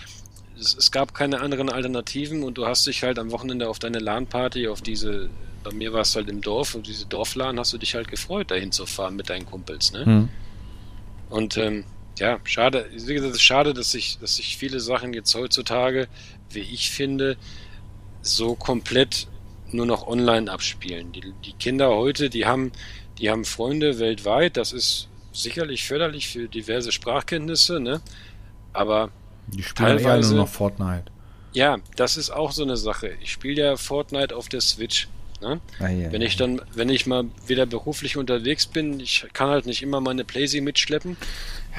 [0.60, 4.68] es, gab keine anderen Alternativen und du hast dich halt am Wochenende auf deine LAN-Party,
[4.68, 5.30] auf diese,
[5.64, 8.50] bei mir war es halt im Dorf, und diese Dorflan hast du dich halt gefreut,
[8.50, 10.04] dahin zu fahren mit deinen Kumpels, ne?
[10.04, 10.28] Hm.
[11.30, 11.84] Und ähm,
[12.18, 16.08] ja, schade, wie gesagt, es ist schade, dass sich, dass sich viele Sachen jetzt heutzutage,
[16.50, 17.36] wie ich finde,
[18.22, 19.26] so komplett
[19.72, 21.12] nur noch online abspielen.
[21.12, 22.72] Die, die Kinder heute, die haben,
[23.18, 28.00] die haben Freunde weltweit, das ist sicherlich förderlich für diverse Sprachkenntnisse, ne?
[28.72, 29.10] Aber
[29.46, 31.04] die spielen teilweise nur noch Fortnite.
[31.52, 33.12] Ja, das ist auch so eine Sache.
[33.20, 35.08] Ich spiele ja Fortnite auf der Switch.
[35.40, 35.60] Ne?
[35.78, 39.66] Ah, ja, wenn ich dann, wenn ich mal wieder beruflich unterwegs bin, ich kann halt
[39.66, 41.16] nicht immer meine Playsee mitschleppen.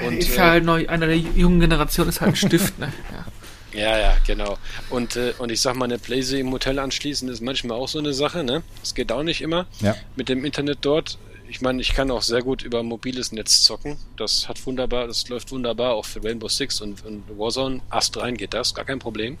[0.04, 2.92] Und, ist ja äh, halt neu, einer der jungen Generation ist halt ein Stift, ne?
[3.12, 3.26] Ja.
[3.74, 4.58] Ja, ja, genau.
[4.90, 7.98] Und, äh, und ich sag mal, eine Playsee im Hotel anschließen ist manchmal auch so
[7.98, 8.62] eine Sache, ne?
[8.80, 9.66] Das geht auch nicht immer.
[9.80, 9.96] Ja.
[10.14, 11.18] Mit dem Internet dort.
[11.52, 13.98] Ich meine, ich kann auch sehr gut über mobiles Netz zocken.
[14.16, 17.82] Das hat wunderbar, das läuft wunderbar auch für Rainbow Six und, und Warzone.
[17.90, 19.36] Ast rein geht das, gar kein Problem.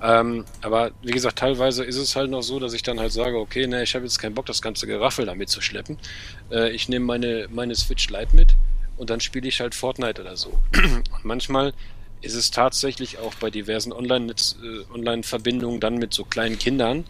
[0.00, 3.36] Ähm, aber wie gesagt, teilweise ist es halt noch so, dass ich dann halt sage,
[3.38, 5.98] okay, ne, ich habe jetzt keinen Bock, das ganze Geraffel damit zu schleppen.
[6.52, 8.54] Äh, ich nehme meine, meine Switch Lite mit
[8.96, 10.56] und dann spiele ich halt Fortnite oder so.
[10.76, 11.74] Und manchmal
[12.20, 17.04] ist es tatsächlich auch bei diversen Online-Verbindungen äh, Online dann mit so kleinen Kindern,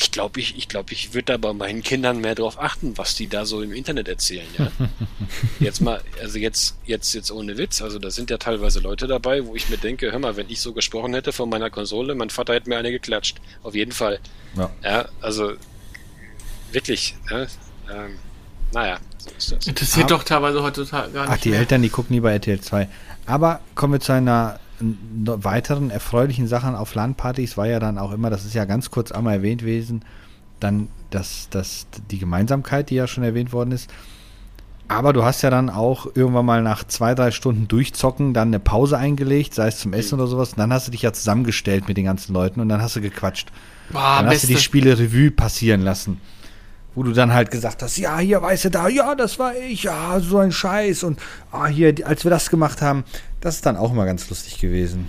[0.00, 3.16] ich glaube, ich, ich, glaub, ich würde da bei meinen Kindern mehr darauf achten, was
[3.16, 4.46] die da so im Internet erzählen.
[4.58, 4.72] Ja?
[5.60, 7.82] jetzt mal, also jetzt, jetzt, jetzt ohne Witz.
[7.82, 10.62] Also da sind ja teilweise Leute dabei, wo ich mir denke, hör mal, wenn ich
[10.62, 13.42] so gesprochen hätte von meiner Konsole, mein Vater hätte mir eine geklatscht.
[13.62, 14.20] Auf jeden Fall.
[14.56, 15.52] Ja, ja also
[16.72, 17.14] wirklich.
[17.30, 18.18] Ja, ähm,
[18.72, 19.66] naja, so ist das.
[19.66, 21.32] Interessiert Aber, doch teilweise heutzutage gar nicht.
[21.34, 21.58] Ach, die mehr.
[21.58, 22.88] Eltern, die gucken nie bei RTL 2.
[23.26, 28.30] Aber kommen wir zu einer weiteren erfreulichen Sachen auf LAN-Partys war ja dann auch immer,
[28.30, 30.04] das ist ja ganz kurz einmal erwähnt gewesen,
[30.58, 33.90] dann das, das, die Gemeinsamkeit, die ja schon erwähnt worden ist.
[34.88, 38.58] Aber du hast ja dann auch irgendwann mal nach zwei, drei Stunden Durchzocken dann eine
[38.58, 40.50] Pause eingelegt, sei es zum Essen oder sowas.
[40.50, 43.00] Und dann hast du dich ja zusammengestellt mit den ganzen Leuten und dann hast du
[43.00, 43.52] gequatscht.
[43.92, 46.20] Boah, dann hast du die Spiele Revue passieren lassen
[46.94, 49.84] wo du dann halt gesagt hast, ja, hier, weißt du, da, ja, das war ich,
[49.84, 51.20] ja, so ein Scheiß und
[51.52, 53.04] ah, hier, als wir das gemacht haben,
[53.40, 55.08] das ist dann auch mal ganz lustig gewesen.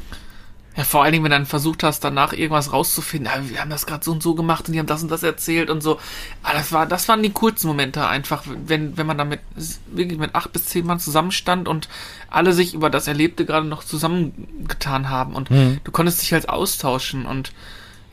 [0.78, 3.70] Ja, vor allen Dingen, wenn du dann versucht hast, danach irgendwas rauszufinden, ja, wir haben
[3.70, 6.00] das gerade so und so gemacht und die haben das und das erzählt und so.
[6.44, 9.42] Aber ah, das war, das waren die kurzen Momente einfach, wenn, wenn man damit
[9.88, 11.90] wirklich mit acht bis zehn Mann zusammenstand und
[12.30, 15.82] alle sich über das Erlebte gerade noch zusammengetan haben und mhm.
[15.84, 17.52] du konntest dich halt austauschen und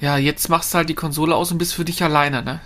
[0.01, 2.61] ja, jetzt machst du halt die Konsole aus und bist für dich alleine, ne?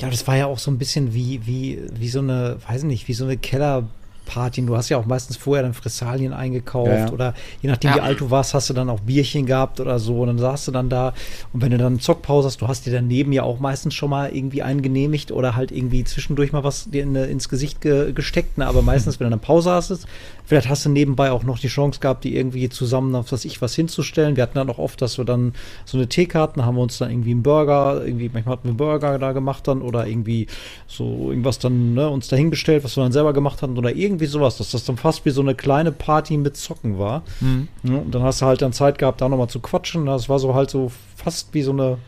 [0.00, 3.06] Ja, das war ja auch so ein bisschen wie, wie, wie so eine, weiß nicht,
[3.08, 3.84] wie so eine Keller-
[4.24, 4.66] Partien.
[4.66, 7.12] Du hast ja auch meistens vorher dann Fressalien eingekauft ja, ja.
[7.12, 7.96] oder je nachdem, ja.
[7.96, 10.20] wie alt du warst, hast du dann auch Bierchen gehabt oder so.
[10.20, 11.14] Und dann saßt du dann da
[11.52, 14.34] und wenn du dann Zockpause hast, du hast dir daneben ja auch meistens schon mal
[14.34, 18.58] irgendwie einen genehmigt oder halt irgendwie zwischendurch mal was dir in, ins Gesicht ge, gesteckt.
[18.58, 18.66] Ne?
[18.66, 20.06] Aber meistens, wenn du eine Pause hast,
[20.44, 23.60] vielleicht hast du nebenbei auch noch die Chance gehabt, die irgendwie zusammen auf was ich
[23.60, 24.36] was hinzustellen.
[24.36, 27.10] Wir hatten dann auch oft, dass wir dann so eine Teekarten haben wir uns dann
[27.10, 30.46] irgendwie einen Burger, irgendwie manchmal hatten wir einen Burger da gemacht dann oder irgendwie
[30.86, 34.26] so irgendwas dann ne, uns dahingestellt, was wir dann selber gemacht hatten oder irgendwie irgendwie
[34.26, 37.22] sowas, dass das dann fast wie so eine kleine Party mit Zocken war.
[37.40, 37.68] Mhm.
[37.82, 40.06] Ja, und dann hast du halt dann Zeit gehabt, da nochmal zu quatschen.
[40.06, 41.98] Das war so halt so fast wie so eine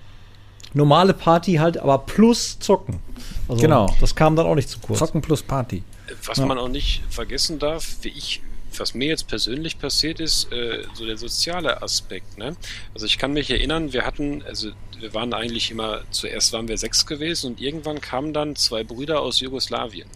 [0.73, 3.01] normale Party halt, aber plus Zocken.
[3.49, 3.95] Also genau.
[4.01, 4.99] Das kam dann auch nicht zu kurz.
[5.01, 5.83] Zocken plus Party.
[6.24, 6.47] Was ja.
[6.47, 8.41] man auch nicht vergessen darf, wie ich
[8.78, 12.37] was mir jetzt persönlich passiert ist, äh, so der soziale Aspekt.
[12.37, 12.57] Ne?
[12.93, 14.70] Also ich kann mich erinnern, wir hatten, also
[15.01, 19.23] wir waren eigentlich immer, zuerst waren wir sechs gewesen und irgendwann kamen dann zwei Brüder
[19.23, 20.09] aus Jugoslawien.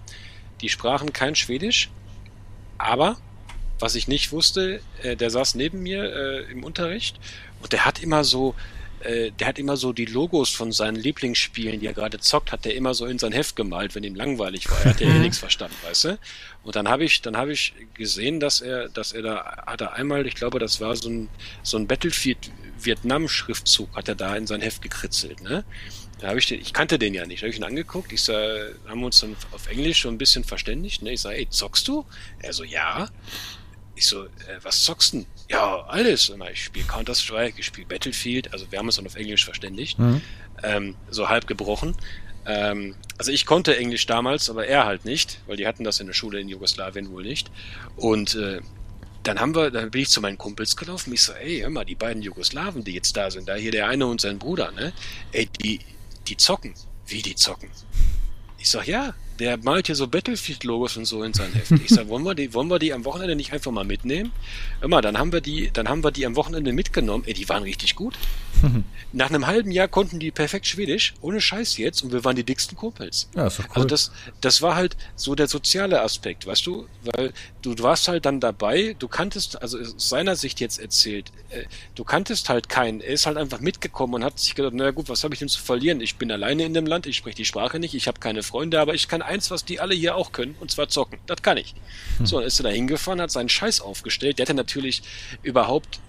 [0.60, 1.90] Die sprachen kein Schwedisch,
[2.78, 3.16] aber
[3.78, 7.18] was ich nicht wusste, äh, der saß neben mir äh, im Unterricht
[7.62, 8.54] und der hat immer so,
[9.00, 12.66] äh, der hat immer so die Logos von seinen Lieblingsspielen, die er gerade zockt, hat
[12.66, 14.78] der immer so in sein Heft gemalt, wenn ihm langweilig war.
[14.84, 16.18] Er hat ja eh nichts verstanden, weißt du?
[16.62, 19.94] Und dann habe ich, dann habe ich gesehen, dass er, dass er da, hat er
[19.94, 21.28] einmal, ich glaube, das war so ein,
[21.62, 25.64] so ein Battlefield Vietnam Schriftzug, hat er da in sein Heft gekritzelt, ne?
[26.20, 27.42] Da habe ich den, ich kannte den ja nicht.
[27.42, 28.12] Da habe ich ihn angeguckt.
[28.12, 28.34] Ich sah,
[28.86, 31.02] haben wir uns dann auf Englisch schon ein bisschen verständigt.
[31.02, 31.12] Ne?
[31.12, 32.04] Ich sage, ey, zockst du?
[32.40, 33.08] Er so, ja.
[33.94, 34.28] Ich so, äh,
[34.62, 35.26] was zockst du?
[35.48, 36.32] Ja, alles.
[36.52, 38.52] Ich spiele Counter-Strike, ich spiele Battlefield.
[38.52, 39.98] Also wir haben uns dann auf Englisch verständigt.
[39.98, 40.20] Mhm.
[40.62, 41.96] Ähm, so halb gebrochen.
[42.46, 46.06] Ähm, also ich konnte Englisch damals, aber er halt nicht, weil die hatten das in
[46.06, 47.50] der Schule in Jugoslawien wohl nicht.
[47.96, 48.60] Und äh,
[49.22, 51.12] dann haben wir, dann bin ich zu meinen Kumpels gelaufen.
[51.12, 53.88] Ich so, ey, hör mal, die beiden Jugoslawen, die jetzt da sind, da hier der
[53.88, 54.92] eine und sein Bruder, ne?
[55.32, 55.80] Ey, die,
[56.30, 56.74] die zocken.
[57.06, 57.70] Wie die zocken?
[58.58, 61.72] Ich sag, ja, der malt hier so Battlefield-Logos und so in sein Heft.
[61.82, 64.32] Ich sag, wollen wir die, wollen wir die am Wochenende nicht einfach mal mitnehmen?
[64.82, 67.24] Immer, dann haben wir die, dann haben wir die am Wochenende mitgenommen.
[67.26, 68.18] Ey, die waren richtig gut.
[69.12, 72.44] Nach einem halben Jahr konnten die perfekt Schwedisch, ohne Scheiß jetzt, und wir waren die
[72.44, 73.28] dicksten Kumpels.
[73.34, 73.70] Ja, ist doch cool.
[73.76, 74.12] Also das,
[74.42, 78.40] das war halt so der soziale Aspekt, weißt du, weil du, du warst halt dann
[78.40, 81.64] dabei, du kanntest, also aus seiner Sicht jetzt erzählt, äh,
[81.94, 85.08] du kanntest halt keinen, er ist halt einfach mitgekommen und hat sich gedacht, naja gut,
[85.08, 86.00] was habe ich denn zu verlieren?
[86.00, 88.80] Ich bin alleine in dem Land, ich spreche die Sprache nicht, ich habe keine Freunde,
[88.80, 91.18] aber ich kann eins, was die alle hier auch können, und zwar zocken.
[91.26, 91.74] Das kann ich.
[92.18, 92.26] Hm.
[92.26, 95.02] So, dann ist er da hingefahren, hat seinen Scheiß aufgestellt, der hatte natürlich
[95.42, 96.00] überhaupt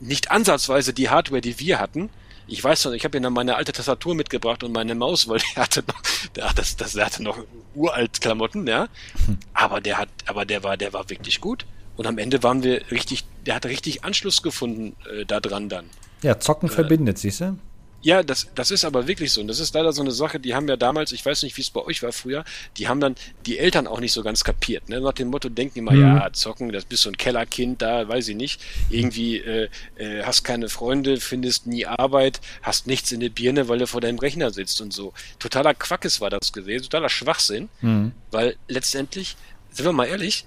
[0.00, 2.08] nicht ansatzweise die Hardware, die wir hatten.
[2.46, 5.40] Ich weiß noch, ich habe ihm dann meine alte Tastatur mitgebracht und meine Maus, weil
[5.54, 6.02] der hatte noch,
[6.34, 7.38] der, das, das, der hatte noch
[7.74, 8.88] uralt Klamotten, ja.
[9.26, 9.38] Hm.
[9.52, 11.66] Aber der hat, aber der war, der war wirklich gut.
[11.96, 15.84] Und am Ende waren wir richtig, der hat richtig Anschluss gefunden äh, da dran dann.
[16.22, 17.58] Ja, Zocken äh, verbindet, siehst du?
[18.02, 19.40] Ja, das, das ist aber wirklich so.
[19.40, 21.60] Und das ist leider so eine Sache, die haben ja damals, ich weiß nicht, wie
[21.60, 22.44] es bei euch war früher,
[22.78, 23.14] die haben dann
[23.46, 24.88] die Eltern auch nicht so ganz kapiert.
[24.88, 25.00] Ne?
[25.00, 26.02] Nach dem Motto denken mal, mhm.
[26.02, 28.60] ja, zocken, das bist so ein Kellerkind da, weiß ich nicht.
[28.88, 33.78] Irgendwie äh, äh, hast keine Freunde, findest nie Arbeit, hast nichts in der Birne, weil
[33.78, 35.12] du vor deinem Rechner sitzt und so.
[35.38, 38.12] Totaler Quackes war das gewesen, totaler Schwachsinn, mhm.
[38.30, 39.36] weil letztendlich,
[39.70, 40.46] sind wir mal ehrlich,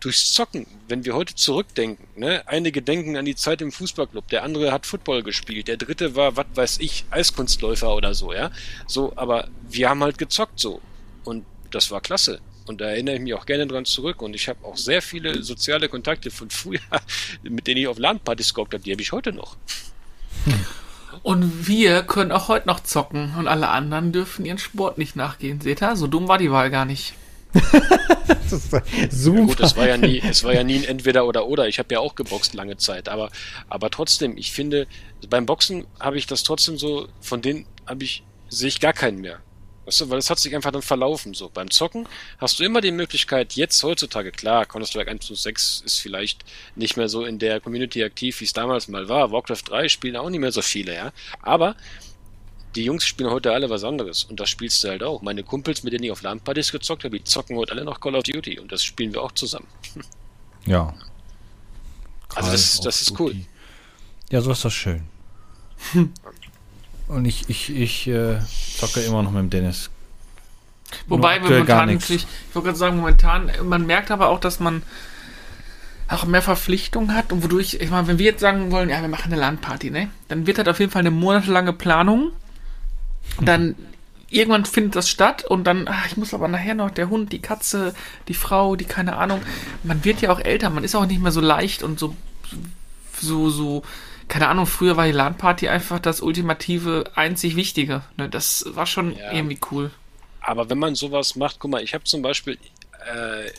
[0.00, 4.42] durchs Zocken, wenn wir heute zurückdenken, ne, einige denken an die Zeit im Fußballclub, der
[4.42, 8.50] andere hat Football gespielt, der dritte war, was weiß ich, Eiskunstläufer oder so, ja.
[8.86, 10.80] So, aber wir haben halt gezockt so.
[11.24, 12.40] Und das war klasse.
[12.66, 14.22] Und da erinnere ich mich auch gerne dran zurück.
[14.22, 16.80] Und ich habe auch sehr viele soziale Kontakte von früher,
[17.42, 19.56] mit denen ich auf LAN-Partys geguckt habe, die habe ich heute noch.
[21.22, 25.60] Und wir können auch heute noch zocken und alle anderen dürfen ihren Sport nicht nachgehen.
[25.60, 25.96] Seht ihr?
[25.96, 27.14] So dumm war die Wahl gar nicht.
[28.48, 28.82] super.
[29.10, 31.68] Ja gut, es war ja nie, es war ja nie ein Entweder oder oder.
[31.68, 33.30] Ich habe ja auch geboxt lange Zeit, aber,
[33.68, 34.86] aber trotzdem, ich finde,
[35.28, 39.20] beim Boxen habe ich das trotzdem so, von denen habe ich, sehe ich gar keinen
[39.20, 39.40] mehr.
[39.86, 41.32] Weißt du, weil es hat sich einfach dann verlaufen.
[41.32, 42.08] So, beim Zocken
[42.38, 47.24] hast du immer die Möglichkeit, jetzt heutzutage, klar, Counter-Strike 1.6 ist vielleicht nicht mehr so
[47.24, 49.30] in der Community aktiv, wie es damals mal war.
[49.30, 51.12] Warcraft 3 spielen auch nicht mehr so viele, ja.
[51.40, 51.76] Aber
[52.76, 55.22] die Jungs spielen heute alle was anderes und das spielst du halt auch.
[55.22, 58.14] Meine Kumpels, mit denen ich auf LAN-Partys gezockt habe, die zocken heute alle noch Call
[58.14, 59.66] of Duty und das spielen wir auch zusammen.
[60.68, 60.92] Ja.
[62.34, 63.36] Also das, das ist cool.
[64.30, 65.04] Ja, so ist das schön.
[67.06, 68.40] und ich, ich, ich äh,
[68.76, 69.90] zocke immer noch mit dem Dennis.
[71.06, 74.82] Wobei momentan, ich, ich wollte gerade sagen, momentan, man merkt aber auch, dass man
[76.08, 79.08] auch mehr Verpflichtungen hat und wodurch, ich meine, wenn wir jetzt sagen wollen, ja, wir
[79.08, 82.32] machen eine Landparty, ne, dann wird halt auf jeden Fall eine monatelange Planung
[83.40, 83.74] dann
[84.28, 87.40] irgendwann findet das statt und dann, ach, ich muss aber nachher noch der Hund, die
[87.40, 87.94] Katze,
[88.28, 89.40] die Frau, die keine Ahnung.
[89.82, 92.16] Man wird ja auch älter, man ist auch nicht mehr so leicht und so,
[93.20, 93.82] so, so,
[94.28, 98.02] keine Ahnung, früher war die LAN-Party einfach das ultimative, einzig Wichtige.
[98.16, 98.28] Ne?
[98.28, 99.32] Das war schon ja.
[99.32, 99.90] irgendwie cool.
[100.40, 102.58] Aber wenn man sowas macht, guck mal, ich habe zum Beispiel
[103.12, 103.50] äh,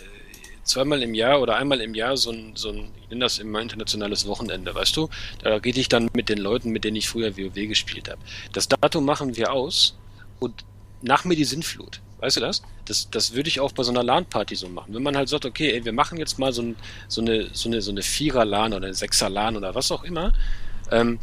[0.67, 3.61] zweimal im Jahr oder einmal im Jahr so ein, so ein ich nenne das immer
[3.61, 5.09] internationales Wochenende, weißt du?
[5.41, 8.19] Da rede ich dann mit den Leuten, mit denen ich früher WoW gespielt habe.
[8.51, 9.97] Das Datum machen wir aus
[10.39, 10.65] und
[11.01, 12.01] nach mir die Sinnflut.
[12.19, 12.63] Weißt du das?
[12.85, 14.93] Das, das würde ich auch bei so einer LAN-Party so machen.
[14.93, 16.75] Wenn man halt sagt, okay, ey, wir machen jetzt mal so, ein,
[17.07, 20.33] so eine, so eine, so eine Vierer-LAN oder eine Sechser-LAN oder was auch immer,
[20.91, 21.19] ähm,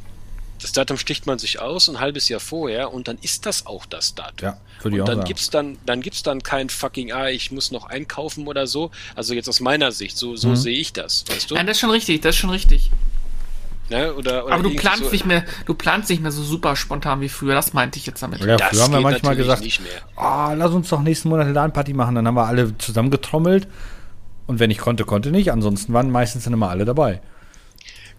[0.64, 3.84] das Datum sticht man sich aus ein halbes Jahr vorher und dann ist das auch
[3.84, 4.48] das Datum.
[4.48, 5.28] Ja, würde ich und dann sagen.
[5.28, 8.90] gibt's dann, dann gibt's dann kein fucking, ah, ich muss noch einkaufen oder so.
[9.14, 10.56] Also jetzt aus meiner Sicht, so, so mhm.
[10.56, 11.56] sehe ich das, weißt du?
[11.56, 12.90] Ja, das ist schon richtig, das ist schon richtig.
[13.90, 14.14] Ne?
[14.14, 17.20] Oder, oder Aber du planst so, nicht mehr, du planst nicht mehr so super spontan
[17.20, 18.40] wie früher, das meinte ich jetzt damit.
[18.40, 19.62] Ja, das früher haben wir manchmal gesagt,
[20.16, 23.68] oh, lass uns doch nächsten Monat eine LAN-Party machen, dann haben wir alle zusammengetrommelt
[24.46, 27.20] und wenn ich konnte, konnte nicht, ansonsten waren meistens dann immer alle dabei.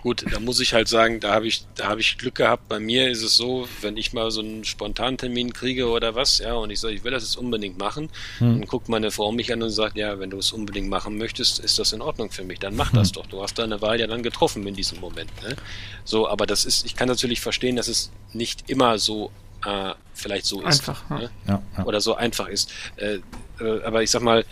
[0.06, 2.70] Gut, da muss ich halt sagen, da habe ich, da habe ich Glück gehabt.
[2.70, 6.54] Bei mir ist es so, wenn ich mal so einen Spontantermin kriege oder was, ja,
[6.54, 8.60] und ich sage, ich will das jetzt unbedingt machen, hm.
[8.60, 11.58] dann guckt meine Frau mich an und sagt, ja, wenn du es unbedingt machen möchtest,
[11.58, 12.60] ist das in Ordnung für mich.
[12.60, 13.00] Dann mach hm.
[13.00, 13.26] das doch.
[13.26, 15.32] Du hast deine Wahl ja dann getroffen in diesem Moment.
[15.42, 15.56] Ne?
[16.04, 19.32] So, aber das ist, ich kann natürlich verstehen, dass es nicht immer so
[19.66, 20.88] äh, vielleicht so ist.
[20.88, 21.32] Einfach, ne?
[21.48, 21.84] ja, ja.
[21.84, 22.72] Oder so einfach ist.
[22.98, 23.22] Äh,
[23.60, 24.46] äh, aber ich sag mal,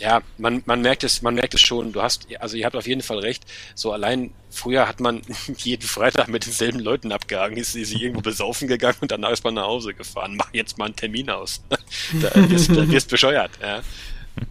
[0.00, 1.92] Ja, man, man merkt es, man merkt es schon.
[1.92, 3.44] Du hast, also ihr habt auf jeden Fall recht.
[3.74, 5.22] So allein früher hat man
[5.58, 9.54] jeden Freitag mit denselben Leuten abgehangen, ist sie irgendwo besaufen gegangen und danach ist man
[9.54, 10.36] nach Hause gefahren.
[10.36, 11.62] Mach jetzt mal einen Termin aus.
[12.20, 13.50] da wirst du bescheuert.
[13.60, 13.82] Ja.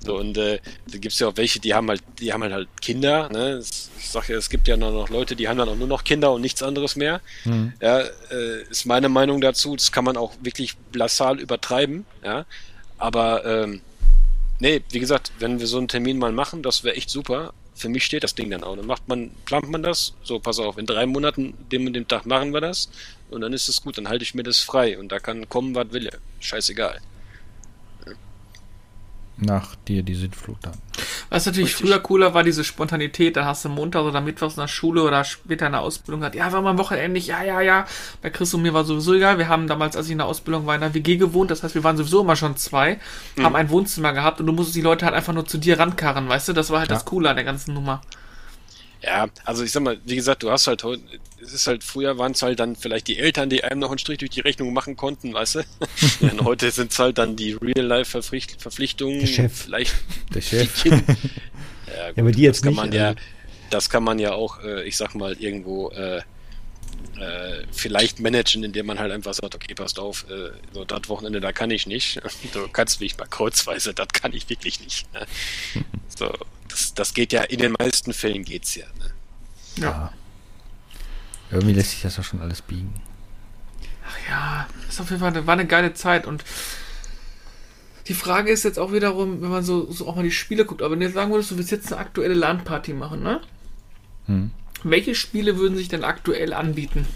[0.04, 0.60] So, und äh,
[0.92, 3.60] da gibt's ja auch welche, die haben halt, die haben halt, halt Kinder, ne?
[3.62, 6.34] Ich sag ja, es gibt ja noch Leute, die haben dann auch nur noch Kinder
[6.34, 7.22] und nichts anderes mehr.
[7.46, 7.74] Mhm.
[7.82, 9.76] Ja, äh, ist meine Meinung dazu.
[9.76, 12.46] Das kann man auch wirklich blassal übertreiben, ja.
[12.98, 13.82] Aber ähm,
[14.60, 17.54] nee, wie gesagt, wenn wir so einen Termin mal machen, das wäre echt super.
[17.76, 18.76] Für mich steht das Ding dann auch.
[18.76, 22.08] Dann macht man, plant man das, so pass auf, in drei Monaten, dem und dem
[22.08, 22.90] Tag machen wir das
[23.30, 25.76] und dann ist es gut, dann halte ich mir das frei und da kann kommen,
[25.76, 26.10] was will.
[26.40, 27.02] Scheißegal
[29.38, 30.74] nach dir die Sündflut dann.
[31.30, 31.88] Was natürlich Richtig.
[31.88, 35.24] früher cooler war, diese Spontanität, da hast du Montag oder Mittwochs in der Schule oder
[35.24, 37.86] später in der Ausbildung gesagt, ja, war mal nicht, ja, ja, ja.
[38.22, 39.38] Bei Chris und mir war sowieso egal.
[39.38, 41.76] Wir haben damals, als ich in der Ausbildung war, in der WG gewohnt, das heißt,
[41.76, 43.00] wir waren sowieso immer schon zwei,
[43.36, 43.44] mhm.
[43.44, 46.28] haben ein Wohnzimmer gehabt und du musstest die Leute halt einfach nur zu dir rankarren,
[46.30, 46.54] weißt du?
[46.54, 46.96] Das war halt ja.
[46.96, 48.02] das Coole an der ganzen Nummer.
[49.02, 51.04] Ja, also ich sag mal, wie gesagt, du hast halt heute,
[51.42, 54.00] es ist halt, früher waren es halt dann vielleicht die Eltern, die einem noch einen
[54.00, 55.64] Strich durch die Rechnung machen konnten, weißt du?
[56.22, 59.20] und heute sind es halt dann die Real-Life-Verpflichtungen.
[59.20, 59.54] Der Chef.
[59.54, 59.94] Vielleicht
[60.34, 60.86] Der Chef.
[60.86, 61.08] ja, gut,
[61.96, 62.78] ja, aber die jetzt das kann nicht.
[62.78, 63.20] Man ja, also
[63.70, 66.22] das kann man ja auch, äh, ich sag mal, irgendwo äh,
[67.20, 71.40] äh, vielleicht managen, indem man halt einfach sagt, okay, passt auf, äh, so das Wochenende,
[71.40, 72.22] da kann ich nicht.
[72.54, 75.08] Du kannst mich mal kreuzweise, das kann ich wirklich nicht.
[76.08, 76.32] so,
[76.70, 78.86] das, das geht ja, in den meisten Fällen geht's ja.
[79.00, 79.84] Ne?
[79.84, 80.14] Ja.
[81.52, 82.94] Irgendwie lässt sich das ja schon alles biegen.
[84.08, 86.44] Ach ja, ist auf jeden Fall eine, war eine geile Zeit und
[88.08, 90.82] die Frage ist jetzt auch wiederum, wenn man so, so auch mal die Spiele guckt,
[90.82, 93.42] aber wenn du jetzt sagen würdest, du willst jetzt eine aktuelle LAN-Party machen, ne?
[94.28, 94.52] Hm.
[94.84, 97.08] Welche Spiele würden sich denn aktuell anbieten?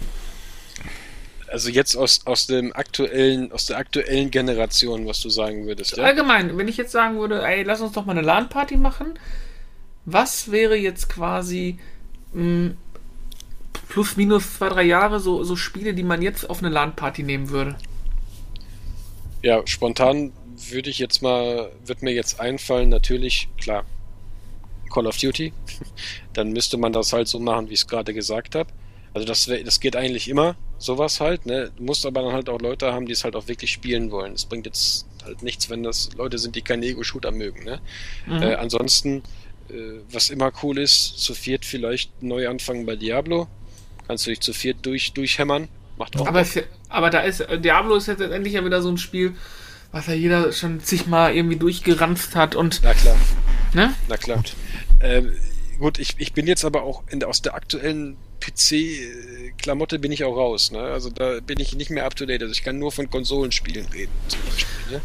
[1.48, 5.96] Also jetzt aus, aus dem aktuellen, aus der aktuellen Generation, was du sagen würdest.
[5.96, 6.04] Ja?
[6.04, 9.18] Allgemein, wenn ich jetzt sagen würde, ey, lass uns doch mal eine LAN-Party machen,
[10.06, 11.78] was wäre jetzt quasi
[12.32, 12.76] mh, hm,
[13.88, 17.50] plus minus zwei, drei Jahre so, so Spiele, die man jetzt auf eine LAN-Party nehmen
[17.50, 17.76] würde?
[19.42, 20.32] Ja, spontan
[20.70, 23.84] würde ich jetzt mal, wird mir jetzt einfallen, natürlich, klar,
[24.92, 25.52] Call of Duty.
[26.32, 28.70] Dann müsste man das halt so machen, wie ich es gerade gesagt habe.
[29.14, 31.44] Also das, das geht eigentlich immer, sowas halt.
[31.44, 31.70] Ne?
[31.76, 34.32] Du musst aber dann halt auch Leute haben, die es halt auch wirklich spielen wollen.
[34.32, 37.62] Es bringt jetzt halt nichts, wenn das Leute sind, die keine Ego-Shooter mögen.
[37.62, 37.82] Ne?
[38.26, 38.42] Mhm.
[38.42, 39.22] Äh, ansonsten
[39.72, 43.48] äh, was immer cool ist, zu viert vielleicht neu anfangen bei Diablo.
[44.06, 45.68] Kannst du dich zu viert durch, durchhämmern.
[45.96, 46.44] Macht auch aber,
[46.88, 49.34] aber da ist, äh, Diablo ist jetzt endlich ja wieder so ein Spiel,
[49.90, 52.80] was ja jeder schon zigmal irgendwie durchgeranzt hat und.
[52.82, 53.16] Na klar.
[53.74, 53.94] Ne?
[54.08, 54.42] Na klar.
[55.02, 55.32] Gut, ähm,
[55.78, 60.36] gut ich, ich bin jetzt aber auch in, aus der aktuellen PC-Klamotte bin ich auch
[60.36, 60.70] raus.
[60.70, 60.80] Ne?
[60.80, 62.42] Also da bin ich nicht mehr up to date.
[62.42, 64.66] Also ich kann nur von Konsolenspielen reden, zum Beispiel.
[64.90, 65.00] Ne?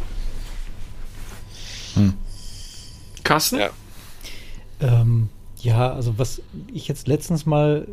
[1.95, 2.13] Hm.
[3.23, 3.59] Carsten?
[3.59, 3.69] Ja.
[4.79, 5.29] Ähm,
[5.59, 6.41] ja, also was
[6.73, 7.87] ich jetzt letztens mal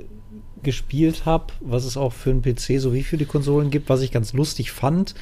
[0.63, 4.13] gespielt habe, was es auch für einen PC sowie für die Konsolen gibt, was ich
[4.13, 5.15] ganz lustig fand,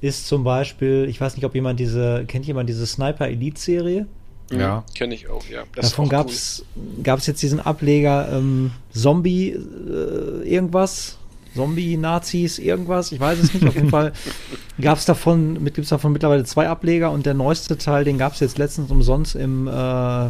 [0.00, 4.06] ist zum Beispiel, ich weiß nicht, ob jemand diese, kennt jemand diese Sniper Elite Serie?
[4.50, 4.84] Ja.
[4.94, 5.64] Kenne ich auch, ja.
[5.74, 7.18] Das Davon gab es cool.
[7.18, 11.18] jetzt diesen Ableger ähm, Zombie äh, irgendwas.
[11.56, 13.66] Zombie-Nazis, irgendwas, ich weiß es nicht.
[13.66, 14.12] Auf jeden Fall
[14.80, 18.34] gab es davon, gibt es davon mittlerweile zwei Ableger und der neueste Teil, den gab
[18.34, 20.28] es jetzt letztens umsonst im äh,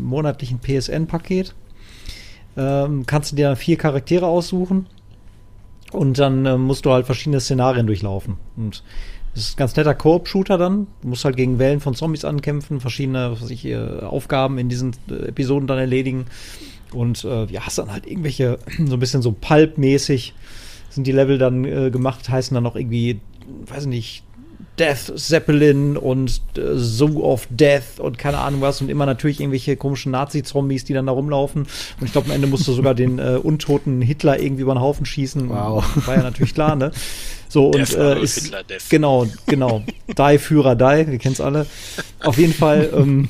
[0.00, 1.54] monatlichen PSN-Paket.
[2.56, 4.86] Ähm, kannst du dir vier Charaktere aussuchen
[5.90, 8.36] und dann äh, musst du halt verschiedene Szenarien durchlaufen.
[8.56, 8.82] Und
[9.34, 10.86] das ist ein ganz netter Koop-Shooter dann.
[11.00, 14.94] Du musst halt gegen Wellen von Zombies ankämpfen, verschiedene was ich, äh, Aufgaben in diesen
[15.10, 16.26] äh, Episoden dann erledigen.
[16.92, 20.34] Und äh, ja, hast dann halt irgendwelche, so ein bisschen so Pulp-mäßig
[20.90, 23.20] sind die Level dann äh, gemacht, heißen dann auch irgendwie,
[23.66, 24.24] weiß nicht,
[24.78, 29.76] Death Zeppelin und äh, Zoo of Death und keine Ahnung was und immer natürlich irgendwelche
[29.76, 31.62] komischen Nazi-Zombies, die dann da rumlaufen.
[31.62, 34.80] Und ich glaube, am Ende musst du sogar den äh, untoten Hitler irgendwie über den
[34.80, 35.48] Haufen schießen.
[35.48, 35.84] Wow.
[36.06, 36.90] War ja natürlich klar, ne?
[37.52, 39.82] So und äh, ist Hitler, genau, genau.
[40.08, 41.66] Die Führer Die, wir kennen es alle.
[42.20, 43.28] Auf jeden Fall ähm,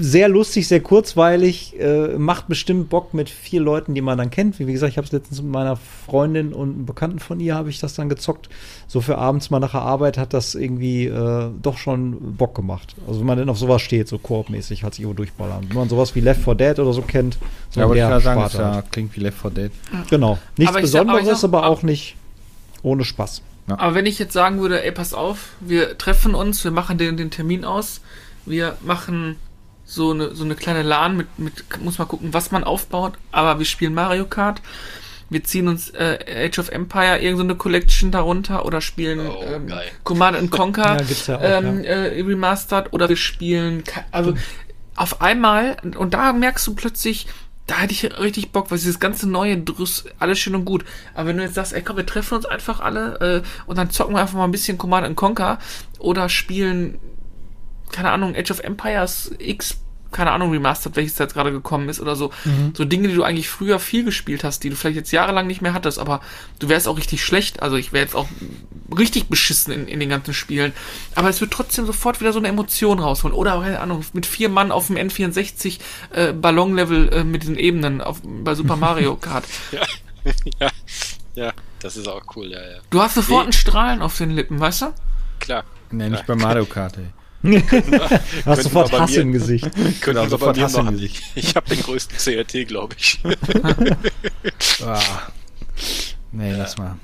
[0.00, 4.58] sehr lustig, sehr kurzweilig, äh, macht bestimmt Bock mit vier Leuten, die man dann kennt.
[4.58, 7.68] Wie gesagt, ich habe es letztens mit meiner Freundin und einem Bekannten von ihr habe
[7.68, 8.48] ich das dann gezockt.
[8.86, 12.96] So für abends mal nach der Arbeit hat das irgendwie äh, doch schon Bock gemacht.
[13.06, 15.66] Also wenn man denn auf sowas steht, so koopmäßig, hat sich irgendwo durchballern.
[15.68, 17.36] Wenn man sowas wie Left 4 Dead oder so kennt,
[17.68, 19.72] so ja, aber ich kann sagen, das ja, klingt wie Left 4 Dead.
[20.08, 20.38] Genau.
[20.56, 22.16] Nichts aber Besonderes, sag, aber, aber, auch nicht
[22.86, 23.42] ohne Spaß.
[23.68, 23.78] Ja.
[23.78, 27.16] Aber wenn ich jetzt sagen würde, ey, pass auf, wir treffen uns, wir machen den,
[27.16, 28.00] den Termin aus,
[28.46, 29.36] wir machen
[29.84, 33.58] so eine, so eine kleine LAN mit, mit, muss mal gucken, was man aufbaut, aber
[33.58, 34.62] wir spielen Mario Kart.
[35.30, 39.72] wir ziehen uns äh, Age of Empire irgendeine so Collection darunter oder spielen oh, ähm,
[40.04, 41.90] Command and Conquer ja, ja auch, ähm, ja.
[41.90, 43.82] Äh, Remastered oder wir spielen,
[44.12, 44.34] also
[44.94, 47.26] auf einmal, und da merkst du plötzlich,
[47.66, 50.84] da hätte ich richtig Bock, weil dieses ganze neue Drüss, alles schön und gut.
[51.14, 53.90] Aber wenn du jetzt sagst, ey komm, wir treffen uns einfach alle äh, und dann
[53.90, 55.58] zocken wir einfach mal ein bisschen Command Conquer
[55.98, 56.98] oder spielen,
[57.90, 59.80] keine Ahnung, Age of Empires X
[60.12, 62.30] keine Ahnung, remastered, welches da jetzt gerade gekommen ist oder so.
[62.44, 62.72] Mhm.
[62.74, 65.62] So Dinge, die du eigentlich früher viel gespielt hast, die du vielleicht jetzt jahrelang nicht
[65.62, 66.20] mehr hattest, aber
[66.58, 67.62] du wärst auch richtig schlecht.
[67.62, 68.28] Also ich wäre jetzt auch
[68.96, 70.72] richtig beschissen in, in den ganzen Spielen.
[71.14, 73.36] Aber es wird trotzdem sofort wieder so eine Emotion rausholen.
[73.36, 75.78] Oder, keine Ahnung, mit vier Mann auf dem N64
[76.12, 79.44] äh, Ballon-Level äh, mit diesen Ebenen auf, bei Super Mario Kart.
[79.72, 79.82] ja.
[80.60, 80.70] ja.
[81.36, 82.78] Ja, das ist auch cool, ja, ja.
[82.90, 83.44] Du hast sofort nee.
[83.44, 84.94] einen Strahlen auf den Lippen, weißt du?
[85.38, 85.64] Klar.
[85.90, 87.10] Nee, nicht bei Mario Kart, ey.
[88.44, 89.64] Hast sofort Hass im Gesicht.
[90.00, 91.22] Können genau, sofort Hass im Gesicht.
[91.34, 93.20] Ich habe den größten CRT, glaube ich.
[94.84, 95.00] ah.
[96.32, 96.96] Nee, lass mal.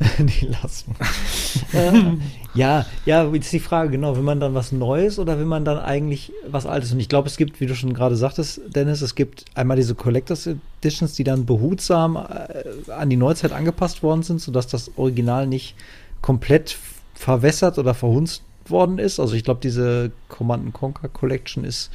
[0.18, 2.16] nee, lass mal.
[2.54, 5.78] ja, ja, jetzt die Frage, genau, will man dann was Neues oder will man dann
[5.78, 6.92] eigentlich was Altes?
[6.92, 9.94] Und ich glaube, es gibt, wie du schon gerade sagtest, Dennis, es gibt einmal diese
[9.94, 10.48] Collectors
[10.80, 15.74] Editions, die dann behutsam äh, an die Neuzeit angepasst worden sind, sodass das Original nicht
[16.22, 16.78] komplett
[17.14, 19.20] verwässert oder verhunzt worden ist.
[19.20, 21.90] Also ich glaube, diese Command Conquer Collection ist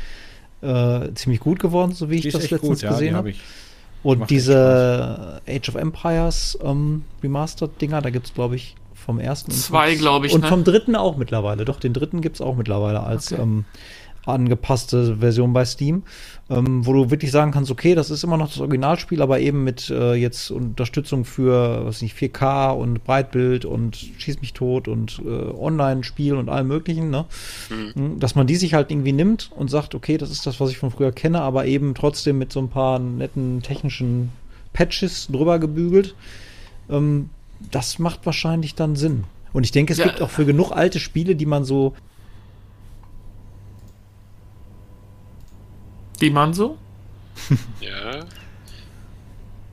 [0.62, 3.34] äh, ziemlich gut geworden, so wie ich das letztens gut, gesehen ja, habe.
[4.04, 9.52] Und diese Age of Empires ähm, Remastered-Dinger, da gibt es, glaube ich, vom ersten.
[9.52, 10.34] Zwei, glaube ich.
[10.34, 10.48] Und ne?
[10.48, 11.66] vom dritten auch mittlerweile.
[11.66, 13.42] Doch, den dritten gibt es auch mittlerweile als okay.
[13.42, 13.66] ähm,
[14.26, 16.04] angepasste Version bei Steam,
[16.50, 19.64] ähm, wo du wirklich sagen kannst, okay, das ist immer noch das Originalspiel, aber eben
[19.64, 25.22] mit äh, jetzt Unterstützung für, was nicht, 4K und Breitbild und Schieß mich tot und
[25.26, 27.26] äh, Online-Spiel und allem möglichen, ne?
[27.70, 27.94] Mhm.
[27.96, 30.70] Hm, dass man die sich halt irgendwie nimmt und sagt, okay, das ist das, was
[30.70, 34.32] ich von früher kenne, aber eben trotzdem mit so ein paar netten technischen
[34.74, 36.16] Patches drüber gebügelt.
[36.90, 37.30] Ähm,
[37.72, 39.24] das macht wahrscheinlich dann Sinn.
[39.54, 40.06] Und ich denke, es ja.
[40.06, 41.94] gibt auch für genug alte Spiele, die man so
[46.22, 46.78] Die man so?
[47.82, 48.26] ja.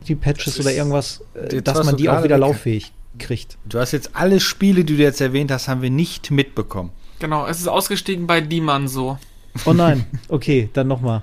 [0.06, 3.58] Die Patches oder irgendwas, äh, dass man die auch wieder lauffähig kriegt.
[3.64, 6.90] Du hast jetzt alle Spiele, die du jetzt erwähnt hast, haben wir nicht mitbekommen.
[7.18, 9.18] Genau, es ist ausgestiegen bei Die man so.
[9.64, 11.22] Oh nein, okay, dann nochmal.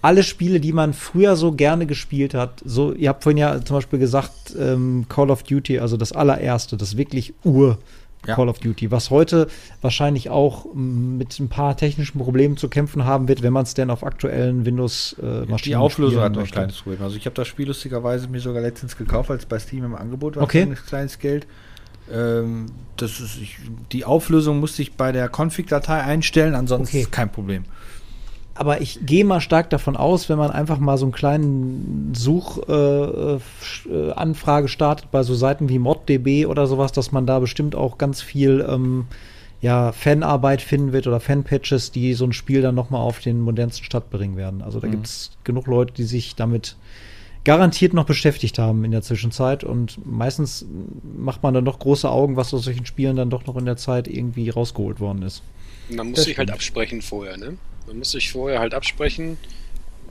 [0.00, 3.76] Alle Spiele, die man früher so gerne gespielt hat, so, ihr habt vorhin ja zum
[3.76, 7.78] Beispiel gesagt, ähm, Call of Duty, also das allererste, das wirklich Ur,
[8.26, 8.34] ja.
[8.34, 9.48] Call of Duty, was heute
[9.80, 13.90] wahrscheinlich auch mit ein paar technischen Problemen zu kämpfen haben wird, wenn man es denn
[13.90, 17.02] auf aktuellen Windows-Maschinen äh, Die Auflösung hat noch ein kleines Problem.
[17.02, 20.36] Also ich habe das Spiel lustigerweise mir sogar letztens gekauft, als bei Steam im Angebot
[20.36, 20.64] war okay.
[20.64, 21.46] für ein kleines Geld.
[22.12, 22.66] Ähm,
[22.96, 23.58] das ist, ich,
[23.92, 27.08] die Auflösung musste ich bei der Config-Datei einstellen, ansonsten okay.
[27.10, 27.64] kein Problem
[28.58, 34.62] aber ich gehe mal stark davon aus, wenn man einfach mal so einen kleinen Suchanfrage
[34.62, 37.98] äh, äh, startet bei so Seiten wie ModDB oder sowas, dass man da bestimmt auch
[37.98, 39.06] ganz viel ähm,
[39.60, 43.84] ja, Fanarbeit finden wird oder Fanpatches, die so ein Spiel dann nochmal auf den modernsten
[43.84, 44.62] Stand bringen werden.
[44.62, 44.92] Also da mhm.
[44.92, 46.76] gibt es genug Leute, die sich damit
[47.44, 50.66] garantiert noch beschäftigt haben in der Zwischenzeit und meistens
[51.16, 53.76] macht man dann doch große Augen, was aus solchen Spielen dann doch noch in der
[53.76, 55.42] Zeit irgendwie rausgeholt worden ist.
[55.88, 57.58] Man muss das sich halt absprechen vorher, ne?
[57.86, 59.38] Man muss sich vorher halt absprechen,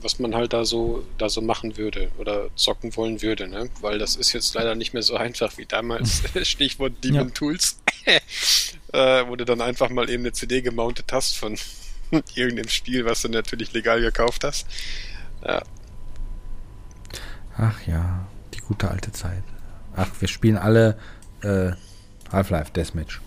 [0.01, 3.69] was man halt da so, da so machen würde oder zocken wollen würde, ne?
[3.81, 6.23] Weil das ist jetzt leider nicht mehr so einfach wie damals.
[6.43, 7.33] Stichwort Demon ja.
[7.33, 7.79] Tools.
[8.93, 11.57] äh, wo du dann einfach mal eben eine CD gemountet hast von
[12.35, 14.67] irgendeinem Spiel, was du natürlich legal gekauft hast.
[15.43, 15.63] Ja.
[17.57, 19.43] Ach ja, die gute alte Zeit.
[19.95, 20.97] Ach, wir spielen alle
[21.41, 21.71] äh,
[22.31, 23.21] Half-Life Deathmatch.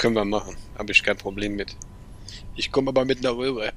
[0.00, 0.56] Können wir machen.
[0.78, 1.76] Habe ich kein Problem mit.
[2.56, 3.70] Ich komme aber mit einer Röhre.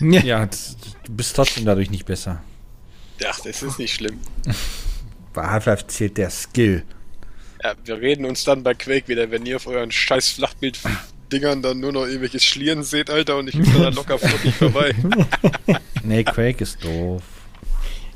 [0.00, 2.42] ja, du bist trotzdem dadurch nicht besser.
[3.26, 4.20] Ach, das ist nicht schlimm.
[5.32, 6.84] Bei Half-Life zählt der Skill.
[7.64, 11.80] Ja, wir reden uns dann bei Quake wieder, wenn ihr auf euren scheiß Flachbild-Dingern dann
[11.80, 14.94] nur noch irgendwelches Schlieren seht, Alter, und ich bin da locker flockig vorbei.
[16.02, 17.22] nee, Quake ist doof.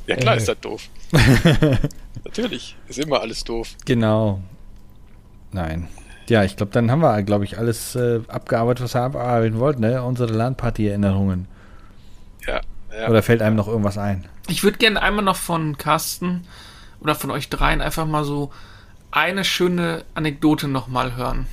[0.07, 0.39] Ja, klar äh.
[0.39, 0.83] ist das doof.
[2.25, 3.75] Natürlich, ist immer alles doof.
[3.87, 4.43] Genau.
[5.53, 5.89] Nein.
[6.29, 9.81] Ja, ich glaube, dann haben wir, glaube ich, alles äh, abgearbeitet, was wir abarbeiten wollten,
[9.81, 10.03] ne?
[10.03, 11.47] Unsere LAN-Party-Erinnerungen.
[12.47, 12.61] Ja,
[12.99, 13.09] ja.
[13.09, 14.27] Oder fällt einem noch irgendwas ein?
[14.49, 16.47] Ich würde gerne einmal noch von Carsten
[17.01, 18.51] oder von euch dreien einfach mal so
[19.11, 21.47] eine schöne Anekdote nochmal hören.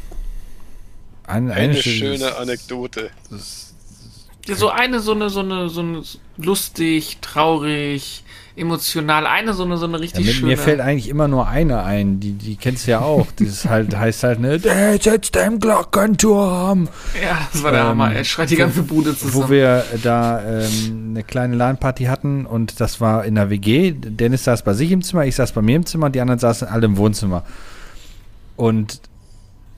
[1.26, 3.10] Eine, eine, eine schöne Anekdote.
[3.30, 3.74] Das
[4.45, 6.04] Ja, so eine, so eine, so eine, so eine
[6.38, 8.24] lustig, traurig,
[8.56, 10.48] emotional, eine so eine, so eine richtig ja, schöne.
[10.48, 13.28] Mir fällt eigentlich immer nur eine ein, die, die kennst du ja auch.
[13.38, 16.88] Das halt, heißt halt, ne, der sitzt im Glockenturm.
[17.22, 19.44] Ja, das war der ähm, Hammer, er schreit die ganze Bude zusammen.
[19.46, 23.92] Wo wir da ähm, eine kleine LAN-Party hatten und das war in der WG.
[23.92, 26.40] Dennis saß bei sich im Zimmer, ich saß bei mir im Zimmer und die anderen
[26.40, 27.44] saßen alle im Wohnzimmer.
[28.56, 29.02] Und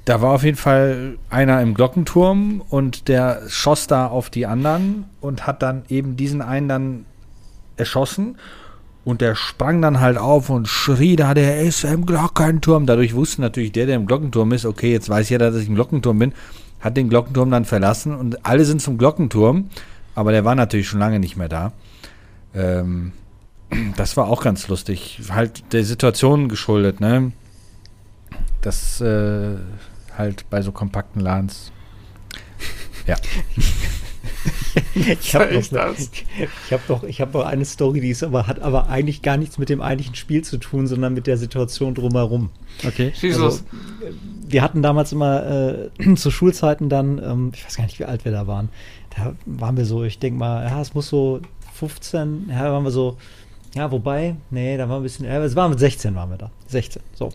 [0.04, 5.06] da war auf jeden Fall einer im Glockenturm und der schoss da auf die anderen
[5.20, 7.06] und hat dann eben diesen einen dann
[7.78, 8.38] erschossen.
[9.06, 12.88] Und der sprang dann halt auf und schrie da, der ist im Glockenturm.
[12.88, 15.76] Dadurch wusste natürlich der, der im Glockenturm ist, okay, jetzt weiß jeder, dass ich im
[15.76, 16.34] Glockenturm bin,
[16.80, 19.70] hat den Glockenturm dann verlassen und alle sind zum Glockenturm,
[20.16, 21.72] aber der war natürlich schon lange nicht mehr da.
[22.56, 23.12] Ähm,
[23.96, 25.22] das war auch ganz lustig.
[25.30, 27.32] Halt der Situation geschuldet, ne?
[28.62, 29.56] Das äh,
[30.18, 31.72] halt bei so kompakten LANs.
[33.06, 33.18] Ja.
[34.96, 38.62] ich habe noch, ich hab doch, ich hab doch eine Story, die ist aber, hat
[38.62, 42.50] aber eigentlich gar nichts mit dem eigentlichen Spiel zu tun, sondern mit der Situation drumherum.
[42.86, 43.14] Okay.
[43.24, 43.60] Also,
[44.48, 48.26] wir hatten damals immer äh, zu Schulzeiten dann, ähm, ich weiß gar nicht, wie alt
[48.26, 48.70] wir da waren.
[49.16, 51.42] Da waren wir so, ich denke mal, ja, es muss so
[51.74, 53.18] 15, ja, waren wir so,
[53.76, 56.52] ja, wobei, nee, da waren wir ein bisschen, ja, es waren 16 waren wir da.
[56.68, 57.30] 16, so.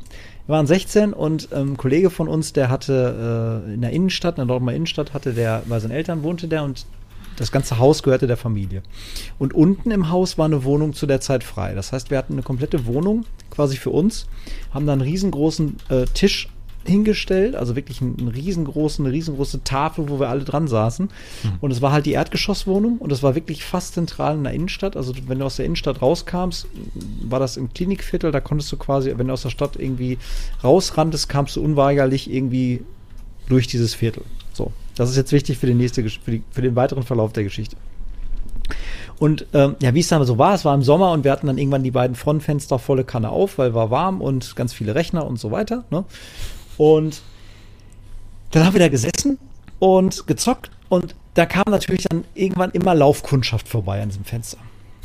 [0.46, 4.36] Wir waren 16 und ähm, ein Kollege von uns, der hatte äh, in der Innenstadt,
[4.36, 6.86] in der Dortmunder Innenstadt, hatte der, bei seinen Eltern wohnte der und
[7.36, 8.82] das ganze Haus gehörte der Familie.
[9.38, 11.74] Und unten im Haus war eine Wohnung zu der Zeit frei.
[11.74, 14.26] Das heißt, wir hatten eine komplette Wohnung quasi für uns,
[14.72, 16.48] haben da einen riesengroßen äh, Tisch
[16.84, 21.06] hingestellt, also wirklich einen, einen riesengroßen, eine riesengroße Tafel, wo wir alle dran saßen.
[21.06, 21.50] Mhm.
[21.60, 24.96] Und es war halt die Erdgeschosswohnung und es war wirklich fast zentral in der Innenstadt.
[24.96, 26.66] Also wenn du aus der Innenstadt rauskamst,
[27.22, 30.18] war das im Klinikviertel, da konntest du quasi, wenn du aus der Stadt irgendwie
[30.64, 32.82] rausranntest, kamst du unweigerlich irgendwie
[33.48, 34.22] durch dieses Viertel.
[34.96, 37.76] Das ist jetzt wichtig für, die nächste, für, die, für den weiteren Verlauf der Geschichte.
[39.18, 41.46] Und ähm, ja, wie es dann so war, es war im Sommer und wir hatten
[41.46, 45.26] dann irgendwann die beiden Frontfenster volle Kanne auf, weil war warm und ganz viele Rechner
[45.26, 45.84] und so weiter.
[45.90, 46.04] Ne?
[46.78, 47.20] Und
[48.52, 49.38] dann haben wir da gesessen
[49.78, 54.58] und gezockt und da kam natürlich dann irgendwann immer Laufkundschaft vorbei an diesem Fenster.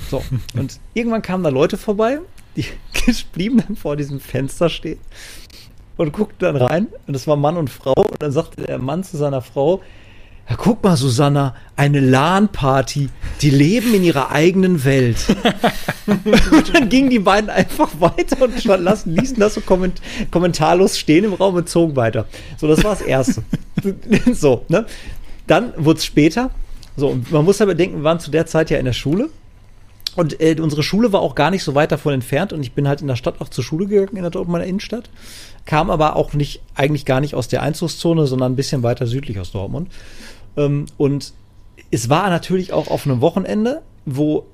[0.10, 0.24] So,
[0.56, 2.20] und irgendwann kamen da Leute vorbei,
[2.56, 2.66] die
[3.34, 5.00] blieben dann vor diesem Fenster stehen
[5.98, 9.04] und guckten dann rein und das war Mann und Frau und dann sagte der Mann
[9.04, 9.82] zu seiner Frau,
[10.48, 13.10] ja, guck mal, Susanna, eine LAN-Party.
[13.42, 15.18] Die leben in ihrer eigenen Welt.
[16.06, 21.26] und dann gingen die beiden einfach weiter und lassen, ließen das so komment kommentarlos stehen
[21.26, 22.26] im Raum und zogen weiter.
[22.58, 23.42] So, das war das Erste.
[24.34, 24.86] so, ne?
[25.48, 26.52] Dann wurde es später.
[26.96, 29.30] So, und man muss aber denken, wir waren zu der Zeit ja in der Schule.
[30.16, 32.88] Und äh, unsere Schule war auch gar nicht so weit davon entfernt und ich bin
[32.88, 35.10] halt in der Stadt auch zur Schule gegangen, in der Dortmunder Innenstadt.
[35.66, 39.40] Kam aber auch nicht, eigentlich gar nicht aus der Einzugszone, sondern ein bisschen weiter südlich
[39.40, 39.92] aus Dortmund.
[40.58, 41.34] Ähm, und
[41.92, 44.46] es war natürlich auch auf einem Wochenende, wo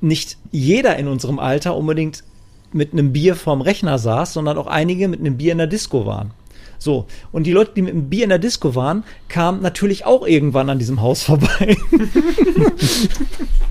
[0.00, 2.24] nicht jeder in unserem Alter unbedingt
[2.72, 6.06] mit einem Bier vorm Rechner saß, sondern auch einige mit einem Bier in der Disco
[6.06, 6.32] waren.
[6.78, 10.26] So, und die Leute, die mit dem Bier in der Disco waren, kamen natürlich auch
[10.26, 11.76] irgendwann an diesem Haus vorbei.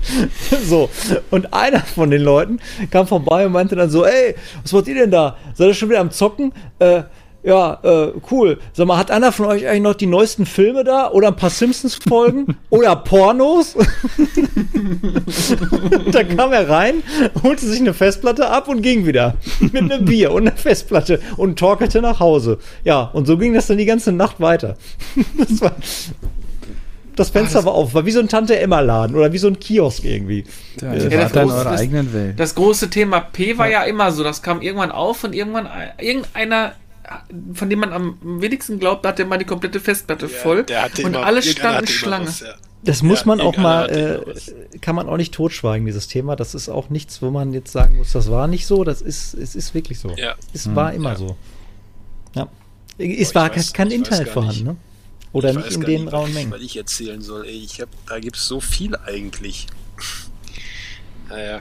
[0.68, 0.90] so,
[1.30, 2.60] und einer von den Leuten
[2.90, 5.36] kam vorbei und meinte dann so, ey, was wollt ihr denn da?
[5.54, 6.52] Seid ihr schon wieder am Zocken?
[6.78, 7.02] Äh,
[7.42, 8.58] ja, äh, cool.
[8.72, 11.10] Sag mal, hat einer von euch eigentlich noch die neuesten Filme da?
[11.10, 12.56] Oder ein paar Simpsons-Folgen?
[12.70, 13.76] oder Pornos?
[16.12, 17.02] da kam er rein,
[17.42, 19.36] holte sich eine Festplatte ab und ging wieder.
[19.60, 22.58] Mit einem Bier und einer Festplatte und torkelte nach Hause.
[22.84, 24.76] Ja, und so ging das dann die ganze Nacht weiter.
[25.38, 25.76] das war.
[27.14, 29.58] Das Fenster ah, das war auf, war wie so ein Tante-Emma-Laden oder wie so ein
[29.58, 30.44] Kiosk irgendwie.
[30.80, 32.38] Ja, ja, das, große, eure eigenen Welt.
[32.38, 33.80] das große Thema P war ja.
[33.80, 36.74] ja immer so, das kam irgendwann auf und irgendwann irgendeiner
[37.54, 40.66] von dem man am wenigsten glaubt, hat der mal die komplette Festplatte ja, voll
[40.98, 42.26] und immer, alle standen Schlange.
[42.26, 42.54] Was, ja.
[42.82, 46.36] Das muss man auch mal, äh, kann man auch nicht totschweigen, dieses Thema.
[46.36, 48.84] Das ist auch nichts, wo man jetzt sagen muss, das war nicht so.
[48.84, 50.10] Das ist, es ist wirklich so.
[50.16, 50.36] Ja.
[50.54, 50.76] Es hm.
[50.76, 51.36] war immer so.
[52.34, 52.48] Ja.
[52.98, 54.76] Es war weiß, kein Internet vorhanden, ne?
[55.32, 56.52] Oder nicht in den rauen Mengen.
[56.52, 59.66] Was ich erzählen soll, ey, ich hab, da gibt es so viel eigentlich.
[61.28, 61.60] naja.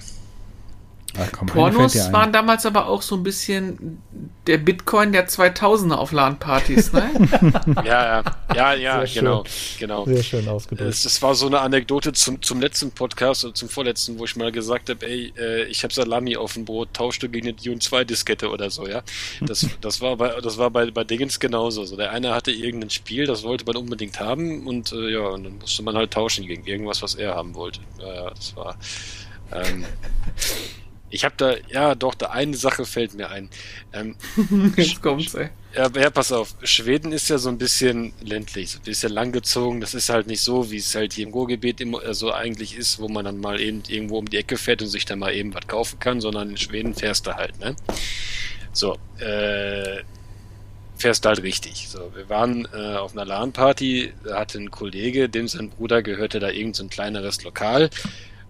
[1.20, 4.02] Ach, komm, Pornos waren damals aber auch so ein bisschen
[4.46, 7.10] der Bitcoin der 2000er auf LAN-Partys, ne?
[7.84, 8.24] ja, ja,
[8.56, 9.44] ja, ja genau,
[9.80, 10.06] genau.
[10.06, 10.90] Sehr schön ausgedrückt.
[10.90, 14.36] Es, das war so eine Anekdote zum, zum letzten Podcast oder zum vorletzten, wo ich
[14.36, 17.80] mal gesagt habe, ey, äh, ich habe Salami auf dem Brot, tauschte gegen eine Dune
[17.80, 19.02] 2 Diskette oder so, ja.
[19.42, 21.86] Das, das war bei, das war bei, bei Dingens genauso.
[21.86, 25.44] So, der eine hatte irgendein Spiel, das wollte man unbedingt haben und äh, ja, und
[25.44, 27.80] dann musste man halt tauschen gegen irgendwas, was er haben wollte.
[28.00, 28.78] Ja, ja, das war.
[29.52, 29.86] Ähm,
[31.10, 33.50] Ich habe da, ja, doch, da eine Sache fällt mir ein.
[33.94, 34.16] Ähm,
[34.76, 35.50] Jetzt kommt's, ey.
[35.74, 36.56] Ja, ja, pass auf.
[36.64, 39.80] Schweden ist ja so ein bisschen ländlich, so ein bisschen langgezogen.
[39.80, 42.76] Das ist halt nicht so, wie es halt hier im Ruhrgebiet immer so also eigentlich
[42.76, 45.34] ist, wo man dann mal eben irgendwo um die Ecke fährt und sich dann mal
[45.34, 47.76] eben was kaufen kann, sondern in Schweden fährst du halt, ne?
[48.74, 50.02] So, äh,
[50.98, 51.88] fährst halt richtig.
[51.90, 56.40] So, wir waren äh, auf einer LAN-Party, da hatte ein Kollege, dem sein Bruder gehörte
[56.40, 57.90] da irgend so ein kleineres Lokal.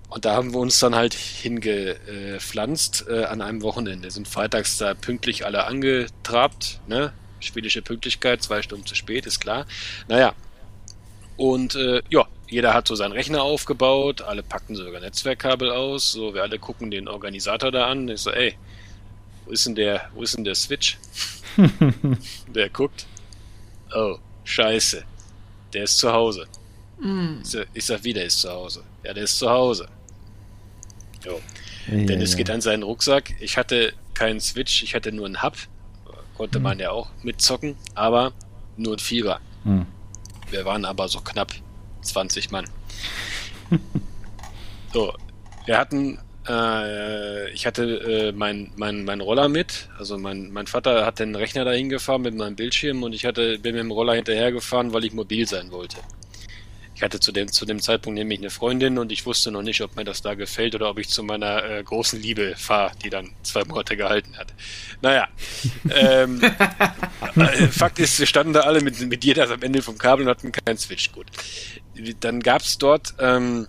[0.09, 4.09] Und da haben wir uns dann halt hingepflanzt äh, an einem Wochenende.
[4.09, 7.11] Sind freitags da pünktlich alle angetrabt, ne?
[7.39, 9.65] Schwedische Pünktlichkeit, zwei Stunden zu spät, ist klar.
[10.07, 10.33] Naja.
[11.35, 16.33] Und äh, ja, jeder hat so seinen Rechner aufgebaut, alle packten sogar Netzwerkkabel aus, so
[16.33, 18.07] wir alle gucken den Organisator da an.
[18.07, 18.55] Ich so, ey,
[19.45, 20.97] wo ist denn der, wo ist denn der Switch?
[22.47, 23.05] der guckt.
[23.93, 25.03] Oh, scheiße.
[25.73, 26.47] Der ist zu Hause.
[26.99, 27.41] Mm.
[27.41, 28.83] Ich, sag, ich sag wieder, ist zu Hause.
[29.03, 29.87] Ja, der ist zu Hause.
[31.27, 31.41] Jo.
[31.87, 32.37] Ja, Dennis ja.
[32.37, 33.33] geht an seinen Rucksack.
[33.39, 35.55] Ich hatte keinen Switch, ich hatte nur einen Hub.
[36.35, 36.63] Konnte hm.
[36.63, 38.31] man ja auch mitzocken, aber
[38.77, 39.39] nur ein Vierer.
[39.63, 39.85] Hm.
[40.49, 41.51] Wir waren aber so knapp
[42.01, 42.65] 20 Mann.
[44.93, 45.13] so,
[45.65, 49.89] wir hatten, äh, ich hatte äh, mein, mein, mein Roller mit.
[49.97, 53.59] Also mein, mein Vater hat den Rechner dahin gefahren mit meinem Bildschirm und ich hatte,
[53.59, 55.97] bin mit dem Roller hinterhergefahren, weil ich mobil sein wollte.
[56.97, 59.81] Ich hatte zu dem, zu dem Zeitpunkt nämlich eine Freundin und ich wusste noch nicht,
[59.81, 63.11] ob mir das da gefällt oder ob ich zu meiner äh, großen Liebe fahre, die
[63.11, 64.51] dann zwei Monate gehalten hat.
[65.03, 65.27] Naja,
[65.93, 66.41] ähm,
[67.35, 70.31] äh, Fakt ist, wir standen da alle mit, mit jeder am Ende vom Kabel und
[70.31, 71.11] hatten keinen Switch.
[71.11, 71.27] Gut.
[72.19, 73.67] Dann gab's dort ähm,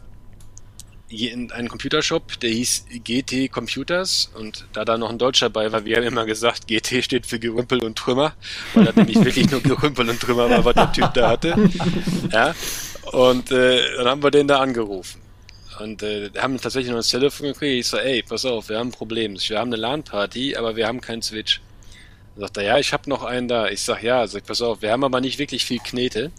[1.10, 5.96] einen Computershop, der hieß GT Computers und da da noch ein Deutscher bei war, wir
[5.96, 8.34] haben immer gesagt, GT steht für Gerümpel und Trümmer,
[8.74, 11.70] weil das nämlich wirklich nur Gerümpel und Trümmer war, was der Typ da hatte.
[12.32, 12.54] Ja,
[13.12, 15.20] und äh, dann haben wir den da angerufen.
[15.80, 17.80] Und äh, haben tatsächlich noch ein Telefon gekriegt.
[17.80, 19.36] Ich so, ey, pass auf, wir haben ein Problem.
[19.38, 21.60] Wir haben eine LAN-Party, aber wir haben keinen Switch.
[22.34, 23.68] Dann sagt er, ja, ich habe noch einen da.
[23.68, 26.32] Ich sag, ja, sag, pass auf, wir haben aber nicht wirklich viel Knete.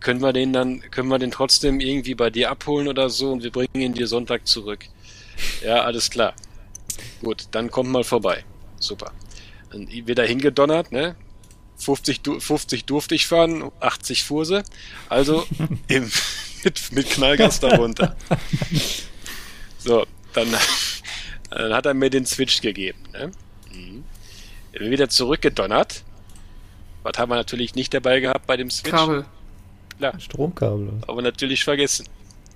[0.00, 3.42] Können wir den dann, können wir den trotzdem irgendwie bei dir abholen oder so und
[3.42, 4.84] wir bringen ihn dir Sonntag zurück.
[5.64, 6.34] Ja, alles klar.
[7.22, 8.44] Gut, dann kommt mal vorbei.
[8.78, 9.12] Super.
[9.70, 11.16] Dann wieder hingedonnert, ne?
[11.78, 14.62] 50, 50 durfte ich fahren, 80 fuhr sie.
[15.08, 15.46] Also
[15.88, 16.10] im,
[16.64, 18.16] mit, mit Knallgas darunter.
[19.78, 20.48] So, dann,
[21.50, 22.98] dann hat er mir den Switch gegeben.
[23.12, 23.30] Ne?
[23.72, 24.04] Mhm.
[24.90, 26.04] Wieder zurückgedonnert.
[27.02, 28.90] Was haben wir natürlich nicht dabei gehabt bei dem Switch?
[28.90, 29.24] Kabel.
[29.96, 30.18] Klar.
[30.20, 30.92] Stromkabel.
[31.06, 32.06] Aber natürlich vergessen.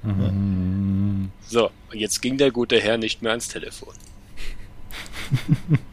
[0.02, 1.30] Mhm.
[1.46, 3.94] So, und jetzt ging der gute Herr nicht mehr ans Telefon.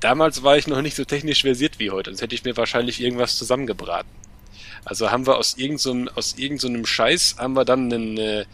[0.00, 3.00] Damals war ich noch nicht so technisch versiert wie heute, sonst hätte ich mir wahrscheinlich
[3.00, 4.10] irgendwas zusammengebraten.
[4.84, 8.44] Also haben wir aus irgendeinem so aus irgendeinem so Scheiß haben wir dann einen äh,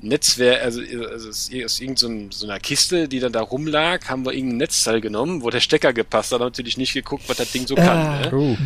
[0.00, 4.58] Netzwerk, also, also aus irgendeiner so einer Kiste, die dann da rumlag, haben wir irgendein
[4.58, 7.88] Netzteil genommen, wo der Stecker gepasst hat, natürlich nicht geguckt, was das Ding so kann.
[7.88, 8.34] Ah, ne?
[8.34, 8.56] uh.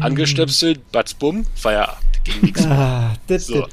[0.00, 2.04] Angestöpselt, batz, bumm, Feierabend.
[2.24, 3.66] Ging nichts ah, so.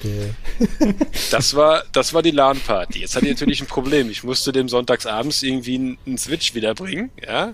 [1.29, 2.99] Das war, das war die LAN-Party.
[2.99, 4.09] Jetzt hatte ich natürlich ein Problem.
[4.09, 7.53] Ich musste dem sonntagsabends irgendwie einen Switch wiederbringen, ja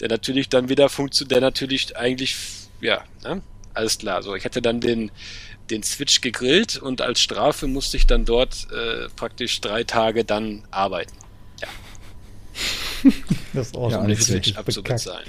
[0.00, 2.36] der natürlich dann wieder funktioniert, der natürlich eigentlich,
[2.80, 3.42] ja, ne?
[3.74, 4.22] alles klar.
[4.22, 5.10] So, ich hätte dann den,
[5.70, 10.64] den Switch gegrillt und als Strafe musste ich dann dort äh, praktisch drei Tage dann
[10.70, 11.16] arbeiten.
[11.60, 11.68] Ja.
[13.52, 15.28] Das ist auch ja, um den Switch abzubezahlen.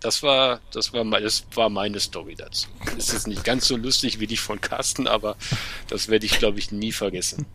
[0.00, 2.68] Das war, das war, das war meine Story dazu.
[2.98, 5.36] Es ist nicht ganz so lustig wie die von Carsten, aber
[5.88, 7.46] das werde ich, glaube ich, nie vergessen.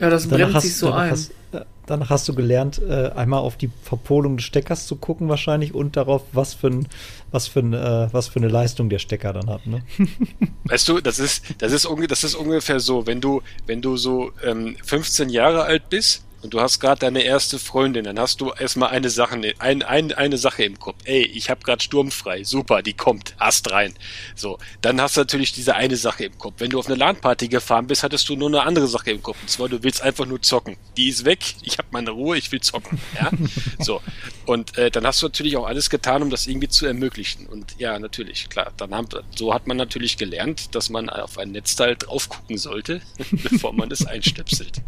[0.00, 1.10] Ja, das brennt hast, sich so ein.
[1.10, 5.28] Hast, äh, danach hast du gelernt, äh, einmal auf die Verpolung des Steckers zu gucken
[5.28, 6.88] wahrscheinlich und darauf, was für, ein,
[7.32, 9.66] was für, ein, äh, was für eine Leistung der Stecker dann hat.
[9.66, 9.82] Ne?
[10.64, 14.30] Weißt du, das ist, das ist, das ist ungefähr so, wenn du, wenn du so
[14.44, 18.52] ähm, 15 Jahre alt bist und du hast gerade deine erste Freundin, dann hast du
[18.52, 20.96] erstmal eine Sache, ein, ein, eine Sache im Kopf.
[21.04, 23.94] Ey, ich habe gerade sturmfrei, super, die kommt, hast rein.
[24.36, 26.54] So, dann hast du natürlich diese eine Sache im Kopf.
[26.58, 29.36] Wenn du auf eine LAN-Party gefahren bist, hattest du nur eine andere Sache im Kopf.
[29.40, 30.76] Und zwar, du willst einfach nur zocken.
[30.96, 33.00] Die ist weg, ich habe meine Ruhe, ich will zocken.
[33.16, 33.30] Ja,
[33.80, 34.00] so.
[34.46, 37.46] Und äh, dann hast du natürlich auch alles getan, um das irgendwie zu ermöglichen.
[37.46, 38.72] Und ja, natürlich, klar.
[38.76, 43.02] Dann haben, so hat man natürlich gelernt, dass man auf ein Netzteil drauf gucken sollte,
[43.30, 44.82] bevor man es einstöpselt.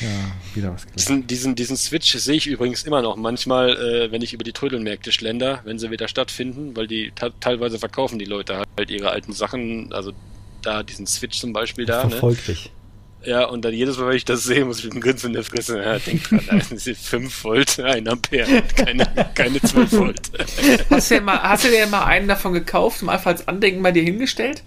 [0.00, 0.08] Ja,
[0.54, 4.32] wieder was diesen, diesen, diesen Switch sehe ich übrigens immer noch manchmal, äh, wenn ich
[4.32, 8.90] über die Trödelmärkte schlender, wenn sie wieder stattfinden, weil die teilweise verkaufen die Leute halt
[8.90, 10.12] ihre alten Sachen, also
[10.62, 12.08] da diesen Switch zum Beispiel da.
[12.08, 12.54] Verfolgt ne?
[12.54, 12.70] dich.
[13.22, 15.32] Ja, und dann jedes Mal, wenn ich das sehe, muss ich mit einem Grinsen in
[15.34, 20.30] der Fresse, ja, denk dran, das sind 5 Volt, 1 Ampere, keine, keine 12 Volt.
[20.88, 23.82] Hast du, ja mal, hast du dir mal einen davon gekauft und einfach als Andenken
[23.82, 24.62] bei dir hingestellt?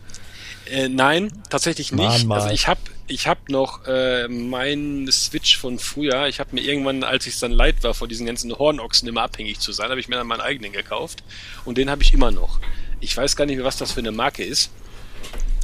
[0.70, 2.26] Äh, nein, tatsächlich nicht.
[2.26, 6.28] Mann, also ich habe ich habe noch äh, mein Switch von früher.
[6.28, 9.24] Ich habe mir irgendwann, als ich es dann leid war, vor diesen ganzen Hornochsen immer
[9.24, 11.24] abhängig zu sein, habe ich mir dann meinen eigenen gekauft.
[11.66, 12.60] Und den habe ich immer noch.
[13.00, 14.72] Ich weiß gar nicht mehr, was das für eine Marke ist.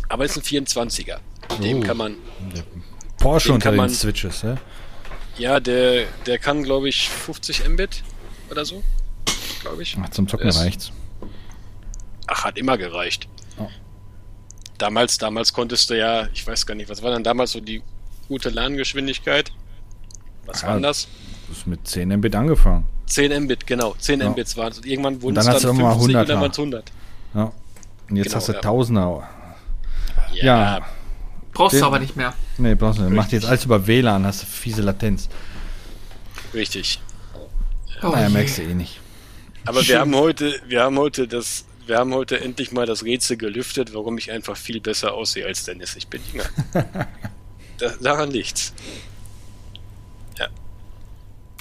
[0.09, 1.19] Aber es ist ein 24er.
[1.61, 1.81] Dem oh.
[1.81, 2.17] kann man.
[3.17, 4.57] Porsche unter den Switches, ja?
[5.37, 8.03] Ja, der, der kann, glaube ich, 50 Mbit
[8.49, 8.83] oder so.
[9.61, 9.97] Glaube ich.
[10.01, 10.91] Ach, zum Zocken reicht's.
[12.27, 13.27] Ach, hat immer gereicht.
[14.79, 17.83] Damals, damals konntest du ja, ich weiß gar nicht, was war dann damals so die
[18.27, 19.51] gute Lerngeschwindigkeit?
[20.45, 21.07] Was ja, war das?
[21.47, 22.85] Das ist mit 10 Mbit angefangen.
[23.05, 23.93] 10 Mbit, genau.
[23.99, 24.29] 10 ja.
[24.29, 24.79] Mbits waren es.
[24.85, 26.91] Irgendwann wurden es dann, dann 50 100, und dann waren es 100.
[27.33, 27.51] Ja.
[28.09, 28.59] Und jetzt genau, hast du ja.
[28.61, 29.29] Tausender.
[30.33, 30.43] Ja.
[30.43, 30.85] ja.
[31.51, 32.33] Brauchst Den, du aber nicht mehr.
[32.57, 33.13] Nee, brauchst du nicht.
[33.13, 35.27] Macht jetzt alles über WLAN, hast du fiese Latenz.
[36.53, 37.01] Richtig.
[38.01, 38.99] Oh naja, merkst du eh nicht.
[39.65, 43.35] Aber wir haben heute, wir haben heute das wir haben heute endlich mal das Rätsel
[43.35, 45.95] gelüftet, warum ich einfach viel besser aussehe als Dennis.
[45.95, 46.45] Ich bin jünger.
[47.79, 48.73] da, daran liegt's.
[50.37, 50.47] Ja.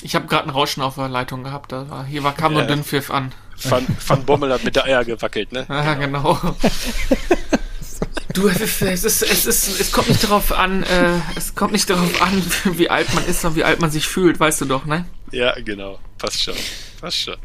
[0.03, 1.73] Ich habe gerade ein Rauschen auf der Leitung gehabt.
[1.73, 2.69] Da war, hier war, kam nur ja.
[2.69, 3.33] Dünnpfiff an.
[3.61, 5.67] Van, Van Bommel hat mit der Eier gewackelt, ne?
[5.69, 6.35] Ja, genau.
[6.35, 6.57] genau.
[8.35, 11.73] Du, es ist, es ist, es ist, es kommt nicht darauf an, äh, es kommt
[11.73, 14.67] nicht darauf an, wie alt man ist, sondern wie alt man sich fühlt, weißt du
[14.67, 15.07] doch, ne?
[15.33, 15.99] Ja, genau.
[16.19, 16.55] Passt schon.
[17.01, 17.37] Passt schon.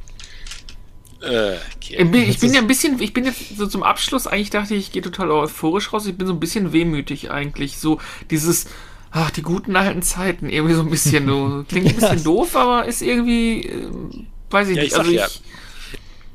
[1.24, 2.28] Äh, okay.
[2.28, 4.91] Ich bin ja ein bisschen, ich bin jetzt so zum Abschluss, eigentlich dachte ich, ich
[4.91, 6.06] gehe total euphorisch raus.
[6.06, 7.78] Ich bin so ein bisschen wehmütig eigentlich.
[7.78, 8.66] So dieses,
[9.12, 11.64] ach, die guten alten Zeiten, irgendwie so ein bisschen so.
[11.70, 13.88] Klingt ein bisschen doof, aber ist irgendwie, äh,
[14.50, 14.91] weiß ich ja, nicht.
[14.91, 15.28] Ich also ich, ja,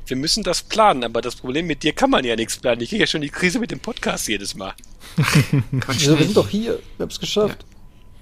[0.07, 2.81] wir müssen das planen, aber das Problem mit dir kann man ja nichts planen.
[2.81, 4.73] Ich kriege ja schon die Krise mit dem Podcast jedes Mal.
[5.81, 7.59] Quatsch, wir sind doch hier, wir haben es geschafft.
[7.61, 7.78] Ja.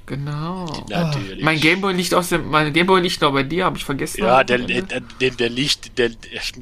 [0.08, 0.66] Genau.
[0.90, 1.44] Natürlich.
[1.44, 4.24] Mein Gameboy liegt aus dem, mein Gameboy liegt noch bei dir, habe ich vergessen.
[4.24, 6.12] Ja, der, der, der, der, liegt, der,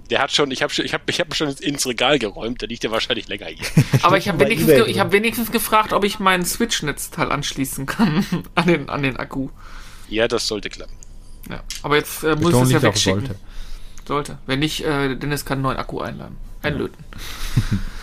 [0.09, 2.61] der hat schon, ich habe schon, ich habe, ich habe schon ins Regal geräumt.
[2.61, 3.67] Der liegt ja wahrscheinlich länger hier.
[4.01, 8.26] Aber ich habe wenigstens, ge, ich habe wenigstens gefragt, ob ich meinen Switch-Netzteil anschließen kann
[8.55, 9.49] an den, an den Akku.
[10.09, 10.95] Ja, das sollte klappen.
[11.47, 13.27] Ja, aber jetzt äh, muss ich es ja wegschicken.
[13.27, 13.39] Sollte.
[14.07, 14.38] sollte.
[14.47, 17.05] Wenn nicht, äh, Dennis kann einen neuen Akku einladen, einlöten.
[17.13, 17.77] Ja.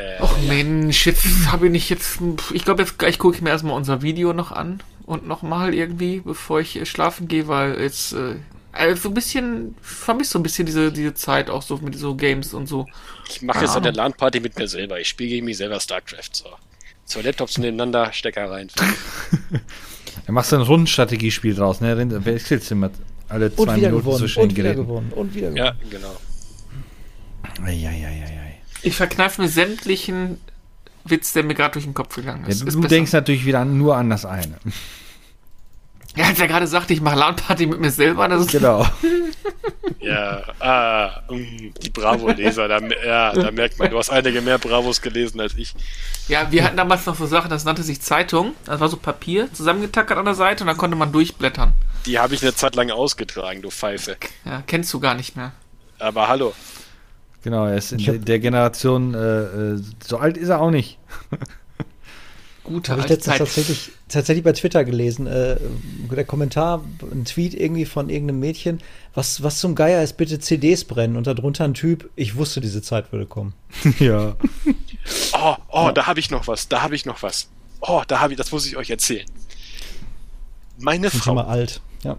[0.00, 2.18] Äh, Och Mensch, jetzt habe ich nicht jetzt.
[2.52, 6.20] Ich glaube, jetzt gleich gucke ich mir erstmal unser Video noch an und nochmal irgendwie,
[6.20, 8.36] bevor ich schlafen gehe, weil jetzt äh,
[8.72, 12.54] also ein bisschen vermisst so ein bisschen diese, diese Zeit auch so mit so Games
[12.54, 12.86] und so.
[13.28, 15.00] Ich mache jetzt eine LAN-Party mit mir selber.
[15.00, 16.30] Ich spiele gegen mich selber StarCraft.
[16.32, 16.46] So.
[17.04, 18.68] Zwei Laptops nebeneinander, Stecker rein.
[20.26, 22.24] Dann machst du ein Rundenstrategiespiel draus, ne?
[22.24, 22.90] Wechselst immer
[23.28, 25.56] alle zwei Minuten gewonnen, zwischen und wieder gewonnen und wieder gewonnen.
[25.56, 26.16] Ja, genau.
[27.64, 28.39] Eieieiei.
[28.82, 30.40] Ich verkneife mir sämtlichen
[31.04, 32.60] Witz, der mir gerade durch den Kopf gegangen ist.
[32.60, 34.56] Ja, du, ist du denkst natürlich wieder nur an das eine.
[36.16, 38.26] Ja, als er gerade sagte, ich mache LAN-Party mit mir selber.
[38.28, 38.84] Das ist genau.
[40.00, 45.40] ja, ah, die Bravo-Leser, da, ja, da merkt man, du hast einige mehr Bravos gelesen
[45.40, 45.72] als ich.
[46.26, 48.54] Ja, wir hatten damals noch so Sachen, das nannte sich Zeitung.
[48.64, 51.74] Das war so Papier zusammengetackert an der Seite und da konnte man durchblättern.
[52.06, 54.16] Die habe ich eine Zeit lang ausgetragen, du Pfeife.
[54.44, 55.52] Ja, kennst du gar nicht mehr.
[56.00, 56.54] Aber hallo.
[57.42, 60.98] Genau, er ist in hab, der Generation, äh, äh, so alt ist er auch nicht.
[62.64, 65.56] Gute Habe ich letztens tatsächlich, tatsächlich bei Twitter gelesen, äh,
[66.14, 68.80] der Kommentar, ein Tweet irgendwie von irgendeinem Mädchen,
[69.14, 72.82] was, was zum Geier ist, bitte CDs brennen und darunter ein Typ, ich wusste, diese
[72.82, 73.54] Zeit würde kommen.
[73.98, 74.36] ja.
[75.32, 75.92] Oh, oh, ja.
[75.92, 77.48] da habe ich noch was, da habe ich noch was.
[77.80, 79.24] Oh, da habe ich, das muss ich euch erzählen.
[80.78, 81.18] Meine Frau.
[81.18, 82.18] Schon mal alt, ja.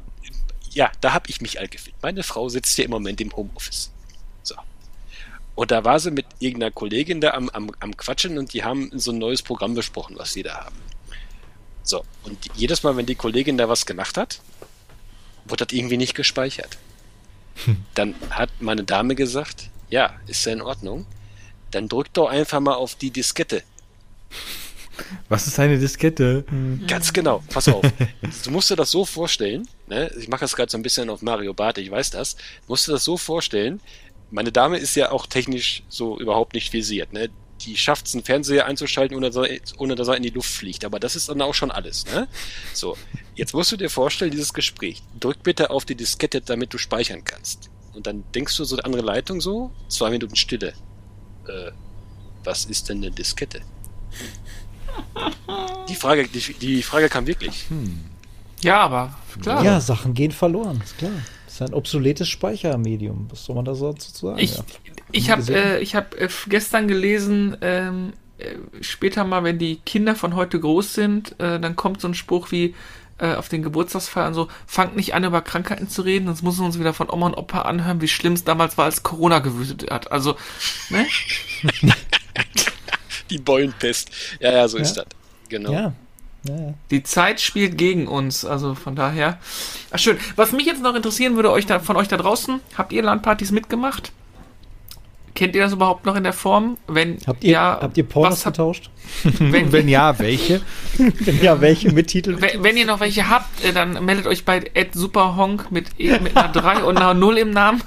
[0.72, 1.96] Ja, da habe ich mich alt gefühlt.
[2.02, 3.91] Meine Frau sitzt ja im Moment im Homeoffice.
[5.56, 8.92] Und da war sie mit irgendeiner Kollegin da am, am, am Quatschen und die haben
[8.96, 10.76] so ein neues Programm besprochen, was sie da haben.
[11.84, 14.40] So, und jedes Mal, wenn die Kollegin da was gemacht hat,
[15.46, 16.78] wurde das irgendwie nicht gespeichert.
[17.66, 17.78] Hm.
[17.96, 21.06] Dann hat meine Dame gesagt, ja, ist ja in Ordnung.
[21.72, 23.64] Dann drück doch einfach mal auf die Diskette.
[25.30, 26.46] Was ist eine Diskette?
[26.48, 26.86] Hm.
[26.88, 27.84] Ganz genau, pass auf.
[28.44, 30.12] Du musst dir das so vorstellen, ne?
[30.18, 32.88] ich mache das gerade so ein bisschen auf Mario Barth, ich weiß das, du musst
[32.88, 33.82] dir das so vorstellen,
[34.32, 37.14] meine Dame ist ja auch technisch so überhaupt nicht visiert.
[37.14, 37.30] Ne?
[37.62, 40.86] Die schafft es, einen Fernseher einzuschalten, ohne, ohne dass er in die Luft fliegt.
[40.86, 42.06] Aber das ist dann auch schon alles.
[42.06, 42.28] Ne?
[42.74, 42.98] So,
[43.36, 45.04] jetzt musst du dir vorstellen, dieses Gespräch.
[45.20, 47.70] Drück bitte auf die Diskette, damit du speichern kannst.
[47.94, 50.74] Und dann denkst du so eine andere Leitung so, zwei Minuten Stille.
[51.48, 51.72] Äh,
[52.44, 53.62] was ist denn eine Diskette?
[55.88, 57.70] Die Frage, die, die Frage kam wirklich.
[57.70, 58.06] Hm.
[58.62, 59.64] Ja, aber klar.
[59.64, 61.12] Ja, Sachen gehen verloren, ist klar
[61.54, 63.28] ist ein obsoletes Speichermedium.
[63.30, 64.40] Was soll man da so zu sagen?
[64.40, 64.64] Ich, ja.
[65.12, 70.36] ich habe äh, hab, äh, gestern gelesen, ähm, äh, später mal, wenn die Kinder von
[70.36, 72.76] heute groß sind, äh, dann kommt so ein Spruch wie
[73.18, 76.66] äh, auf den Geburtstagsfeiern so, fangt nicht an, über Krankheiten zu reden, sonst müssen wir
[76.66, 79.92] uns wieder von Oma und Opa anhören, wie schlimm es damals war, als Corona gewütet
[79.92, 80.12] hat.
[80.12, 80.36] Also,
[80.90, 81.06] ne?
[83.30, 84.10] die Beulenpest.
[84.40, 84.84] Ja, ja, so ja.
[84.84, 85.06] ist das.
[85.50, 85.72] Genau.
[85.72, 85.94] Ja.
[86.90, 89.38] Die Zeit spielt gegen uns, also von daher.
[89.92, 90.18] Ach schön.
[90.36, 93.52] Was mich jetzt noch interessieren würde, euch da, von euch da draußen, habt ihr Landpartys
[93.52, 94.12] mitgemacht?
[95.36, 96.78] Kennt ihr das überhaupt noch in der Form?
[96.88, 98.90] Wenn habt ihr, ja, habt ihr Pornos getauscht?
[99.40, 100.62] Wenn, wenn ja, welche?
[100.98, 102.42] wenn ja, welche mit Titeln?
[102.42, 106.38] Wenn, wenn, ihr noch welche habt, äh, dann meldet euch bei superhonk mit, e, mit
[106.38, 107.84] einer 3 und einer 0 im Namen.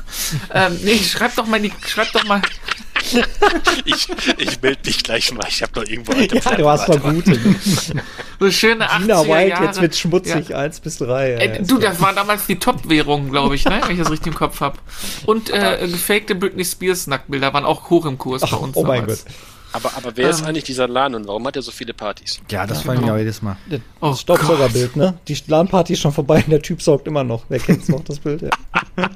[0.52, 2.42] Ähm, nee, schreibt doch mal, die, schreibt doch mal
[3.84, 4.08] ich
[4.38, 5.46] ich melde dich gleich mal.
[5.48, 7.38] Ich habe noch irgendwo alte Ja, du hast noch gute.
[8.40, 9.64] so schöne 80er Gina White, Jahre.
[9.64, 10.58] jetzt wird schmutzig, ja.
[10.58, 11.30] 1 bis 3.
[11.30, 13.80] Ja, äh, du, das war damals die Top-Währung, glaube ich, ne?
[13.84, 14.78] wenn ich das richtig im Kopf habe.
[15.26, 18.76] Und äh, gefakte Britney Spears Nacktbilder waren auch hoch im Kurs Ach, bei uns.
[18.76, 18.98] Oh damals.
[18.98, 19.24] mein Gott.
[19.74, 20.46] Aber, aber wer ist ähm.
[20.46, 22.40] eigentlich dieser LAN und warum hat er so viele Partys?
[22.48, 23.56] Ja, das fragen wir auch jedes Mal.
[23.68, 25.18] Das oh Staubsaugerbild, ne?
[25.26, 27.44] Die LAN-Party ist schon vorbei und der Typ saugt immer noch.
[27.48, 28.42] Wer kennt noch das Bild?
[28.42, 28.50] Ja.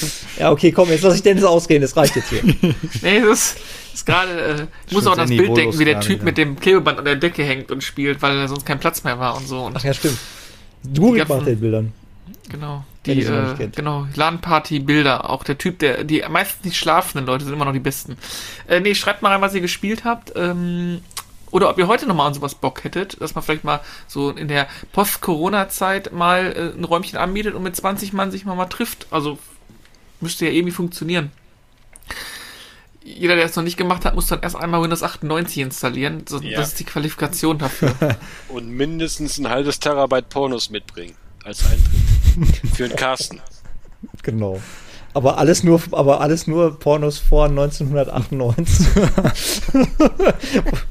[0.38, 2.42] Ja, okay, komm, jetzt lass ich Dennis ausgehen, das reicht jetzt hier.
[3.02, 3.56] nee, das
[3.92, 6.24] ist gerade, äh, ich muss auch das Bild denken, wie der Typ wieder.
[6.24, 9.36] mit dem Klebeband an der Decke hängt und spielt, weil sonst kein Platz mehr war
[9.36, 9.64] und so.
[9.64, 10.18] Und Ach ja, stimmt.
[10.82, 11.92] Du macht den Bildern.
[12.48, 12.84] Genau.
[13.06, 17.64] Die, äh, genau, LAN-Party-Bilder, auch der Typ, der, die meistens nicht schlafenden Leute sind immer
[17.64, 18.16] noch die besten.
[18.68, 20.32] Äh, nee, schreibt mal rein, was ihr gespielt habt.
[20.36, 21.00] Ähm,
[21.50, 24.48] oder ob ihr heute nochmal an sowas Bock hättet, dass man vielleicht mal so in
[24.48, 29.06] der Post-Corona-Zeit mal äh, ein Räumchen anbietet und mit 20 Mann sich mal, mal trifft.
[29.10, 29.38] Also
[30.22, 31.30] müsste ja irgendwie funktionieren.
[33.04, 36.24] Jeder, der es noch nicht gemacht hat, muss dann erst einmal Windows 98 installieren.
[36.28, 36.58] So, ja.
[36.58, 37.94] Das ist die Qualifikation dafür.
[38.48, 42.74] Und mindestens ein halbes Terabyte Pornos mitbringen als Eintritt.
[42.74, 43.40] Für den Carsten.
[44.22, 44.60] Genau.
[45.14, 48.86] Aber alles nur, aber alles nur Pornos vor 1998.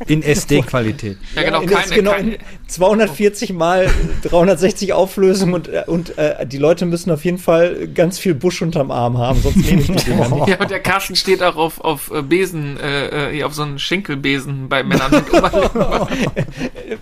[0.07, 1.17] in SD-Qualität.
[1.35, 2.37] Ja, genau, keine, genau keine.
[2.67, 3.89] 240 mal
[4.23, 8.91] 360 Auflösung und, und äh, die Leute müssen auf jeden Fall ganz viel Busch unterm
[8.91, 10.47] Arm haben, sonst nehme ich die Dinger nicht.
[10.51, 13.79] Ja, und der Carsten steht auch auf, auf äh, Besen, äh, äh, auf so einen
[13.79, 15.11] Schenkelbesen bei Männern.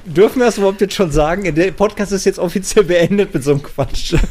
[0.06, 1.54] Dürfen wir das überhaupt jetzt schon sagen?
[1.56, 4.14] Der Podcast ist jetzt offiziell beendet mit so einem Quatsch.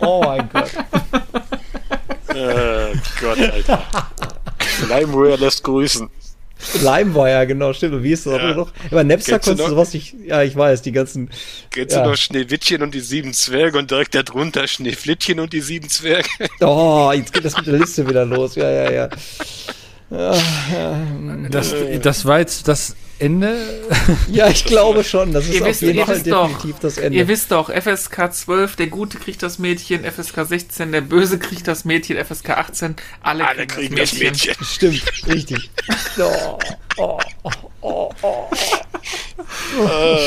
[0.00, 0.70] Oh mein Gott.
[2.34, 3.82] oh Gott, Alter.
[4.88, 6.08] Limewire lässt grüßen.
[6.82, 7.94] Limewire, genau, stimmt.
[7.94, 8.50] Und wie ist das ja.
[8.50, 8.72] auch noch?
[8.90, 11.30] Aber Napster konntest du sowas nicht, ja, ich weiß, die ganzen.
[11.70, 12.02] Kennst ja.
[12.02, 16.28] du noch Schneewittchen und die sieben Zwerge und direkt darunter Schneeflittchen und die sieben Zwerge?
[16.60, 18.56] Oh, jetzt geht das mit der Liste wieder los.
[18.56, 19.08] Ja, ja, ja.
[20.10, 20.98] ja, ja.
[21.50, 23.56] Das, das war jetzt das Ende?
[24.30, 25.32] Ja, ich glaube schon.
[25.32, 27.18] Das ist ihr wisst, auf jeden Fall definitiv doch, das Ende.
[27.18, 31.66] Ihr wisst doch, FSK 12, der Gute kriegt das Mädchen, FSK 16, der Böse kriegt
[31.66, 34.32] das Mädchen, FSK 18, alle, alle kriegen, das, Mädchen.
[34.32, 34.64] das, Mädchen.
[34.64, 35.70] Stimmt, richtig.
[36.20, 36.58] Oh,
[36.96, 37.50] oh, oh,
[37.88, 38.48] oh, oh.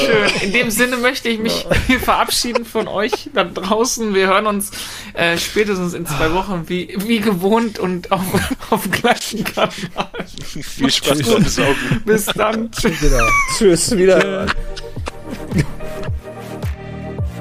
[0.06, 0.42] Schön.
[0.42, 1.66] In dem Sinne möchte ich mich
[2.04, 4.14] verabschieden von euch da draußen.
[4.14, 4.72] Wir hören uns
[5.14, 8.22] äh, spätestens in zwei Wochen wie, wie gewohnt und auf,
[8.70, 9.72] auf dem gleichen Kanal.
[10.38, 12.02] Viel Spaß beim Saugen.
[12.06, 12.72] Bis dann.
[12.72, 13.00] Tschüss.
[13.00, 13.26] Genau.
[13.58, 13.98] Tschüss.
[13.98, 14.48] Wieder.